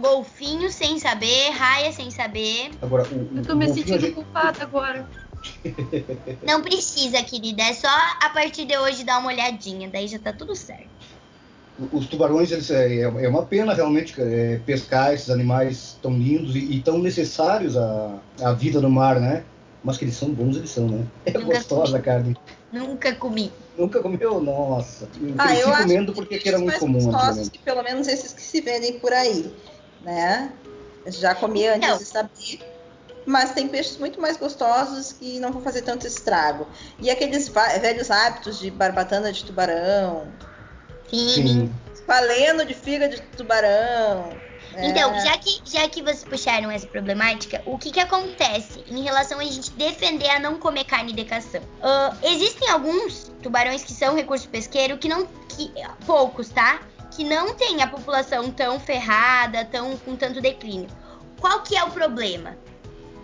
golfinho 0.00 0.70
sem 0.70 0.98
saber, 0.98 1.50
raia 1.50 1.92
sem 1.92 2.10
saber. 2.10 2.70
Agora, 2.82 3.06
o, 3.10 3.16
o, 3.16 3.38
Eu 3.38 3.42
tô 3.44 3.54
me 3.54 3.68
sentindo 3.68 4.00
gente... 4.00 4.14
culpada 4.14 4.62
agora. 4.62 5.08
Não 6.46 6.60
precisa, 6.62 7.22
querida. 7.22 7.62
É 7.62 7.72
só 7.72 7.88
a 8.20 8.30
partir 8.30 8.64
de 8.66 8.76
hoje 8.76 9.04
dar 9.04 9.18
uma 9.18 9.28
olhadinha. 9.28 9.88
Daí 9.88 10.08
já 10.08 10.18
tá 10.18 10.32
tudo 10.32 10.54
certo 10.54 11.00
os 11.92 12.06
tubarões 12.06 12.50
eles, 12.50 12.70
é, 12.70 12.96
é, 12.96 13.02
é 13.02 13.28
uma 13.28 13.44
pena 13.44 13.72
realmente 13.72 14.14
é, 14.18 14.60
pescar 14.66 15.14
esses 15.14 15.30
animais 15.30 15.96
tão 16.02 16.12
lindos 16.12 16.54
e, 16.54 16.58
e, 16.58 16.82
tão 16.82 16.98
necessários 16.98 17.76
à, 17.76 18.18
à 18.42 18.52
vida 18.52 18.80
no 18.80 18.90
mar, 18.90 19.20
né? 19.20 19.44
Mas 19.82 19.96
que 19.96 20.04
eles 20.04 20.14
são 20.14 20.30
bons, 20.30 20.56
eles 20.56 20.70
são, 20.70 20.86
né? 20.86 21.06
É 21.24 21.32
Nunca 21.32 21.54
gostosa 21.54 21.96
a 21.96 22.00
carne. 22.00 22.36
Nunca 22.70 23.14
comi. 23.14 23.50
Nunca 23.78 24.00
comeu? 24.00 24.40
Nossa. 24.40 25.08
Eu 25.20 25.34
ah, 25.38 25.56
eu 25.56 25.72
comendo 25.72 26.12
porque 26.12 26.38
que 26.38 26.48
era 26.48 26.58
muito 26.58 26.78
comum. 26.78 27.10
Que, 27.50 27.58
pelo 27.60 27.82
menos 27.82 28.06
esses 28.06 28.34
que 28.34 28.42
se 28.42 28.60
vendem 28.60 28.98
por 28.98 29.12
aí, 29.12 29.50
né? 30.02 30.52
Já 31.06 31.34
comi 31.34 31.66
antes 31.66 31.88
Não. 31.88 31.98
de 31.98 32.04
saber. 32.04 32.60
Mas 33.26 33.52
tem 33.52 33.68
peixes 33.68 33.98
muito 33.98 34.20
mais 34.20 34.36
gostosos 34.36 35.12
que 35.12 35.38
não 35.40 35.52
vão 35.52 35.62
fazer 35.62 35.82
tanto 35.82 36.06
estrago. 36.06 36.66
E 36.98 37.10
aqueles 37.10 37.48
velhos 37.48 38.10
hábitos 38.10 38.58
de 38.58 38.70
barbatana 38.70 39.32
de 39.32 39.44
tubarão, 39.44 40.26
Sim. 41.10 41.72
Falendo 42.06 42.64
de 42.64 42.74
fígado 42.74 43.16
de 43.16 43.22
tubarão. 43.36 44.30
Então, 44.78 45.12
é. 45.12 45.20
já 45.20 45.36
que, 45.36 45.60
já 45.64 45.88
que 45.88 46.00
vocês 46.00 46.24
puxaram 46.24 46.70
essa 46.70 46.86
problemática, 46.86 47.60
o 47.66 47.76
que, 47.76 47.90
que 47.90 47.98
acontece 47.98 48.84
em 48.88 49.02
relação 49.02 49.40
a 49.40 49.44
gente 49.44 49.72
defender 49.72 50.30
a 50.30 50.38
não 50.38 50.58
comer 50.58 50.84
carne 50.84 51.12
de 51.12 51.24
cação? 51.24 51.60
Uh, 51.60 52.16
existem 52.22 52.70
alguns 52.70 53.32
tubarões 53.42 53.82
que 53.82 53.92
são 53.92 54.14
recurso 54.14 54.48
pesqueiro 54.48 54.96
que 54.96 55.08
não. 55.08 55.26
Que, 55.48 55.72
poucos, 56.06 56.48
tá? 56.48 56.80
Que 57.20 57.24
não 57.24 57.52
tem 57.52 57.82
a 57.82 57.86
população 57.86 58.50
tão 58.50 58.80
ferrada, 58.80 59.62
tão 59.66 59.94
com 59.98 60.16
tanto 60.16 60.40
declínio. 60.40 60.88
Qual 61.38 61.60
que 61.60 61.76
é 61.76 61.84
o 61.84 61.90
problema? 61.90 62.56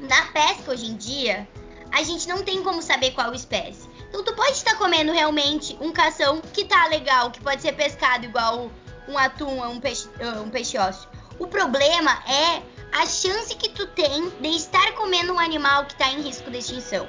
Na 0.02 0.26
pesca 0.26 0.72
hoje 0.72 0.84
em 0.84 0.96
dia, 0.96 1.48
a 1.90 2.02
gente 2.02 2.28
não 2.28 2.42
tem 2.42 2.62
como 2.62 2.82
saber 2.82 3.12
qual 3.12 3.32
espécie. 3.32 3.88
Então 4.06 4.22
tu 4.22 4.34
pode 4.34 4.52
estar 4.52 4.76
comendo 4.76 5.12
realmente 5.12 5.78
um 5.80 5.94
cação 5.94 6.42
que 6.52 6.66
tá 6.66 6.86
legal, 6.88 7.30
que 7.30 7.40
pode 7.40 7.62
ser 7.62 7.72
pescado 7.72 8.26
igual 8.26 8.70
um 9.08 9.16
atum 9.16 9.64
ou 9.64 9.70
um 9.70 9.80
peixe, 9.80 10.06
um 10.44 10.50
peixe 10.50 10.76
ósseo. 10.76 11.08
O 11.38 11.46
problema 11.46 12.22
é 12.28 12.62
a 12.92 13.06
chance 13.06 13.54
que 13.54 13.70
tu 13.70 13.86
tem 13.86 14.28
de 14.28 14.48
estar 14.48 14.92
comendo 14.92 15.32
um 15.32 15.38
animal 15.38 15.86
que 15.86 15.94
está 15.94 16.10
em 16.10 16.20
risco 16.20 16.50
de 16.50 16.58
extinção. 16.58 17.08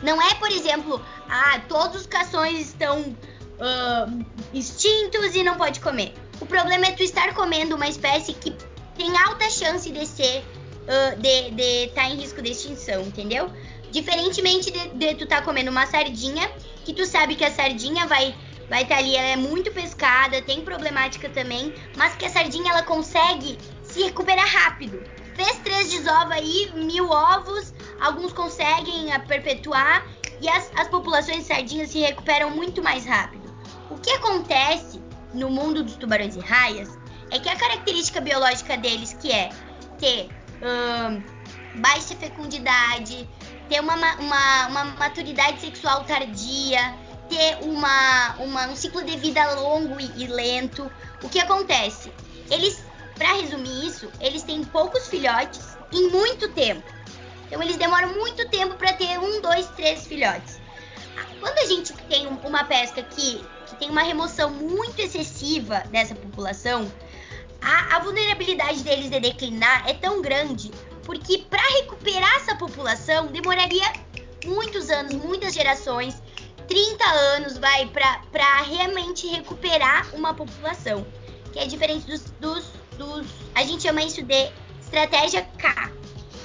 Não 0.00 0.22
é, 0.22 0.32
por 0.36 0.52
exemplo, 0.52 1.04
ah, 1.28 1.60
todos 1.68 2.02
os 2.02 2.06
cações 2.06 2.68
estão 2.68 3.16
uh, 3.60 4.26
extintos 4.52 5.34
e 5.34 5.42
não 5.42 5.56
pode 5.56 5.80
comer. 5.80 6.14
O 6.40 6.46
problema 6.46 6.86
é 6.86 6.92
tu 6.92 7.02
estar 7.02 7.34
comendo 7.34 7.76
uma 7.76 7.88
espécie 7.88 8.32
que 8.32 8.54
tem 8.96 9.16
alta 9.18 9.48
chance 9.50 9.90
de 9.90 10.06
ser 10.06 10.44
uh, 10.84 11.20
de 11.20 11.84
estar 11.84 12.02
tá 12.02 12.08
em 12.08 12.16
risco 12.16 12.42
de 12.42 12.50
extinção, 12.50 13.02
entendeu? 13.02 13.50
Diferentemente 13.90 14.70
de, 14.70 14.88
de 14.88 15.14
tu 15.14 15.26
tá 15.26 15.42
comendo 15.42 15.70
uma 15.70 15.86
sardinha, 15.86 16.50
que 16.84 16.94
tu 16.94 17.04
sabe 17.04 17.34
que 17.34 17.44
a 17.44 17.50
sardinha 17.50 18.06
vai 18.06 18.34
vai 18.68 18.82
estar 18.82 18.94
tá 18.94 19.00
ali, 19.00 19.16
ela 19.16 19.26
é 19.26 19.36
muito 19.36 19.72
pescada, 19.72 20.40
tem 20.42 20.60
problemática 20.60 21.28
também, 21.28 21.74
mas 21.96 22.14
que 22.14 22.24
a 22.24 22.30
sardinha 22.30 22.70
ela 22.70 22.84
consegue 22.84 23.58
se 23.82 24.00
recuperar 24.04 24.46
rápido. 24.46 25.02
Fez 25.34 25.58
três 25.58 25.90
desova 25.90 26.34
aí, 26.34 26.70
mil 26.76 27.10
ovos, 27.10 27.74
alguns 28.00 28.32
conseguem 28.32 29.08
perpetuar 29.26 30.06
e 30.40 30.48
as, 30.48 30.70
as 30.76 30.86
populações 30.86 31.38
de 31.38 31.44
sardinhas 31.44 31.90
se 31.90 31.98
recuperam 31.98 32.50
muito 32.50 32.80
mais 32.80 33.04
rápido. 33.04 33.49
O 33.90 33.98
que 33.98 34.10
acontece 34.12 35.02
no 35.34 35.50
mundo 35.50 35.82
dos 35.82 35.96
tubarões 35.96 36.36
e 36.36 36.40
raias 36.40 36.88
é 37.30 37.38
que 37.38 37.48
a 37.48 37.56
característica 37.56 38.20
biológica 38.20 38.76
deles, 38.76 39.16
que 39.20 39.32
é 39.32 39.50
ter 39.98 40.28
hum, 40.62 41.22
baixa 41.74 42.14
fecundidade, 42.14 43.28
ter 43.68 43.80
uma, 43.80 43.94
uma, 43.94 44.66
uma 44.68 44.84
maturidade 44.84 45.60
sexual 45.60 46.04
tardia, 46.04 46.94
ter 47.28 47.58
uma, 47.62 48.34
uma, 48.38 48.66
um 48.68 48.76
ciclo 48.76 49.04
de 49.04 49.16
vida 49.16 49.54
longo 49.54 50.00
e, 50.00 50.24
e 50.24 50.26
lento. 50.26 50.90
O 51.22 51.28
que 51.28 51.38
acontece? 51.38 52.12
Eles, 52.50 52.84
para 53.16 53.34
resumir 53.34 53.86
isso, 53.86 54.10
eles 54.20 54.42
têm 54.42 54.64
poucos 54.64 55.08
filhotes 55.08 55.76
em 55.92 56.10
muito 56.10 56.48
tempo. 56.50 56.82
Então 57.46 57.62
eles 57.62 57.76
demoram 57.76 58.14
muito 58.14 58.48
tempo 58.48 58.74
para 58.76 58.92
ter 58.92 59.18
um, 59.18 59.40
dois, 59.40 59.66
três 59.68 60.06
filhotes. 60.06 60.60
Quando 61.40 61.58
a 61.58 61.66
gente 61.66 61.92
tem 62.08 62.26
uma 62.26 62.64
pesca 62.64 63.02
que, 63.02 63.44
tem 63.80 63.90
uma 63.90 64.02
remoção 64.02 64.50
muito 64.50 65.00
excessiva 65.00 65.82
dessa 65.90 66.14
população, 66.14 66.90
a, 67.60 67.96
a 67.96 67.98
vulnerabilidade 68.00 68.84
deles 68.84 69.10
de 69.10 69.18
declinar 69.18 69.88
é 69.88 69.94
tão 69.94 70.22
grande 70.22 70.70
porque 71.02 71.38
para 71.38 71.62
recuperar 71.78 72.36
essa 72.36 72.54
população 72.54 73.26
demoraria 73.26 73.84
muitos 74.44 74.90
anos, 74.90 75.14
muitas 75.14 75.54
gerações, 75.54 76.22
30 76.68 77.04
anos 77.04 77.58
vai 77.58 77.86
para 77.86 78.62
realmente 78.62 79.26
recuperar 79.26 80.14
uma 80.14 80.32
população, 80.32 81.04
que 81.52 81.58
é 81.58 81.66
diferente 81.66 82.06
dos, 82.06 82.22
dos, 82.38 82.64
dos, 82.96 83.26
a 83.54 83.64
gente 83.64 83.82
chama 83.82 84.02
isso 84.02 84.22
de 84.22 84.50
estratégia 84.80 85.42
K, 85.58 85.90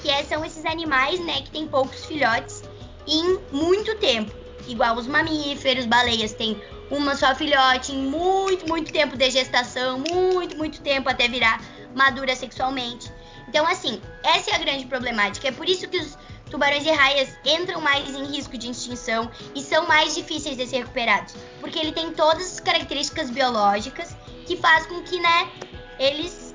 que 0.01 0.09
é, 0.09 0.23
são 0.23 0.43
esses 0.43 0.65
animais, 0.65 1.19
né, 1.19 1.41
que 1.41 1.51
tem 1.51 1.67
poucos 1.67 2.05
filhotes 2.05 2.63
em 3.07 3.37
muito 3.51 3.95
tempo, 3.97 4.31
igual 4.67 4.95
os 4.95 5.05
mamíferos, 5.05 5.85
baleias 5.85 6.33
têm 6.33 6.59
uma 6.89 7.15
só 7.15 7.33
filhote 7.35 7.91
em 7.91 8.05
muito, 8.05 8.67
muito 8.67 8.91
tempo 8.91 9.17
de 9.17 9.29
gestação, 9.29 9.99
muito, 9.99 10.57
muito 10.57 10.81
tempo 10.81 11.09
até 11.09 11.27
virar 11.27 11.61
madura 11.95 12.35
sexualmente. 12.35 13.11
Então, 13.47 13.65
assim, 13.67 14.01
essa 14.23 14.51
é 14.51 14.55
a 14.55 14.57
grande 14.57 14.85
problemática. 14.85 15.47
É 15.47 15.51
por 15.51 15.67
isso 15.67 15.87
que 15.87 15.97
os 15.97 16.17
tubarões 16.49 16.85
e 16.85 16.91
raias 16.91 17.37
entram 17.43 17.81
mais 17.81 18.09
em 18.09 18.25
risco 18.25 18.57
de 18.57 18.69
extinção 18.69 19.31
e 19.55 19.61
são 19.61 19.87
mais 19.87 20.15
difíceis 20.15 20.57
de 20.57 20.67
ser 20.67 20.77
recuperados, 20.77 21.35
porque 21.59 21.79
ele 21.79 21.91
tem 21.91 22.11
todas 22.11 22.53
as 22.53 22.59
características 22.59 23.29
biológicas 23.29 24.15
que 24.45 24.55
faz 24.57 24.85
com 24.85 25.01
que, 25.01 25.19
né, 25.19 25.49
eles 25.97 26.53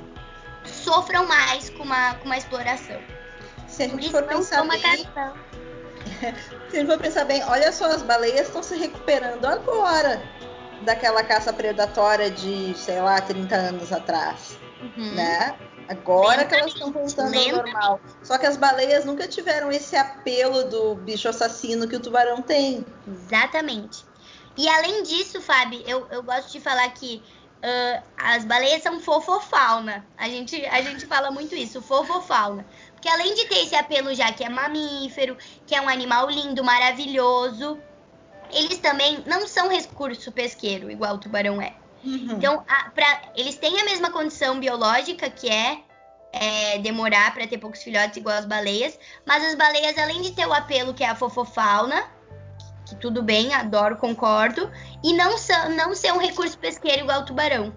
sofram 0.64 1.26
mais 1.26 1.70
com 1.70 1.82
uma, 1.82 2.14
com 2.14 2.26
uma 2.26 2.36
exploração. 2.36 3.00
se 3.66 3.82
a 3.82 3.88
gente 3.88 4.10
for 4.10 4.22
pensar 4.24 4.66
bem, 4.66 5.06
se 6.70 6.76
a 6.76 6.80
gente 6.80 6.90
for 6.90 6.98
pensar 6.98 7.24
bem, 7.24 7.42
olha 7.44 7.72
só, 7.72 7.86
as 7.86 8.02
baleias 8.02 8.46
estão 8.46 8.62
se 8.62 8.76
recuperando 8.76 9.44
agora 9.44 10.22
daquela 10.82 11.22
caça 11.22 11.52
predatória 11.52 12.30
de, 12.30 12.74
sei 12.76 13.00
lá, 13.00 13.20
30 13.20 13.54
anos 13.54 13.92
atrás, 13.92 14.58
uhum. 14.80 15.14
né? 15.14 15.54
Agora 15.88 16.44
que 16.44 16.54
elas 16.54 16.72
estão 16.72 16.92
voltando 16.92 17.36
ao 17.36 17.46
normal. 17.56 18.00
Só 18.22 18.38
que 18.38 18.46
as 18.46 18.56
baleias 18.56 19.04
nunca 19.04 19.26
tiveram 19.26 19.72
esse 19.72 19.96
apelo 19.96 20.62
do 20.64 20.94
bicho 20.94 21.28
assassino 21.28 21.88
que 21.88 21.96
o 21.96 22.00
tubarão 22.00 22.40
tem. 22.40 22.86
Exatamente. 23.08 24.04
E 24.56 24.68
além 24.68 25.02
disso, 25.02 25.40
Fábio, 25.40 25.82
eu, 25.84 26.06
eu 26.12 26.22
gosto 26.22 26.52
de 26.52 26.60
falar 26.60 26.88
que 26.90 27.20
uh, 27.60 28.02
as 28.16 28.44
baleias 28.44 28.82
são 28.82 29.00
fofofauna. 29.00 30.06
A 30.16 30.28
gente, 30.28 30.64
a 30.66 30.80
gente 30.80 31.06
fala 31.06 31.30
muito 31.30 31.56
isso, 31.56 31.82
fofofauna. 31.82 32.64
Porque 33.00 33.08
além 33.08 33.34
de 33.34 33.46
ter 33.46 33.64
esse 33.64 33.74
apelo 33.74 34.14
já 34.14 34.30
que 34.30 34.44
é 34.44 34.48
mamífero, 34.50 35.34
que 35.66 35.74
é 35.74 35.80
um 35.80 35.88
animal 35.88 36.28
lindo, 36.28 36.62
maravilhoso, 36.62 37.80
eles 38.52 38.76
também 38.76 39.24
não 39.26 39.48
são 39.48 39.70
recurso 39.70 40.30
pesqueiro, 40.30 40.90
igual 40.90 41.14
o 41.14 41.18
tubarão 41.18 41.62
é. 41.62 41.72
Uhum. 42.04 42.32
Então, 42.32 42.62
a, 42.68 42.90
pra, 42.90 43.22
eles 43.34 43.56
têm 43.56 43.80
a 43.80 43.84
mesma 43.84 44.10
condição 44.10 44.60
biológica, 44.60 45.30
que 45.30 45.48
é, 45.48 45.78
é 46.30 46.78
demorar 46.80 47.32
para 47.32 47.46
ter 47.46 47.56
poucos 47.56 47.82
filhotes, 47.82 48.18
igual 48.18 48.36
as 48.36 48.44
baleias. 48.44 48.98
Mas 49.24 49.44
as 49.44 49.54
baleias, 49.54 49.96
além 49.96 50.20
de 50.20 50.32
ter 50.32 50.46
o 50.46 50.52
apelo, 50.52 50.92
que 50.92 51.02
é 51.02 51.08
a 51.08 51.14
fofofauna, 51.14 52.04
que 52.86 52.96
tudo 52.96 53.22
bem, 53.22 53.54
adoro, 53.54 53.96
concordo, 53.96 54.70
e 55.02 55.14
não, 55.14 55.38
são, 55.38 55.70
não 55.70 55.94
ser 55.94 56.12
um 56.12 56.18
recurso 56.18 56.58
pesqueiro 56.58 57.04
igual 57.04 57.22
o 57.22 57.24
tubarão. 57.24 57.74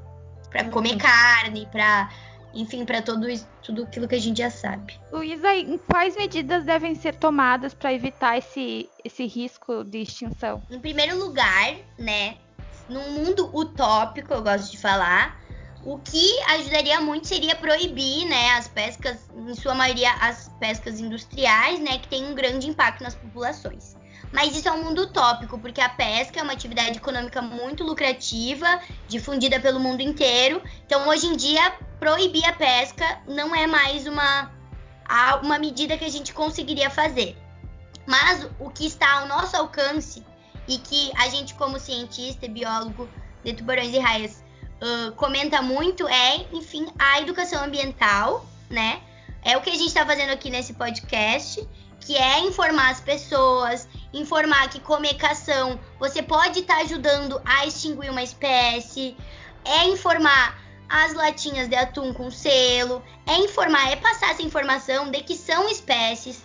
para 0.50 0.64
uhum. 0.64 0.72
comer 0.72 0.98
carne, 0.98 1.66
para 1.72 2.10
enfim, 2.54 2.86
para 2.86 3.01
tudo, 3.01 3.28
tudo 3.62 3.84
aquilo 3.84 4.08
que 4.08 4.16
a 4.16 4.20
gente 4.20 4.38
já 4.38 4.49
sabe. 4.49 4.99
Luísa, 5.12 5.47
quais 5.89 6.16
medidas 6.16 6.64
devem 6.64 6.95
ser 6.95 7.16
tomadas 7.16 7.74
para 7.74 7.93
evitar 7.93 8.38
esse, 8.38 8.89
esse 9.04 9.26
risco 9.26 9.84
de 9.84 9.99
extinção? 9.99 10.62
Em 10.70 10.80
primeiro 10.80 11.18
lugar, 11.18 11.76
né, 11.97 12.38
num 12.88 13.12
mundo 13.12 13.49
utópico, 13.54 14.34
eu 14.34 14.43
gosto 14.43 14.72
de 14.72 14.78
falar, 14.78 15.41
o 15.84 15.97
que 15.97 16.39
ajudaria 16.49 17.01
muito 17.01 17.28
seria 17.28 17.56
proibir, 17.56 18.26
né, 18.26 18.51
as 18.51 18.68
pescas, 18.68 19.30
em 19.36 19.54
sua 19.56 19.76
maioria 19.76 20.12
as 20.14 20.49
pescas 20.60 20.99
industriais, 20.99 21.80
né, 21.80 21.97
que 21.97 22.08
tem 22.08 22.26
um 22.26 22.36
grande 22.36 22.70
impacto 22.70 23.04
nas 23.04 23.16
populações. 23.16 23.95
Mas 24.34 24.56
isso 24.56 24.68
é 24.68 24.72
um 24.72 24.84
mundo 24.84 25.04
utópico, 25.04 25.60
porque 25.60 25.80
a 25.80 25.88
pesca 25.88 26.40
é 26.40 26.44
uma 26.44 26.54
atividade 26.54 26.98
econômica 26.98 27.40
muito 27.40 27.84
lucrativa, 27.84 28.82
difundida 29.08 29.60
pelo 29.60 29.80
mundo 29.80 30.02
inteiro. 30.02 30.60
Então, 30.84 31.08
hoje 31.08 31.28
em 31.28 31.38
dia, 31.38 31.72
proibir 32.00 32.44
a 32.46 32.54
pesca 32.54 33.22
não 33.28 33.56
é 33.56 33.68
mais 33.68 34.08
uma, 34.08 34.52
uma 35.44 35.60
medida 35.60 35.96
que 36.00 36.04
a 36.04 36.10
gente 36.10 36.34
conseguiria 36.34 36.90
fazer. 36.90 37.38
Mas 38.08 38.48
o 38.60 38.72
que 38.72 38.88
está 38.88 39.20
ao 39.20 39.28
nosso 39.28 39.56
alcance 39.56 40.26
e 40.68 40.80
que 40.80 41.12
a 41.16 41.30
gente, 41.30 41.54
como 41.54 41.80
cientista 41.80 42.48
e 42.48 42.50
biólogo 42.50 43.08
de 43.44 43.54
tubarões 43.54 43.94
e 43.94 44.00
raias, 44.00 44.44
uh, 44.82 45.12
comenta 45.12 45.62
muito 45.62 46.08
é, 46.08 46.48
enfim, 46.52 46.88
a 46.98 47.22
educação 47.22 47.64
ambiental, 47.64 48.44
né? 48.68 49.00
É 49.44 49.56
o 49.58 49.62
que 49.62 49.70
a 49.70 49.74
gente 49.74 49.88
está 49.88 50.04
fazendo 50.06 50.32
aqui 50.32 50.50
nesse 50.50 50.74
podcast, 50.74 51.68
que 52.04 52.16
é 52.18 52.39
informar 52.39 52.91
as 52.91 52.99
pessoas, 52.99 53.88
informar 54.14 54.70
que 54.70 54.80
comer 54.80 55.16
cação 55.16 55.80
você 55.99 56.22
pode 56.22 56.60
estar 56.60 56.76
tá 56.76 56.82
ajudando 56.82 57.41
a 57.45 57.66
extinguir 57.66 58.10
uma 58.10 58.24
espécie, 58.24 59.16
é 59.66 59.86
informar 59.86 60.62
as 60.89 61.14
latinhas 61.14 61.68
de 61.68 61.76
atum 61.76 62.14
com 62.14 62.30
selo, 62.30 63.04
é 63.26 63.38
informar, 63.38 63.91
é 63.91 63.95
passar 63.95 64.32
essa 64.32 64.43
informação 64.43 65.10
de 65.10 65.22
que 65.22 65.36
são 65.36 65.68
espécies 65.68 66.43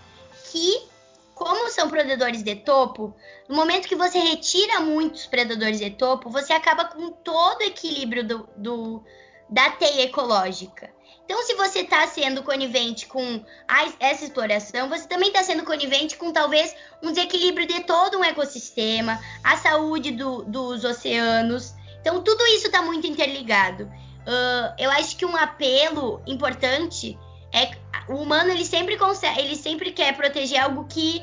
que, 0.51 0.89
como 1.35 1.69
são 1.71 1.91
predadores 1.91 2.43
de 2.43 2.55
topo, 2.57 3.15
no 3.49 3.57
momento 3.57 3.89
que 3.89 3.97
você 3.97 4.19
retira 4.19 4.81
muitos 4.81 5.27
predadores 5.27 5.79
de 5.79 5.91
topo, 5.91 6.31
você 6.31 6.53
acaba 6.53 6.85
com 6.87 7.11
todo 7.11 7.61
o 7.61 7.65
equilíbrio 7.65 8.27
do, 8.27 8.49
do 8.57 9.05
da 9.51 9.71
teia 9.71 10.05
ecológica. 10.05 10.91
Então, 11.29 11.43
se 11.43 11.55
você 11.57 11.81
está 11.81 12.07
sendo 12.07 12.43
conivente 12.43 13.07
com 13.07 13.45
a, 13.69 13.87
essa 14.01 14.25
exploração, 14.25 14.89
você 14.89 15.07
também 15.07 15.29
está 15.29 15.45
sendo 15.45 15.63
conivente 15.63 16.17
com 16.17 16.33
talvez 16.33 16.75
um 17.03 17.13
desequilíbrio 17.13 17.67
de 17.67 17.81
todo 17.81 18.17
um 18.19 18.25
ecossistema, 18.25 19.21
a 19.45 19.55
saúde 19.59 20.13
do, 20.13 20.43
dos 20.45 20.85
oceanos. 20.85 21.75
Então, 22.01 22.23
tudo 22.23 22.47
isso 22.47 22.69
está 22.69 22.81
muito 22.81 23.07
interligado. 23.07 23.85
Uh, 23.85 24.73
eu 24.79 24.91
acho 24.93 25.19
que 25.19 25.27
um 25.27 25.37
apelo 25.37 26.23
importante 26.27 27.19
é 27.53 27.77
o 28.09 28.15
humano 28.15 28.51
ele 28.51 28.65
sempre 28.65 28.97
consegue, 28.97 29.41
ele 29.41 29.57
sempre 29.57 29.93
quer 29.93 30.17
proteger 30.17 30.59
algo 30.61 30.87
que, 30.87 31.23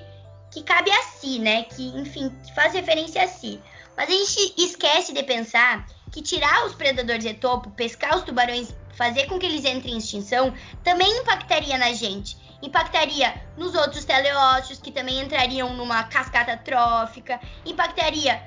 que 0.51 0.61
cabe 0.61 0.91
a 0.91 1.01
si, 1.01 1.39
né? 1.39 1.63
Que, 1.63 1.87
enfim, 1.97 2.29
que 2.45 2.53
faz 2.53 2.73
referência 2.73 3.23
a 3.23 3.27
si. 3.27 3.59
Mas 3.97 4.07
a 4.07 4.11
gente 4.11 4.53
esquece 4.55 5.13
de 5.13 5.23
pensar 5.23 5.87
que 6.11 6.21
tirar 6.21 6.67
os 6.67 6.75
predadores 6.75 7.23
de 7.23 7.33
topo, 7.33 7.71
pescar 7.71 8.15
os 8.15 8.23
tubarões, 8.23 8.71
fazer 8.95 9.27
com 9.27 9.37
que 9.37 9.45
eles 9.45 9.65
entrem 9.65 9.93
em 9.93 9.97
extinção, 9.97 10.53
também 10.83 11.09
impactaria 11.19 11.77
na 11.77 11.93
gente. 11.93 12.37
Impactaria 12.61 13.41
nos 13.57 13.75
outros 13.75 14.05
teleócitos, 14.05 14.79
que 14.79 14.91
também 14.91 15.19
entrariam 15.19 15.73
numa 15.73 16.03
cascata 16.05 16.57
trófica, 16.57 17.39
impactaria 17.65 18.41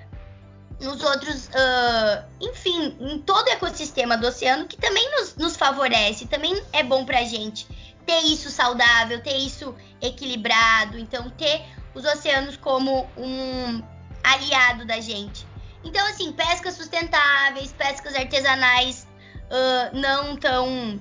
nos 0.80 1.02
outros, 1.02 1.48
uh, 1.48 2.24
enfim, 2.40 2.96
em 3.00 3.18
todo 3.20 3.46
o 3.46 3.50
ecossistema 3.50 4.16
do 4.16 4.28
oceano, 4.28 4.66
que 4.66 4.76
também 4.76 5.10
nos, 5.12 5.36
nos 5.36 5.56
favorece, 5.56 6.26
também 6.26 6.60
é 6.72 6.82
bom 6.82 7.04
pra 7.04 7.24
gente 7.24 7.66
ter 8.06 8.20
isso 8.20 8.50
saudável, 8.50 9.22
ter 9.22 9.36
isso 9.36 9.74
equilibrado, 10.00 10.98
então 10.98 11.28
ter 11.30 11.62
os 11.94 12.04
oceanos 12.04 12.56
como 12.56 13.06
um 13.16 13.82
aliado 14.22 14.86
da 14.86 15.00
gente. 15.00 15.46
Então, 15.84 16.04
assim, 16.06 16.32
pescas 16.32 16.74
sustentáveis, 16.74 17.72
pescas 17.72 18.14
artesanais 18.14 19.07
uh, 19.50 19.96
não 19.96 20.36
tão. 20.36 21.00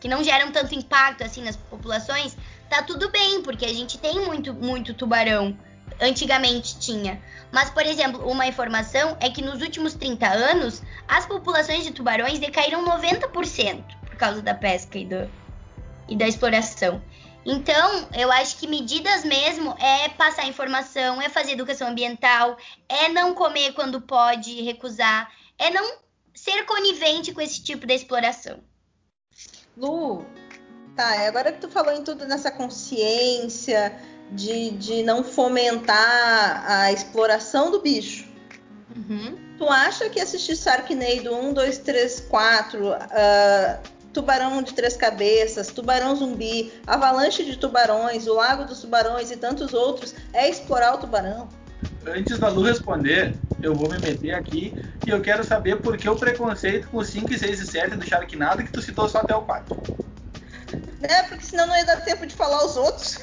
que 0.00 0.08
não 0.08 0.24
geram 0.24 0.50
tanto 0.52 0.74
impacto 0.74 1.22
assim 1.22 1.42
nas 1.42 1.56
populações, 1.56 2.36
tá 2.68 2.82
tudo 2.82 3.10
bem, 3.10 3.42
porque 3.42 3.64
a 3.64 3.72
gente 3.72 3.98
tem 3.98 4.20
muito, 4.24 4.54
muito 4.54 4.94
tubarão. 4.94 5.56
Antigamente 6.00 6.78
tinha. 6.78 7.20
Mas, 7.52 7.68
por 7.68 7.84
exemplo, 7.84 8.26
uma 8.30 8.46
informação 8.46 9.16
é 9.20 9.28
que 9.28 9.42
nos 9.42 9.60
últimos 9.60 9.94
30 9.94 10.26
anos, 10.28 10.82
as 11.06 11.26
populações 11.26 11.84
de 11.84 11.90
tubarões 11.90 12.38
decaíram 12.38 12.84
90% 12.84 13.82
por 14.06 14.16
causa 14.16 14.40
da 14.40 14.54
pesca 14.54 14.98
e, 14.98 15.04
do, 15.04 15.28
e 16.08 16.16
da 16.16 16.28
exploração. 16.28 17.02
Então, 17.44 18.08
eu 18.12 18.30
acho 18.30 18.56
que 18.58 18.66
medidas 18.66 19.24
mesmo 19.24 19.74
é 19.78 20.08
passar 20.10 20.46
informação, 20.46 21.20
é 21.22 21.28
fazer 21.28 21.52
educação 21.52 21.88
ambiental, 21.88 22.56
é 22.88 23.08
não 23.08 23.34
comer 23.34 23.72
quando 23.72 24.00
pode 24.00 24.62
recusar, 24.62 25.30
é 25.60 25.70
não 25.70 25.98
ser 26.34 26.64
conivente 26.64 27.32
com 27.32 27.40
esse 27.40 27.62
tipo 27.62 27.86
de 27.86 27.94
exploração. 27.94 28.58
Lu, 29.76 30.24
tá, 30.96 31.26
agora 31.28 31.52
que 31.52 31.60
tu 31.60 31.68
falou 31.68 31.92
em 31.92 32.02
tudo 32.02 32.26
nessa 32.26 32.50
consciência 32.50 33.94
de, 34.32 34.70
de 34.70 35.02
não 35.02 35.22
fomentar 35.22 36.64
a 36.66 36.90
exploração 36.90 37.70
do 37.70 37.80
bicho, 37.80 38.26
uhum. 38.96 39.38
tu 39.58 39.68
acha 39.68 40.08
que 40.08 40.18
assistir 40.18 40.56
Sharknado 40.56 41.34
1, 41.34 41.52
2, 41.52 41.78
3, 41.78 42.20
4, 42.20 42.88
uh, 42.88 42.94
Tubarão 44.12 44.62
de 44.62 44.74
Três 44.74 44.96
Cabeças, 44.96 45.68
Tubarão 45.68 46.16
Zumbi, 46.16 46.72
Avalanche 46.86 47.44
de 47.44 47.56
Tubarões, 47.56 48.26
O 48.26 48.34
Lago 48.34 48.64
dos 48.64 48.80
Tubarões 48.80 49.30
e 49.30 49.36
tantos 49.36 49.72
outros 49.72 50.14
é 50.32 50.48
explorar 50.48 50.94
o 50.94 50.98
tubarão? 50.98 51.48
Antes 52.06 52.38
da 52.38 52.48
Lu 52.48 52.62
responder, 52.62 53.36
eu 53.60 53.74
vou 53.74 53.88
me 53.88 53.98
meter 53.98 54.34
aqui 54.34 54.74
e 55.04 55.10
eu 55.10 55.20
quero 55.20 55.44
saber 55.44 55.76
por 55.76 55.98
que 55.98 56.08
o 56.08 56.16
preconceito 56.16 56.88
com 56.88 57.04
5, 57.04 57.36
6 57.36 57.60
e 57.60 57.66
7 57.66 57.96
do 57.96 58.06
Sharknado 58.06 58.64
que 58.64 58.72
tu 58.72 58.80
citou 58.80 59.08
só 59.08 59.18
até 59.18 59.34
o 59.34 59.42
4. 59.42 59.76
É, 61.02 61.22
porque 61.24 61.44
senão 61.44 61.66
não 61.66 61.76
ia 61.76 61.84
dar 61.84 62.00
tempo 62.00 62.26
de 62.26 62.34
falar 62.34 62.64
os 62.64 62.76
outros. 62.76 63.18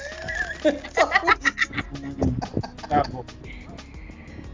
tá 2.87 3.03
bom. 3.09 3.25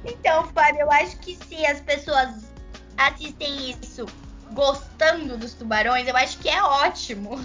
Então, 0.06 0.48
Fábio, 0.48 0.82
eu 0.82 0.92
acho 0.92 1.18
que 1.20 1.38
se 1.48 1.66
as 1.66 1.80
pessoas 1.82 2.46
assistem 2.98 3.78
isso 3.82 4.06
gostando 4.52 5.38
dos 5.38 5.54
tubarões, 5.54 6.08
eu 6.08 6.16
acho 6.16 6.38
que 6.40 6.50
é 6.50 6.62
ótimo. 6.62 7.44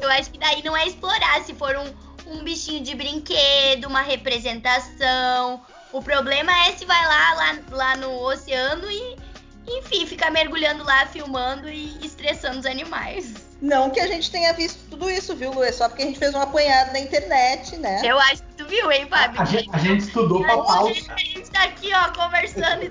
Eu 0.00 0.10
acho 0.10 0.30
que 0.30 0.38
daí 0.38 0.62
não 0.62 0.76
é 0.76 0.86
explorar 0.86 1.44
se 1.44 1.54
for 1.54 1.76
um, 1.76 1.84
um 2.26 2.42
bichinho 2.42 2.82
de 2.82 2.94
brinquedo, 2.94 3.86
uma 3.86 4.02
representação. 4.02 5.62
O 5.92 6.02
problema 6.02 6.52
é 6.66 6.72
se 6.72 6.84
vai 6.84 7.06
lá, 7.06 7.34
lá, 7.34 7.58
lá 7.70 7.96
no 7.96 8.10
oceano 8.24 8.90
e, 8.90 9.16
enfim, 9.66 10.06
ficar 10.06 10.30
mergulhando 10.30 10.82
lá, 10.84 11.06
filmando 11.06 11.68
e 11.68 12.04
estressando 12.04 12.58
os 12.58 12.66
animais. 12.66 13.34
Não 13.60 13.88
que 13.88 14.00
a 14.00 14.06
gente 14.06 14.30
tenha 14.30 14.52
visto 14.52 14.78
tudo 14.90 15.08
isso, 15.08 15.34
viu, 15.34 15.52
Lu? 15.52 15.62
É 15.62 15.72
só 15.72 15.88
porque 15.88 16.02
a 16.02 16.06
gente 16.06 16.18
fez 16.18 16.34
um 16.34 16.40
apanhado 16.40 16.92
na 16.92 16.98
internet, 16.98 17.76
né? 17.76 18.02
Eu 18.04 18.18
acho 18.18 18.42
que 18.42 18.54
tu 18.56 18.66
viu, 18.66 18.92
hein, 18.92 19.06
Fábio? 19.08 19.40
A, 19.40 19.44
gente, 19.44 19.70
a 19.72 19.78
gente 19.78 20.00
estudou 20.04 20.42
pra 20.42 20.58
pauta. 20.58 21.12
A 21.12 21.18
gente 21.18 21.50
tá 21.50 21.62
aqui, 21.62 21.90
ó, 21.94 22.12
conversando 22.12 22.82
e 22.84 22.88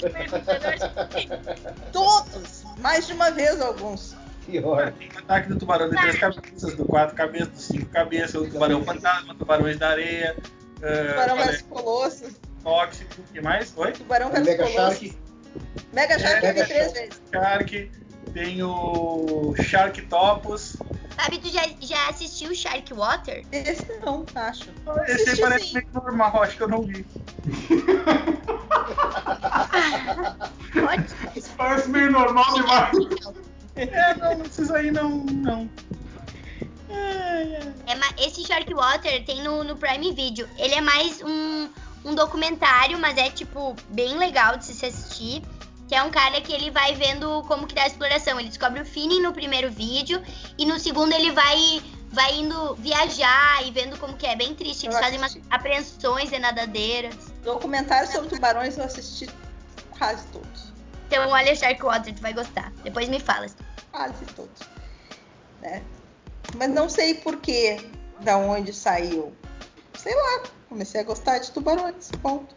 Todos! 1.92 2.64
Mais 2.80 3.06
de 3.06 3.14
uma 3.14 3.30
vez, 3.30 3.62
alguns. 3.62 4.16
Pior. 4.46 4.92
Tem 4.94 5.10
ataque 5.16 5.50
do 5.50 5.58
tubarão 5.58 5.90
de 5.90 5.96
três 5.96 6.18
cabeças, 6.20 6.76
do 6.76 6.86
quatro 6.86 7.16
cabeças, 7.16 7.48
do 7.50 7.60
cinco 7.60 7.86
cabeças, 7.88 8.36
o 8.36 8.50
tubarão 8.50 8.84
fantasma, 8.84 9.36
tubarões 9.36 9.78
da 9.78 9.90
areia. 9.90 10.36
Uh, 10.78 11.10
tubarão 11.10 11.36
versus 11.38 11.62
Colosso. 11.64 12.26
Tóxico, 12.64 13.22
o 13.22 13.34
que 13.34 13.42
mais? 13.42 13.74
Oi? 13.76 13.92
Tubarão 13.94 14.30
versus 14.30 14.48
Mega 14.48 14.64
Colosso. 14.64 14.80
Shark. 14.80 15.18
Mega 15.94 16.20
Shark 16.20 16.34
É, 16.34 16.38
eu 16.38 16.42
vi 16.42 16.48
Mega 16.48 16.66
três 16.66 16.84
Shark. 16.84 17.00
vezes. 17.00 17.22
Shark, 17.32 17.92
tem 18.34 18.64
o 18.64 19.54
Sharktopus. 19.62 20.76
Sabe, 21.16 21.38
tu 21.38 21.48
já, 21.50 21.62
já 21.80 22.10
assistiu 22.10 22.54
Shark 22.56 22.92
Water? 22.94 23.46
Esse 23.52 23.86
não, 24.04 24.26
acho. 24.36 24.70
Esse 25.08 25.30
aí 25.30 25.38
parece 25.40 25.68
sim. 25.68 25.74
meio 25.76 25.88
normal, 25.94 26.42
acho 26.42 26.58
que 26.58 26.64
eu 26.64 26.68
não 26.68 26.82
vi. 26.82 27.06
Isso 31.36 31.52
parece 31.56 31.90
meio 31.90 32.12
normal 32.12 32.52
demais. 32.54 32.92
É, 33.76 34.14
não, 34.16 34.44
esses 34.46 34.70
aí 34.72 34.92
não. 34.92 35.10
não. 35.26 35.70
É, 37.88 37.96
ma- 37.96 38.14
esse 38.20 38.46
Shark 38.46 38.72
Water 38.74 39.26
tem 39.26 39.42
no, 39.44 39.64
no 39.64 39.76
Prime 39.76 40.12
Video. 40.14 40.48
Ele 40.58 40.76
é 40.76 40.82
mais 40.82 41.22
um, 41.24 41.70
um 42.06 42.14
documentário, 42.16 43.00
mas 43.00 43.18
é 43.18 43.30
tipo 43.30 43.76
bem 43.90 44.18
legal 44.18 44.58
de 44.58 44.66
se 44.66 44.86
assistir. 44.86 45.42
Que 45.88 45.96
é 45.96 46.04
um 46.04 46.10
cara 46.12 46.40
que 46.40 46.54
ele 46.54 46.72
vai 46.72 46.96
vendo 46.96 47.44
como 47.48 47.68
que 47.68 47.76
dá 47.76 47.84
a 47.84 47.88
exploração. 47.88 48.40
Ele 48.40 48.50
descobre 48.50 48.80
o 48.82 48.86
finning 48.86 49.22
no 49.22 49.34
primeiro 49.34 49.72
vídeo 49.72 50.22
e 50.58 50.66
no 50.66 50.80
segundo 50.80 51.14
ele 51.14 51.32
vai 51.32 51.82
vai 52.12 52.36
indo 52.36 52.76
viajar 52.76 53.66
e 53.66 53.72
vendo 53.72 53.98
como 53.98 54.16
que 54.16 54.28
é 54.28 54.36
bem 54.36 54.54
triste. 54.54 54.86
Eles 54.86 54.96
Eu 54.96 55.02
fazem 55.02 55.18
umas 55.18 55.36
apreensões 55.50 56.30
de 56.30 56.38
nadadeiras. 56.38 57.16
Documentário 57.44 58.08
sobre 58.12 58.30
tubarões 58.30 58.78
eu 58.78 58.84
assisti 58.84 59.28
quase 59.98 60.26
todos. 60.28 60.73
Então 61.14 61.56
Shark 61.56 61.84
Water, 61.84 62.16
tu 62.16 62.22
vai 62.22 62.34
gostar. 62.34 62.72
Depois 62.84 63.08
me 63.08 63.20
fala. 63.20 63.46
Quase 63.92 64.26
todos. 64.36 64.62
Né? 65.62 65.84
Mas 66.56 66.70
não 66.70 66.90
sei 66.90 67.14
por 67.14 67.38
que, 67.38 67.78
da 68.22 68.38
onde 68.38 68.74
saiu. 68.74 69.32
Sei 69.94 70.14
lá, 70.16 70.44
comecei 70.68 71.02
a 71.02 71.04
gostar 71.04 71.38
de 71.38 71.52
tubarões. 71.52 72.12
Ponto. 72.22 72.56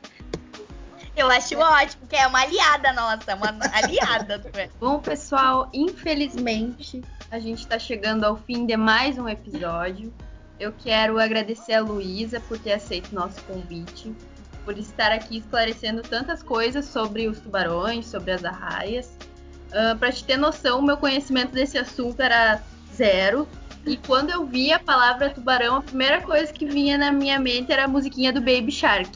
Eu 1.15 1.31
acho 1.31 1.57
ótimo, 1.59 2.07
que 2.07 2.17
é 2.17 2.27
uma 2.27 2.41
aliada 2.41 2.93
nossa, 2.93 3.35
uma 3.35 3.59
aliada. 3.73 4.43
é. 4.55 4.69
Bom, 4.81 4.99
pessoal, 5.01 5.69
infelizmente 5.73 7.03
a 7.31 7.39
gente 7.39 7.61
está 7.61 7.79
chegando 7.79 8.25
ao 8.25 8.37
fim 8.37 8.67
de 8.67 8.77
mais 8.77 9.19
um 9.19 9.29
episódio. 9.29 10.13
Eu 10.59 10.73
quero 10.73 11.19
agradecer 11.19 11.75
a 11.75 11.81
Luísa 11.81 12.41
por 12.41 12.59
ter 12.59 12.73
aceito 12.73 13.13
o 13.13 13.15
nosso 13.15 13.43
convite, 13.45 14.15
por 14.67 14.77
estar 14.77 15.13
aqui 15.13 15.39
esclarecendo 15.39 16.03
tantas 16.03 16.43
coisas 16.43 16.85
sobre 16.85 17.29
os 17.29 17.41
tubarões, 17.41 18.07
sobre 18.07 18.33
as 18.33 18.45
arraias. 18.45 19.17
Para 19.99 20.13
te 20.13 20.25
ter 20.25 20.37
noção, 20.37 20.83
meu 20.83 20.97
conhecimento 20.97 21.53
desse 21.53 21.79
assunto 21.79 22.21
era 22.21 22.61
zero. 22.95 23.49
E 23.87 23.97
quando 23.97 24.31
eu 24.31 24.45
vi 24.45 24.73
a 24.73 24.79
palavra 24.79 25.31
tubarão, 25.31 25.77
a 25.77 25.83
primeira 25.83 26.21
coisa 26.21 26.53
que 26.53 26.67
vinha 26.67 26.99
na 26.99 27.13
minha 27.13 27.39
mente 27.39 27.73
era 27.73 27.85
a 27.85 27.89
musiquinha 27.89 28.33
do 28.33 28.41
Baby 28.41 28.73
Shark. 28.73 29.11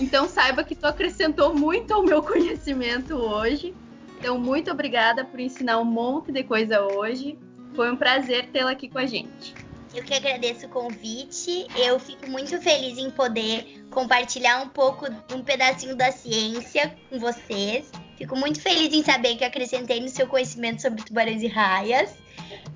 Então 0.00 0.28
saiba 0.28 0.62
que 0.62 0.76
tu 0.76 0.86
acrescentou 0.86 1.52
muito 1.52 1.92
ao 1.92 2.04
meu 2.04 2.22
conhecimento 2.22 3.16
hoje. 3.16 3.74
Então, 4.20 4.38
muito 4.38 4.70
obrigada 4.70 5.24
por 5.24 5.40
ensinar 5.40 5.80
um 5.80 5.84
monte 5.84 6.30
de 6.30 6.44
coisa 6.44 6.80
hoje. 6.80 7.36
Foi 7.74 7.90
um 7.90 7.96
prazer 7.96 8.50
tê-la 8.52 8.70
aqui 8.70 8.88
com 8.88 8.98
a 8.98 9.06
gente. 9.06 9.52
Eu 9.94 10.02
que 10.02 10.14
agradeço 10.14 10.66
o 10.66 10.68
convite. 10.70 11.66
Eu 11.76 12.00
fico 12.00 12.28
muito 12.28 12.60
feliz 12.60 12.96
em 12.96 13.10
poder 13.10 13.84
compartilhar 13.90 14.62
um 14.62 14.68
pouco, 14.68 15.06
um 15.34 15.42
pedacinho 15.42 15.94
da 15.94 16.10
ciência 16.10 16.96
com 17.10 17.18
vocês. 17.18 17.90
Fico 18.16 18.34
muito 18.36 18.60
feliz 18.60 18.92
em 18.92 19.02
saber 19.02 19.36
que 19.36 19.44
acrescentei 19.44 20.00
no 20.00 20.08
seu 20.08 20.26
conhecimento 20.26 20.80
sobre 20.80 21.04
tubarões 21.04 21.42
e 21.42 21.46
raias. 21.46 22.14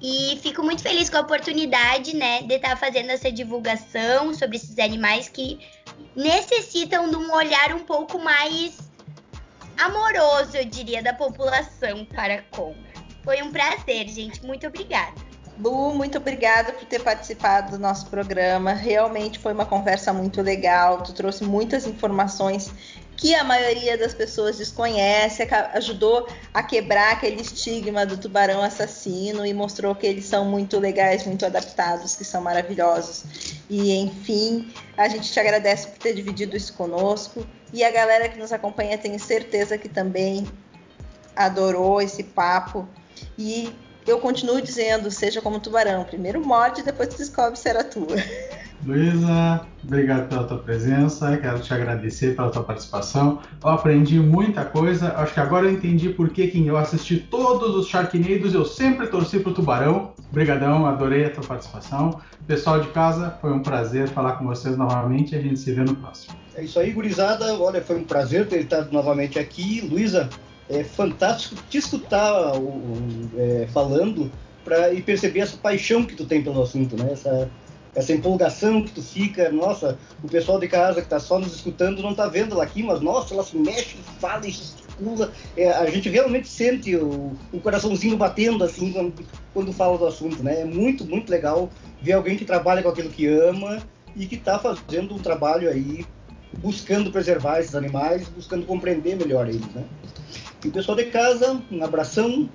E 0.00 0.38
fico 0.42 0.62
muito 0.62 0.82
feliz 0.82 1.08
com 1.08 1.16
a 1.16 1.20
oportunidade, 1.20 2.14
né, 2.14 2.42
de 2.42 2.54
estar 2.54 2.76
fazendo 2.76 3.10
essa 3.10 3.32
divulgação 3.32 4.34
sobre 4.34 4.56
esses 4.56 4.78
animais 4.78 5.28
que 5.28 5.58
necessitam 6.14 7.08
de 7.08 7.16
um 7.16 7.32
olhar 7.32 7.74
um 7.74 7.84
pouco 7.84 8.18
mais 8.18 8.78
amoroso, 9.78 10.56
eu 10.56 10.64
diria, 10.64 11.02
da 11.02 11.14
população 11.14 12.04
para 12.04 12.42
com. 12.50 12.74
Foi 13.24 13.42
um 13.42 13.50
prazer, 13.50 14.08
gente. 14.08 14.44
Muito 14.44 14.66
obrigada. 14.66 15.25
Lu, 15.58 15.94
muito 15.94 16.18
obrigada 16.18 16.72
por 16.72 16.84
ter 16.84 17.02
participado 17.02 17.72
do 17.72 17.78
nosso 17.78 18.06
programa. 18.06 18.72
Realmente 18.72 19.38
foi 19.38 19.52
uma 19.52 19.64
conversa 19.64 20.12
muito 20.12 20.42
legal. 20.42 21.02
Tu 21.02 21.12
trouxe 21.14 21.44
muitas 21.44 21.86
informações 21.86 22.70
que 23.16 23.34
a 23.34 23.42
maioria 23.42 23.96
das 23.96 24.12
pessoas 24.12 24.58
desconhece, 24.58 25.42
ajudou 25.72 26.28
a 26.52 26.62
quebrar 26.62 27.14
aquele 27.14 27.40
estigma 27.40 28.04
do 28.04 28.18
tubarão 28.18 28.62
assassino 28.62 29.46
e 29.46 29.54
mostrou 29.54 29.94
que 29.94 30.06
eles 30.06 30.26
são 30.26 30.44
muito 30.44 30.78
legais, 30.78 31.24
muito 31.24 31.46
adaptados, 31.46 32.14
que 32.14 32.24
são 32.24 32.42
maravilhosos. 32.42 33.24
E 33.70 33.96
enfim, 33.96 34.70
a 34.96 35.08
gente 35.08 35.32
te 35.32 35.40
agradece 35.40 35.88
por 35.88 35.98
ter 35.98 36.12
dividido 36.12 36.56
isso 36.56 36.74
conosco 36.74 37.46
e 37.72 37.82
a 37.82 37.90
galera 37.90 38.28
que 38.28 38.38
nos 38.38 38.52
acompanha 38.52 38.98
tenho 38.98 39.18
certeza 39.18 39.78
que 39.78 39.88
também 39.88 40.46
adorou 41.34 42.02
esse 42.02 42.22
papo 42.22 42.86
e 43.38 43.74
eu 44.06 44.18
continuo 44.18 44.60
dizendo, 44.60 45.10
seja 45.10 45.40
como 45.40 45.60
tubarão, 45.60 46.04
primeiro 46.04 46.44
morde, 46.44 46.82
depois 46.82 47.08
tu 47.08 47.18
descobre 47.18 47.58
se 47.58 47.68
era 47.68 47.82
tua. 47.82 48.16
Luísa, 48.84 49.66
obrigado 49.82 50.28
pela 50.28 50.44
tua 50.44 50.58
presença, 50.58 51.36
quero 51.38 51.58
te 51.58 51.72
agradecer 51.72 52.36
pela 52.36 52.50
tua 52.50 52.62
participação. 52.62 53.40
Eu 53.64 53.70
aprendi 53.70 54.20
muita 54.20 54.64
coisa, 54.64 55.14
acho 55.16 55.34
que 55.34 55.40
agora 55.40 55.66
eu 55.66 55.72
entendi 55.72 56.10
por 56.10 56.30
que 56.30 56.46
que 56.46 56.64
eu 56.64 56.76
assisti 56.76 57.16
todos 57.16 57.74
os 57.74 57.88
Sharknados, 57.88 58.54
eu 58.54 58.64
sempre 58.64 59.08
torci 59.08 59.40
pro 59.40 59.52
Tubarão. 59.52 60.12
Obrigadão, 60.30 60.86
adorei 60.86 61.24
a 61.24 61.30
tua 61.30 61.44
participação. 61.44 62.20
Pessoal 62.46 62.80
de 62.80 62.88
casa, 62.88 63.36
foi 63.40 63.52
um 63.52 63.60
prazer 63.60 64.08
falar 64.08 64.32
com 64.32 64.46
vocês 64.46 64.76
novamente 64.76 65.34
e 65.34 65.38
a 65.38 65.40
gente 65.40 65.58
se 65.58 65.72
vê 65.72 65.82
no 65.82 65.96
próximo. 65.96 66.36
É 66.54 66.62
isso 66.62 66.78
aí, 66.78 66.92
gurizada. 66.92 67.58
Olha, 67.58 67.82
foi 67.82 67.96
um 67.96 68.04
prazer 68.04 68.46
ter 68.46 68.60
estado 68.60 68.92
novamente 68.92 69.38
aqui. 69.38 69.80
Luísa, 69.80 70.28
é 70.68 70.82
fantástico 70.84 71.56
te 71.68 71.78
escutar 71.78 72.54
o- 72.56 72.66
o- 72.68 73.30
é, 73.36 73.66
falando 73.68 74.30
pra, 74.64 74.92
e 74.92 75.00
perceber 75.02 75.40
essa 75.40 75.56
paixão 75.56 76.04
que 76.04 76.14
tu 76.16 76.24
tem 76.26 76.42
pelo 76.42 76.60
assunto, 76.62 76.96
né? 76.96 77.12
Essa, 77.12 77.48
essa 77.94 78.12
empolgação 78.12 78.82
que 78.82 78.90
tu 78.92 79.02
fica. 79.02 79.50
Nossa, 79.50 79.96
o 80.22 80.28
pessoal 80.28 80.58
de 80.58 80.68
casa 80.68 81.00
que 81.00 81.08
tá 81.08 81.20
só 81.20 81.38
nos 81.38 81.54
escutando 81.54 82.02
não 82.02 82.14
tá 82.14 82.26
vendo 82.26 82.52
ela 82.54 82.64
aqui, 82.64 82.82
mas 82.82 83.00
nossa, 83.00 83.32
ela 83.32 83.44
se 83.44 83.56
mexe, 83.56 83.96
fala 84.20 84.46
e 84.46 84.50
gesticula. 84.50 85.32
É, 85.56 85.70
a 85.70 85.88
gente 85.88 86.08
realmente 86.08 86.48
sente 86.48 86.94
o, 86.96 87.36
o 87.52 87.60
coraçãozinho 87.60 88.16
batendo 88.16 88.64
assim 88.64 88.92
quando, 88.92 89.14
quando 89.54 89.72
fala 89.72 89.96
do 89.96 90.06
assunto, 90.06 90.42
né? 90.42 90.60
É 90.62 90.64
muito, 90.64 91.04
muito 91.06 91.30
legal 91.30 91.70
ver 92.02 92.12
alguém 92.14 92.36
que 92.36 92.44
trabalha 92.44 92.82
com 92.82 92.88
aquilo 92.88 93.08
que 93.08 93.26
ama 93.26 93.78
e 94.16 94.26
que 94.26 94.36
tá 94.36 94.58
fazendo 94.58 95.14
um 95.14 95.18
trabalho 95.18 95.68
aí 95.70 96.04
buscando 96.58 97.10
preservar 97.12 97.60
esses 97.60 97.74
animais, 97.74 98.28
buscando 98.28 98.66
compreender 98.66 99.16
melhor 99.16 99.48
eles, 99.48 99.66
né? 99.74 99.84
E 100.66 100.68
o 100.68 100.72
pessoal 100.72 100.96
de 100.96 101.04
casa, 101.04 101.62
um 101.70 101.84
abração 101.84 102.50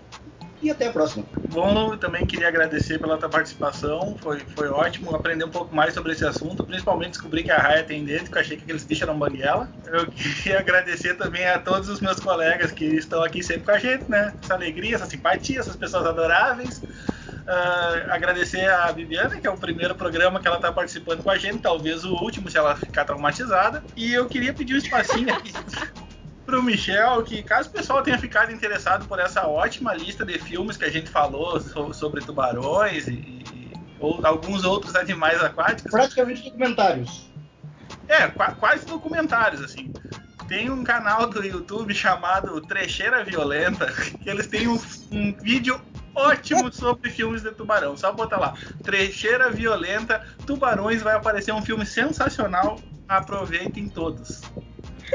e 0.61 0.69
até 0.69 0.87
a 0.87 0.91
próxima. 0.91 1.25
Bom, 1.47 1.93
eu 1.93 1.97
também 1.97 2.27
queria 2.27 2.49
agradecer 2.49 2.99
pela 2.99 3.17
tua 3.17 3.29
participação, 3.29 4.17
foi, 4.21 4.41
foi 4.53 4.67
ótimo 4.67 5.15
aprender 5.15 5.45
um 5.45 5.49
pouco 5.49 5.73
mais 5.73 5.93
sobre 5.93 6.11
esse 6.11 6.25
assunto, 6.25 6.65
principalmente 6.65 7.11
descobrir 7.11 7.43
que 7.43 7.51
a 7.51 7.57
raia 7.57 7.85
tem 7.85 8.03
dentro, 8.03 8.29
que 8.29 8.37
eu 8.37 8.41
achei 8.41 8.57
que 8.57 8.63
aqueles 8.63 8.83
bichos 8.83 9.03
eram 9.03 9.17
banguela. 9.17 9.71
Eu 9.85 10.07
queria 10.11 10.59
agradecer 10.59 11.13
também 11.13 11.47
a 11.47 11.57
todos 11.57 11.87
os 11.87 12.01
meus 12.01 12.19
colegas 12.19 12.73
que 12.73 12.83
estão 12.83 13.23
aqui 13.23 13.41
sempre 13.41 13.63
com 13.63 13.71
a 13.71 13.79
gente, 13.79 14.03
né? 14.11 14.33
Essa 14.43 14.55
alegria, 14.55 14.95
essa 14.95 15.05
simpatia, 15.05 15.61
essas 15.61 15.77
pessoas 15.77 16.05
adoráveis. 16.05 16.83
Ah, 17.47 18.07
agradecer 18.09 18.69
a 18.69 18.91
Viviana, 18.91 19.39
que 19.39 19.47
é 19.47 19.49
o 19.49 19.57
primeiro 19.57 19.95
programa 19.95 20.41
que 20.41 20.47
ela 20.47 20.57
está 20.57 20.69
participando 20.69 21.23
com 21.23 21.31
a 21.31 21.37
gente, 21.37 21.59
talvez 21.59 22.03
o 22.03 22.13
último 22.15 22.51
se 22.51 22.57
ela 22.57 22.75
ficar 22.75 23.05
traumatizada. 23.05 23.81
E 23.95 24.11
eu 24.11 24.27
queria 24.27 24.53
pedir 24.53 24.73
um 24.73 24.79
espacinho 24.79 25.33
aqui 25.33 25.53
pro 26.51 26.61
Michel, 26.61 27.23
que 27.23 27.41
caso 27.41 27.69
o 27.69 27.71
pessoal 27.71 28.03
tenha 28.03 28.17
ficado 28.19 28.51
interessado 28.51 29.05
por 29.07 29.19
essa 29.19 29.47
ótima 29.47 29.93
lista 29.93 30.25
de 30.25 30.37
filmes 30.37 30.75
que 30.75 30.83
a 30.83 30.89
gente 30.91 31.09
falou 31.09 31.59
so- 31.61 31.93
sobre 31.93 32.21
tubarões 32.21 33.07
e, 33.07 33.13
e- 33.13 33.71
ou 33.99 34.19
alguns 34.25 34.65
outros 34.65 34.93
animais 34.95 35.41
aquáticos, 35.41 35.89
Praticamente 35.91 36.43
documentários. 36.43 37.31
é, 38.07 38.27
qua- 38.27 38.51
quase 38.51 38.85
documentários, 38.85 39.61
assim. 39.61 39.93
Tem 40.49 40.69
um 40.69 40.83
canal 40.83 41.27
do 41.29 41.41
YouTube 41.45 41.93
chamado 41.93 42.59
Trecheira 42.61 43.23
Violenta, 43.23 43.89
que 44.21 44.29
eles 44.29 44.47
têm 44.47 44.67
um, 44.67 44.77
um 45.11 45.33
vídeo 45.41 45.79
ótimo 46.13 46.69
sobre 46.73 47.09
filmes 47.09 47.41
de 47.41 47.51
tubarão. 47.51 47.95
Só 47.95 48.11
botar 48.11 48.37
lá, 48.37 48.53
Trecheira 48.83 49.49
Violenta, 49.49 50.21
Tubarões, 50.45 51.01
vai 51.01 51.15
aparecer 51.15 51.53
um 51.53 51.61
filme 51.61 51.85
sensacional. 51.85 52.77
Aproveitem 53.07 53.87
todos. 53.87 54.41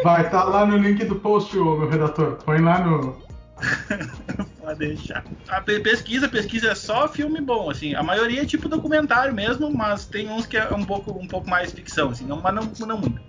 Vai 0.03 0.27
estar 0.27 0.45
lá 0.45 0.65
no 0.67 0.77
link 0.77 1.05
do 1.05 1.17
post, 1.17 1.57
ô, 1.59 1.77
meu 1.79 1.89
redator. 1.89 2.37
Põe 2.45 2.61
lá 2.61 2.79
no. 2.81 3.25
Pode 4.61 4.79
deixar. 4.79 5.25
A 5.49 5.61
pe- 5.61 5.81
pesquisa, 5.81 6.29
pesquisa 6.29 6.71
é 6.73 6.75
só 6.75 7.09
filme 7.09 7.41
bom, 7.41 7.71
assim. 7.71 7.95
A 7.95 8.03
maioria 8.03 8.43
é 8.43 8.47
tipo 8.47 8.69
documentário 8.69 9.33
mesmo, 9.35 9.71
mas 9.73 10.07
tem 10.07 10.29
uns 10.29 10.45
que 10.47 10.57
é 10.57 10.75
um 10.75 10.85
pouco, 10.85 11.13
um 11.13 11.27
pouco 11.27 11.49
mais 11.49 11.73
ficção, 11.73 12.11
assim, 12.11 12.27
não, 12.27 12.41
mas 12.41 12.55
não, 12.55 12.87
não 12.87 12.99
muito. 12.99 13.21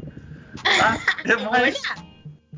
Tá? 0.77 0.97
É 1.25 1.35
mais. 1.49 1.79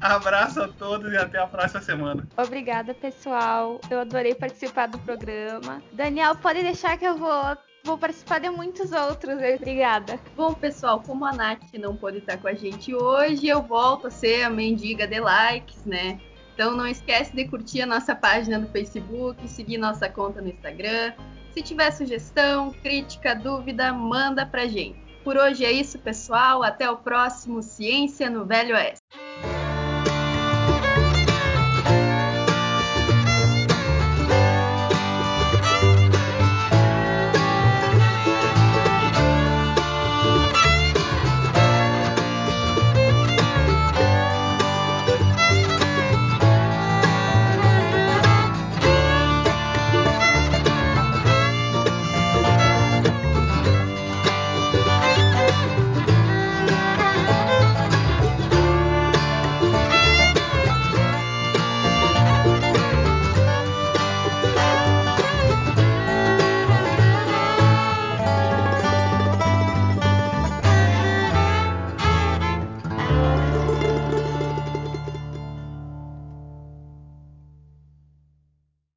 Abraço 0.02 0.62
a 0.62 0.68
todos 0.68 1.12
e 1.12 1.18
até 1.18 1.40
a 1.40 1.48
próxima 1.48 1.82
semana. 1.82 2.26
Obrigada, 2.38 2.94
pessoal. 2.94 3.82
Eu 3.90 4.00
adorei 4.00 4.34
participar 4.34 4.88
do 4.88 4.98
programa. 5.00 5.84
Daniel, 5.92 6.36
pode 6.36 6.62
deixar 6.64 6.98
que 6.98 7.04
eu 7.06 7.18
vou 7.18 7.58
vou 7.84 7.98
participar 7.98 8.40
de 8.40 8.50
muitos 8.50 8.92
outros. 8.92 9.36
Obrigada. 9.56 10.20
Bom, 10.36 10.54
pessoal, 10.54 11.02
como 11.02 11.26
a 11.26 11.34
Nath 11.34 11.74
não 11.80 11.96
pôde 11.96 12.20
estar 12.20 12.38
com 12.38 12.48
a 12.48 12.54
gente 12.54 12.94
hoje, 12.94 13.48
eu 13.48 13.62
volto 13.62 14.08
a 14.08 14.12
ser 14.12 14.44
a 14.44 14.50
mendiga 14.50 15.08
de 15.08 15.20
likes, 15.20 15.86
né? 15.86 16.20
Então 16.54 16.76
não 16.76 16.86
esquece 16.86 17.36
de 17.36 17.48
curtir 17.48 17.82
a 17.82 17.86
nossa 17.86 18.14
página 18.14 18.58
no 18.58 18.68
Facebook, 18.68 19.48
seguir 19.48 19.78
nossa 19.78 20.10
conta 20.10 20.42
no 20.42 20.50
Instagram. 20.50 21.14
Se 21.54 21.62
tiver 21.62 21.92
sugestão, 21.92 22.72
crítica, 22.84 23.34
dúvida, 23.34 23.94
manda 23.94 24.46
pra 24.46 24.68
gente. 24.68 25.00
Por 25.24 25.38
hoje 25.38 25.64
é 25.64 25.72
isso, 25.72 25.98
pessoal. 26.00 26.64
Até 26.64 26.90
o 26.90 26.98
próximo 26.98 27.62
Ciência 27.62 28.30
no 28.30 28.46
Velho 28.46 28.76
Oeste. 28.76 29.29